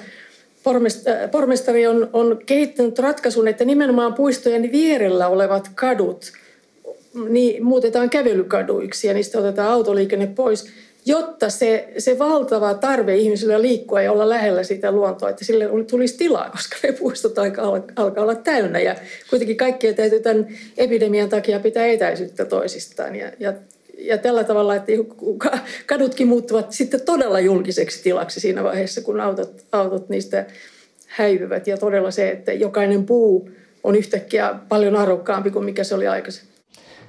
pormestari 1.31 1.87
on, 1.87 2.09
on 2.13 2.39
kehittänyt 2.45 2.99
ratkaisun, 2.99 3.47
että 3.47 3.65
nimenomaan 3.65 4.13
puistojen 4.13 4.71
vierellä 4.71 5.27
olevat 5.27 5.71
kadut– 5.75 6.25
niin 7.29 7.63
muutetaan 7.63 8.09
kävelykaduiksi 8.09 9.07
ja 9.07 9.13
niistä 9.13 9.39
otetaan 9.39 9.71
autoliikenne 9.71 10.27
pois, 10.27 10.65
jotta 11.07 11.49
se, 11.49 11.93
se 11.97 12.19
valtava 12.19 12.73
tarve 12.73 13.15
ihmisillä 13.15 13.61
liikkua 13.61 14.01
ja 14.01 14.11
olla 14.11 14.29
lähellä 14.29 14.63
sitä 14.63 14.91
luontoa, 14.91 15.29
että 15.29 15.45
sille 15.45 15.65
tulisi 15.89 16.17
tilaa, 16.17 16.49
koska 16.55 16.75
ne 16.83 16.91
puistot 16.91 17.37
aika 17.37 17.61
alkaa 17.95 18.23
olla 18.23 18.35
täynnä. 18.35 18.79
Ja 18.79 18.95
kuitenkin 19.29 19.57
kaikkien 19.57 19.95
täytyy 19.95 20.19
tämän 20.19 20.47
epidemian 20.77 21.29
takia 21.29 21.59
pitää 21.59 21.85
etäisyyttä 21.85 22.45
toisistaan. 22.45 23.15
Ja, 23.15 23.31
ja, 23.39 23.53
ja 23.97 24.17
tällä 24.17 24.43
tavalla, 24.43 24.75
että 24.75 24.91
kadutkin 25.85 26.27
muuttuvat 26.27 26.71
sitten 26.71 27.01
todella 27.01 27.39
julkiseksi 27.39 28.03
tilaksi 28.03 28.39
siinä 28.39 28.63
vaiheessa, 28.63 29.01
kun 29.01 29.19
autot, 29.19 29.65
autot 29.71 30.09
niistä 30.09 30.45
häivyvät. 31.07 31.67
Ja 31.67 31.77
todella 31.77 32.11
se, 32.11 32.29
että 32.29 32.53
jokainen 32.53 33.05
puu 33.05 33.49
on 33.83 33.95
yhtäkkiä 33.95 34.55
paljon 34.69 34.95
arvokkaampi 34.95 35.51
kuin 35.51 35.65
mikä 35.65 35.83
se 35.83 35.95
oli 35.95 36.07
aikaisemmin. 36.07 36.56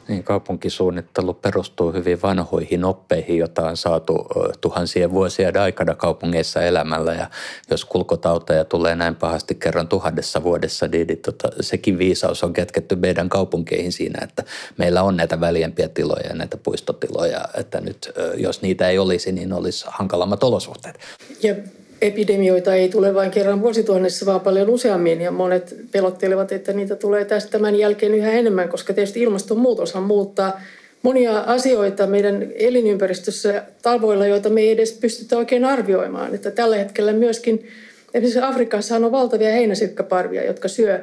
Niin, 0.08 0.24
kaupunkisuunnittelu 0.24 1.34
perustuu 1.34 1.92
hyvin 1.92 2.22
vanhoihin 2.22 2.84
oppeihin, 2.84 3.38
joita 3.38 3.66
on 3.66 3.76
saatu 3.76 4.26
tuhansien 4.60 5.10
vuosien 5.10 5.56
aikana 5.56 5.94
kaupungeissa 5.94 6.62
elämällä. 6.62 7.12
Ja 7.12 7.30
jos 7.70 7.84
kulkotauteja 7.84 8.64
tulee 8.64 8.96
näin 8.96 9.16
pahasti 9.16 9.54
kerran 9.54 9.88
tuhannessa 9.88 10.42
vuodessa, 10.42 10.88
niin, 10.88 11.06
niin 11.06 11.18
tota, 11.18 11.48
sekin 11.60 11.98
viisaus 11.98 12.44
on 12.44 12.52
kätketty 12.52 12.96
meidän 12.96 13.28
kaupunkeihin 13.28 13.92
siinä, 13.92 14.18
että 14.24 14.44
meillä 14.76 15.02
on 15.02 15.16
näitä 15.16 15.40
väljempiä 15.40 15.88
tiloja 15.88 16.28
ja 16.28 16.34
näitä 16.34 16.56
puistotiloja. 16.56 17.48
Että 17.54 17.80
nyt 17.80 18.12
jos 18.36 18.62
niitä 18.62 18.88
ei 18.88 18.98
olisi, 18.98 19.32
niin 19.32 19.52
olisi 19.52 19.84
hankalammat 19.88 20.42
olosuhteet. 20.44 20.98
Ja 21.42 21.54
epidemioita 22.02 22.74
ei 22.74 22.88
tule 22.88 23.14
vain 23.14 23.30
kerran 23.30 23.62
vuosituhannessa, 23.62 24.26
vaan 24.26 24.40
paljon 24.40 24.70
useammin. 24.70 25.20
Ja 25.20 25.30
monet 25.30 25.76
pelottelevat, 25.92 26.52
että 26.52 26.72
niitä 26.72 26.96
tulee 26.96 27.24
tästä 27.24 27.50
tämän 27.50 27.76
jälkeen 27.76 28.14
yhä 28.14 28.32
enemmän, 28.32 28.68
koska 28.68 28.92
tietysti 28.92 29.22
ilmastonmuutoshan 29.22 30.02
muuttaa 30.02 30.60
monia 31.02 31.38
asioita 31.38 32.06
meidän 32.06 32.46
elinympäristössä 32.54 33.62
tavoilla, 33.82 34.26
joita 34.26 34.50
me 34.50 34.60
ei 34.60 34.70
edes 34.70 34.92
pystytä 34.92 35.36
oikein 35.36 35.64
arvioimaan. 35.64 36.34
Että 36.34 36.50
tällä 36.50 36.76
hetkellä 36.76 37.12
myöskin 37.12 37.66
esimerkiksi 38.14 38.40
Afrikassa 38.42 38.96
on 38.96 39.12
valtavia 39.12 39.52
heinäsirkkaparvia, 39.52 40.44
jotka 40.44 40.68
syö 40.68 41.00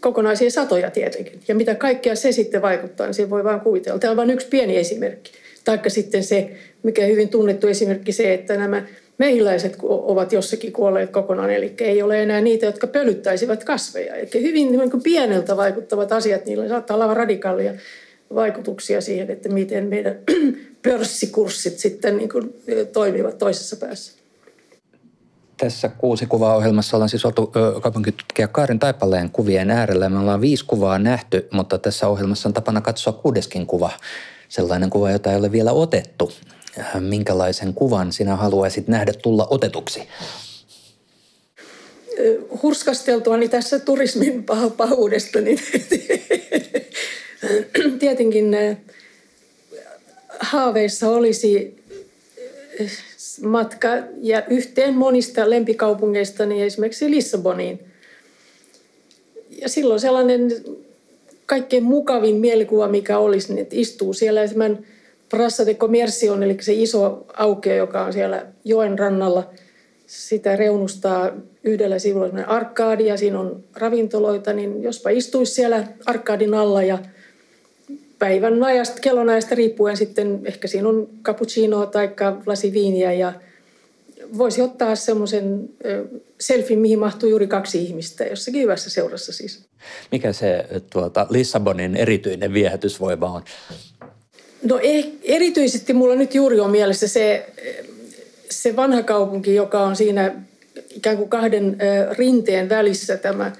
kokonaisia 0.00 0.50
satoja 0.50 0.90
tietenkin. 0.90 1.40
Ja 1.48 1.54
mitä 1.54 1.74
kaikkea 1.74 2.16
se 2.16 2.32
sitten 2.32 2.62
vaikuttaa, 2.62 3.06
niin 3.06 3.14
se 3.14 3.30
voi 3.30 3.44
vain 3.44 3.60
kuvitella. 3.60 3.98
Tämä 3.98 4.10
on 4.10 4.16
vain 4.16 4.30
yksi 4.30 4.46
pieni 4.46 4.76
esimerkki. 4.76 5.32
Taikka 5.64 5.90
sitten 5.90 6.24
se, 6.24 6.50
mikä 6.82 7.06
hyvin 7.06 7.28
tunnettu 7.28 7.66
esimerkki, 7.66 8.12
se, 8.12 8.34
että 8.34 8.56
nämä 8.56 8.82
mehiläiset 9.18 9.76
ovat 9.82 10.32
jossakin 10.32 10.72
kuolleet 10.72 11.10
kokonaan, 11.10 11.50
eli 11.50 11.74
ei 11.78 12.02
ole 12.02 12.22
enää 12.22 12.40
niitä, 12.40 12.66
jotka 12.66 12.86
pölyttäisivät 12.86 13.64
kasveja. 13.64 14.14
Eli 14.14 14.30
hyvin 14.34 14.72
niin 14.72 14.90
kuin 14.90 15.02
pieneltä 15.02 15.56
vaikuttavat 15.56 16.12
asiat, 16.12 16.46
niillä 16.46 16.68
saattaa 16.68 16.94
olla 16.94 17.14
radikaalia 17.14 17.72
vaikutuksia 18.34 19.00
siihen, 19.00 19.30
että 19.30 19.48
miten 19.48 19.86
meidän 19.86 20.16
pörssikurssit 20.82 21.78
sitten 21.78 22.16
niin 22.16 22.28
kuin 22.28 22.54
toimivat 22.92 23.38
toisessa 23.38 23.76
päässä. 23.76 24.12
Tässä 25.56 25.88
kuusi 25.88 26.26
kuvaa 26.26 26.56
ohjelmassa 26.56 26.96
ollaan 26.96 27.08
siis 27.08 27.24
oltu 27.24 27.52
kaupunkitutkija 27.82 28.48
Kaarin 28.48 28.78
Taipaleen 28.78 29.30
kuvien 29.30 29.70
äärellä. 29.70 30.08
Me 30.08 30.18
ollaan 30.18 30.40
viisi 30.40 30.64
kuvaa 30.66 30.98
nähty, 30.98 31.48
mutta 31.52 31.78
tässä 31.78 32.08
ohjelmassa 32.08 32.48
on 32.48 32.52
tapana 32.52 32.80
katsoa 32.80 33.12
kuudeskin 33.12 33.66
kuva 33.66 33.90
sellainen 34.48 34.90
kuva, 34.90 35.10
jota 35.10 35.30
ei 35.30 35.36
ole 35.36 35.52
vielä 35.52 35.72
otettu. 35.72 36.32
Minkälaisen 37.00 37.74
kuvan 37.74 38.12
sinä 38.12 38.36
haluaisit 38.36 38.88
nähdä 38.88 39.12
tulla 39.12 39.46
otetuksi? 39.50 40.08
Hurskasteltuani 42.62 43.48
tässä 43.48 43.78
turismin 43.78 44.44
pahuudesta, 44.76 45.40
niin 45.40 45.58
tietenkin 47.98 48.56
haaveissa 50.40 51.08
olisi 51.08 51.76
matka 53.42 53.88
ja 54.22 54.42
yhteen 54.50 54.94
monista 54.94 55.50
lempikaupungeista, 55.50 56.46
niin 56.46 56.64
esimerkiksi 56.64 57.10
Lissaboniin. 57.10 57.80
Ja 59.50 59.68
silloin 59.68 60.00
sellainen 60.00 60.64
kaikkein 61.46 61.82
mukavin 61.82 62.36
mielikuva, 62.36 62.88
mikä 62.88 63.18
olisi, 63.18 63.48
niin 63.48 63.62
että 63.62 63.76
istuu 63.78 64.12
siellä 64.12 64.48
tämän 64.48 64.86
Prassa 65.28 65.66
de 65.66 65.74
Commercion, 65.74 66.42
eli 66.42 66.56
se 66.60 66.72
iso 66.72 67.26
aukeo, 67.36 67.76
joka 67.76 68.04
on 68.04 68.12
siellä 68.12 68.46
joen 68.64 68.98
rannalla. 68.98 69.50
Sitä 70.06 70.56
reunustaa 70.56 71.30
yhdellä 71.64 71.98
sivulla 71.98 72.44
arkaadi 72.46 73.06
ja 73.06 73.16
siinä 73.16 73.40
on 73.40 73.64
ravintoloita, 73.74 74.52
niin 74.52 74.82
jospa 74.82 75.10
istuisi 75.10 75.54
siellä 75.54 75.84
arkaadin 76.06 76.54
alla 76.54 76.82
ja– 76.82 76.98
päivän 78.18 78.62
ajasta, 78.62 79.00
kellonajasta 79.00 79.54
riippuen 79.54 79.96
sitten 79.96 80.40
ehkä 80.44 80.68
siinä 80.68 80.88
on 80.88 81.08
cappuccinoa 81.22 81.86
tai 81.86 82.10
lasi 82.46 82.72
viiniä 82.72 83.12
ja 83.12 83.32
voisi 84.38 84.62
ottaa 84.62 84.96
semmoisen 84.96 85.68
selfin, 86.40 86.78
mihin 86.78 86.98
mahtuu 86.98 87.28
juuri 87.28 87.46
kaksi 87.46 87.82
ihmistä, 87.82 88.24
jossakin 88.24 88.62
hyvässä 88.62 88.90
seurassa 88.90 89.32
siis. 89.32 89.64
Mikä 90.12 90.32
se 90.32 90.66
tuota, 90.90 91.26
Lissabonin 91.30 91.96
erityinen 91.96 92.52
viehätysvoima 92.52 93.32
on? 93.32 93.42
No 94.68 94.78
eh, 94.82 95.06
erityisesti 95.22 95.92
mulla 95.92 96.14
nyt 96.14 96.34
juuri 96.34 96.60
on 96.60 96.70
mielessä 96.70 97.08
se, 97.08 97.46
se 98.50 98.76
vanha 98.76 99.02
kaupunki, 99.02 99.54
joka 99.54 99.80
on 99.80 99.96
siinä 99.96 100.34
ikään 100.90 101.16
kuin 101.16 101.28
kahden 101.28 101.76
rinteen 102.18 102.68
välissä 102.68 103.16
tämä, 103.16 103.52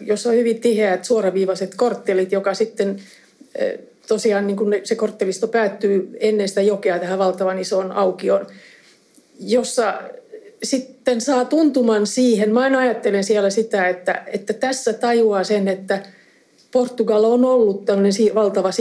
jossa 0.00 0.28
on 0.28 0.34
hyvin 0.34 0.60
tiheät 0.60 1.04
suoraviivaiset 1.04 1.74
korttelit, 1.74 2.32
joka 2.32 2.54
sitten 2.54 3.00
tosiaan 4.08 4.46
niin 4.46 4.56
kuin 4.56 4.80
se 4.84 4.94
korttelisto 4.94 5.48
päättyy 5.48 6.16
ennen 6.20 6.48
sitä 6.48 6.62
jokea 6.62 6.98
tähän 6.98 7.18
valtavan 7.18 7.58
isoon 7.58 7.92
aukioon, 7.92 8.46
jossa 9.40 10.02
sitten 10.62 11.20
saa 11.20 11.44
tuntuman 11.44 12.06
siihen. 12.06 12.54
Mä 12.54 12.60
aina 12.60 12.78
ajattelen 12.78 13.24
siellä 13.24 13.50
sitä, 13.50 13.88
että, 13.88 14.22
että 14.26 14.52
tässä 14.52 14.92
tajuaa 14.92 15.44
sen, 15.44 15.68
että 15.68 16.02
Portugal 16.72 17.24
on 17.24 17.44
ollut 17.44 17.84
tämmöinen 17.84 18.34
valtava 18.34 18.72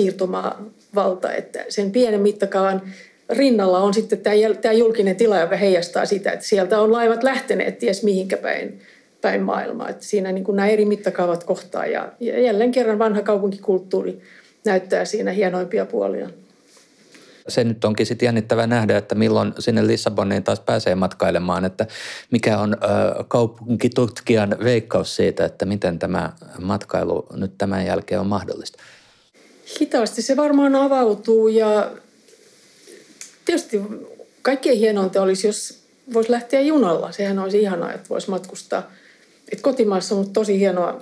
siirtomaavalta, 0.96 1.34
että 1.34 1.66
sen 1.70 1.91
pienen 1.91 2.22
mittakaavan 2.22 2.82
rinnalla 3.30 3.80
on 3.80 3.93
sitten 3.93 4.20
tämä 4.62 4.74
julkinen 4.74 5.16
tila, 5.16 5.39
joka 5.39 5.56
heijastaa 5.56 6.06
sitä, 6.06 6.32
että 6.32 6.46
sieltä 6.46 6.80
on 6.80 6.91
laivat 6.91 7.24
lähteneet 7.24 7.80
ties 7.80 8.04
mihinkä 8.04 8.38
päin, 8.38 8.82
päin 9.22 9.41
maailmaa. 9.41 9.89
Että 9.89 10.06
siinä 10.06 10.32
niin 10.32 10.43
kuin 10.43 10.56
nämä 10.56 10.68
eri 10.68 10.86
mittakaavat 10.86 11.43
kohtaa 11.43 11.86
ja, 11.86 12.12
ja 12.20 12.39
jälleen 12.39 12.72
kerran 12.72 13.00
vanha 13.00 13.22
kaupunkikulttuuri– 13.22 14.20
näyttää 14.66 15.06
siinä 15.06 15.32
hienoimpia 15.32 15.86
puolia. 15.86 16.30
Se 17.48 17.64
nyt 17.64 17.86
onkin 17.86 18.06
sitten 18.06 18.26
jännittävää 18.26 18.68
nähdä, 18.68 18.98
että 18.98 19.16
milloin 19.16 19.54
sinne 19.60 19.88
Lissaboniin 19.88 20.43
taas 20.43 20.60
pääsee 20.60 20.96
matkailemaan, 20.96 21.66
että 21.66 21.88
mikä 22.32 22.58
on 22.58 22.78
kaupunkitutkijan 23.28 24.56
veikkaus 24.64 25.16
siitä, 25.16 25.46
että 25.46 25.66
miten 25.66 26.00
tämä 26.00 26.32
matkailu 26.62 27.28
nyt 27.34 27.52
tämän 27.58 27.86
jälkeen 27.86 28.22
on 28.22 28.28
mahdollista? 28.28 28.84
Hitaasti 29.82 30.22
se 30.22 30.36
varmaan 30.36 30.76
avautuu 30.76 31.47
ja 31.47 31.91
tietysti 33.45 33.82
kaikkein 34.41 34.80
hienointa 34.80 35.22
olisi, 35.22 35.47
jos 35.47 35.80
voisi 36.13 36.32
lähteä 36.32 36.61
junalla. 36.61 37.11
Sehän 37.11 37.39
olisi 37.39 37.61
ihanaa, 37.61 37.93
että 37.93 38.09
voisi 38.09 38.30
matkustaa. 38.30 38.91
Et 39.51 39.61
kotimaassa 39.61 40.16
on 40.16 40.30
tosi 40.30 40.59
hienoa 40.59 41.01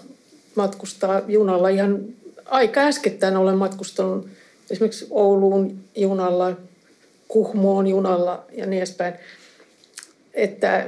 matkustaa 0.55 1.21
junalla 1.27 1.69
ihan 1.69 1.99
aika 2.45 2.81
äskettäin 2.81 3.37
olen 3.37 3.57
matkustanut 3.57 4.27
esimerkiksi 4.69 5.07
Ouluun 5.09 5.79
junalla, 5.95 6.57
Kuhmoon 7.27 7.87
junalla 7.87 8.45
ja 8.51 8.65
niin 8.65 8.77
edespäin. 8.77 9.13
Että 10.33 10.85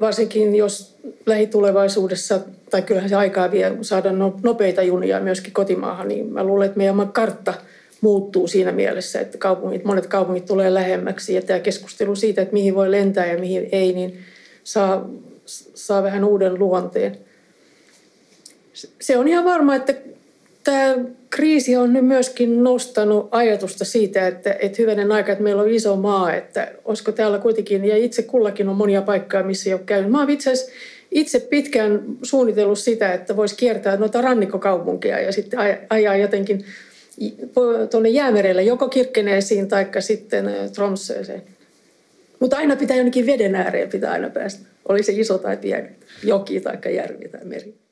varsinkin 0.00 0.56
jos 0.56 0.96
lähitulevaisuudessa, 1.26 2.40
tai 2.70 2.82
kyllähän 2.82 3.08
se 3.08 3.16
aikaa 3.16 3.50
vie 3.50 3.72
saada 3.82 4.12
no, 4.12 4.36
nopeita 4.42 4.82
junia 4.82 5.20
myöskin 5.20 5.52
kotimaahan, 5.52 6.08
niin 6.08 6.32
mä 6.32 6.44
luulen, 6.44 6.66
että 6.66 6.78
meidän 6.78 7.12
kartta 7.12 7.54
muuttuu 8.00 8.48
siinä 8.48 8.72
mielessä, 8.72 9.20
että 9.20 9.38
kaupungit, 9.38 9.84
monet 9.84 10.06
kaupungit 10.06 10.46
tulee 10.46 10.74
lähemmäksi 10.74 11.34
ja 11.34 11.42
tämä 11.42 11.60
keskustelu 11.60 12.16
siitä, 12.16 12.42
että 12.42 12.52
mihin 12.52 12.74
voi 12.74 12.90
lentää 12.90 13.26
ja 13.26 13.38
mihin 13.38 13.68
ei, 13.72 13.92
niin 13.92 14.18
saa, 14.64 15.08
saa 15.74 16.02
vähän 16.02 16.24
uuden 16.24 16.58
luonteen. 16.58 17.18
Se 19.00 19.18
on 19.18 19.28
ihan 19.28 19.44
varma, 19.44 19.74
että 19.74 19.94
tämä 20.68 20.96
kriisi 21.30 21.76
on 21.76 21.92
nyt 21.92 22.06
myöskin 22.06 22.62
nostanut 22.64 23.28
ajatusta 23.30 23.84
siitä, 23.84 24.26
että, 24.26 24.56
että 24.60 24.76
hyvänen 24.78 25.12
aika, 25.12 25.32
että 25.32 25.44
meillä 25.44 25.62
on 25.62 25.70
iso 25.70 25.96
maa, 25.96 26.34
että 26.34 26.72
olisiko 26.84 27.12
täällä 27.12 27.38
kuitenkin, 27.38 27.84
ja 27.84 27.96
itse 27.96 28.22
kullakin 28.22 28.68
on 28.68 28.76
monia 28.76 29.02
paikkoja, 29.02 29.42
missä 29.42 29.70
ei 29.70 29.74
ole 29.74 29.82
käynyt. 29.86 30.10
Mä 30.10 30.26
itse 30.28 30.52
itse 31.10 31.40
pitkään 31.40 32.02
suunnitellut 32.22 32.78
sitä, 32.78 33.12
että 33.12 33.36
voisi 33.36 33.56
kiertää 33.56 33.96
noita 33.96 34.22
rannikkokaupunkeja 34.22 35.20
ja 35.20 35.32
sitten 35.32 35.60
ajaa 35.90 36.16
jotenkin 36.16 36.64
tuonne 37.90 38.08
jäämerelle, 38.08 38.62
joko 38.62 38.88
Kirkkeneesiin 38.88 39.68
tai 39.68 39.86
sitten 39.98 40.50
Tromsööseen. 40.74 41.42
Mutta 42.40 42.56
aina 42.56 42.76
pitää 42.76 42.96
jonnekin 42.96 43.26
veden 43.26 43.54
ääreen 43.54 43.88
pitää 43.88 44.12
aina 44.12 44.30
päästä. 44.30 44.66
Oli 44.88 45.02
se 45.02 45.12
iso 45.12 45.38
tai 45.38 45.56
pieni, 45.56 45.88
joki 46.24 46.60
tai 46.60 46.94
järvi 46.94 47.28
tai 47.28 47.44
meri. 47.44 47.87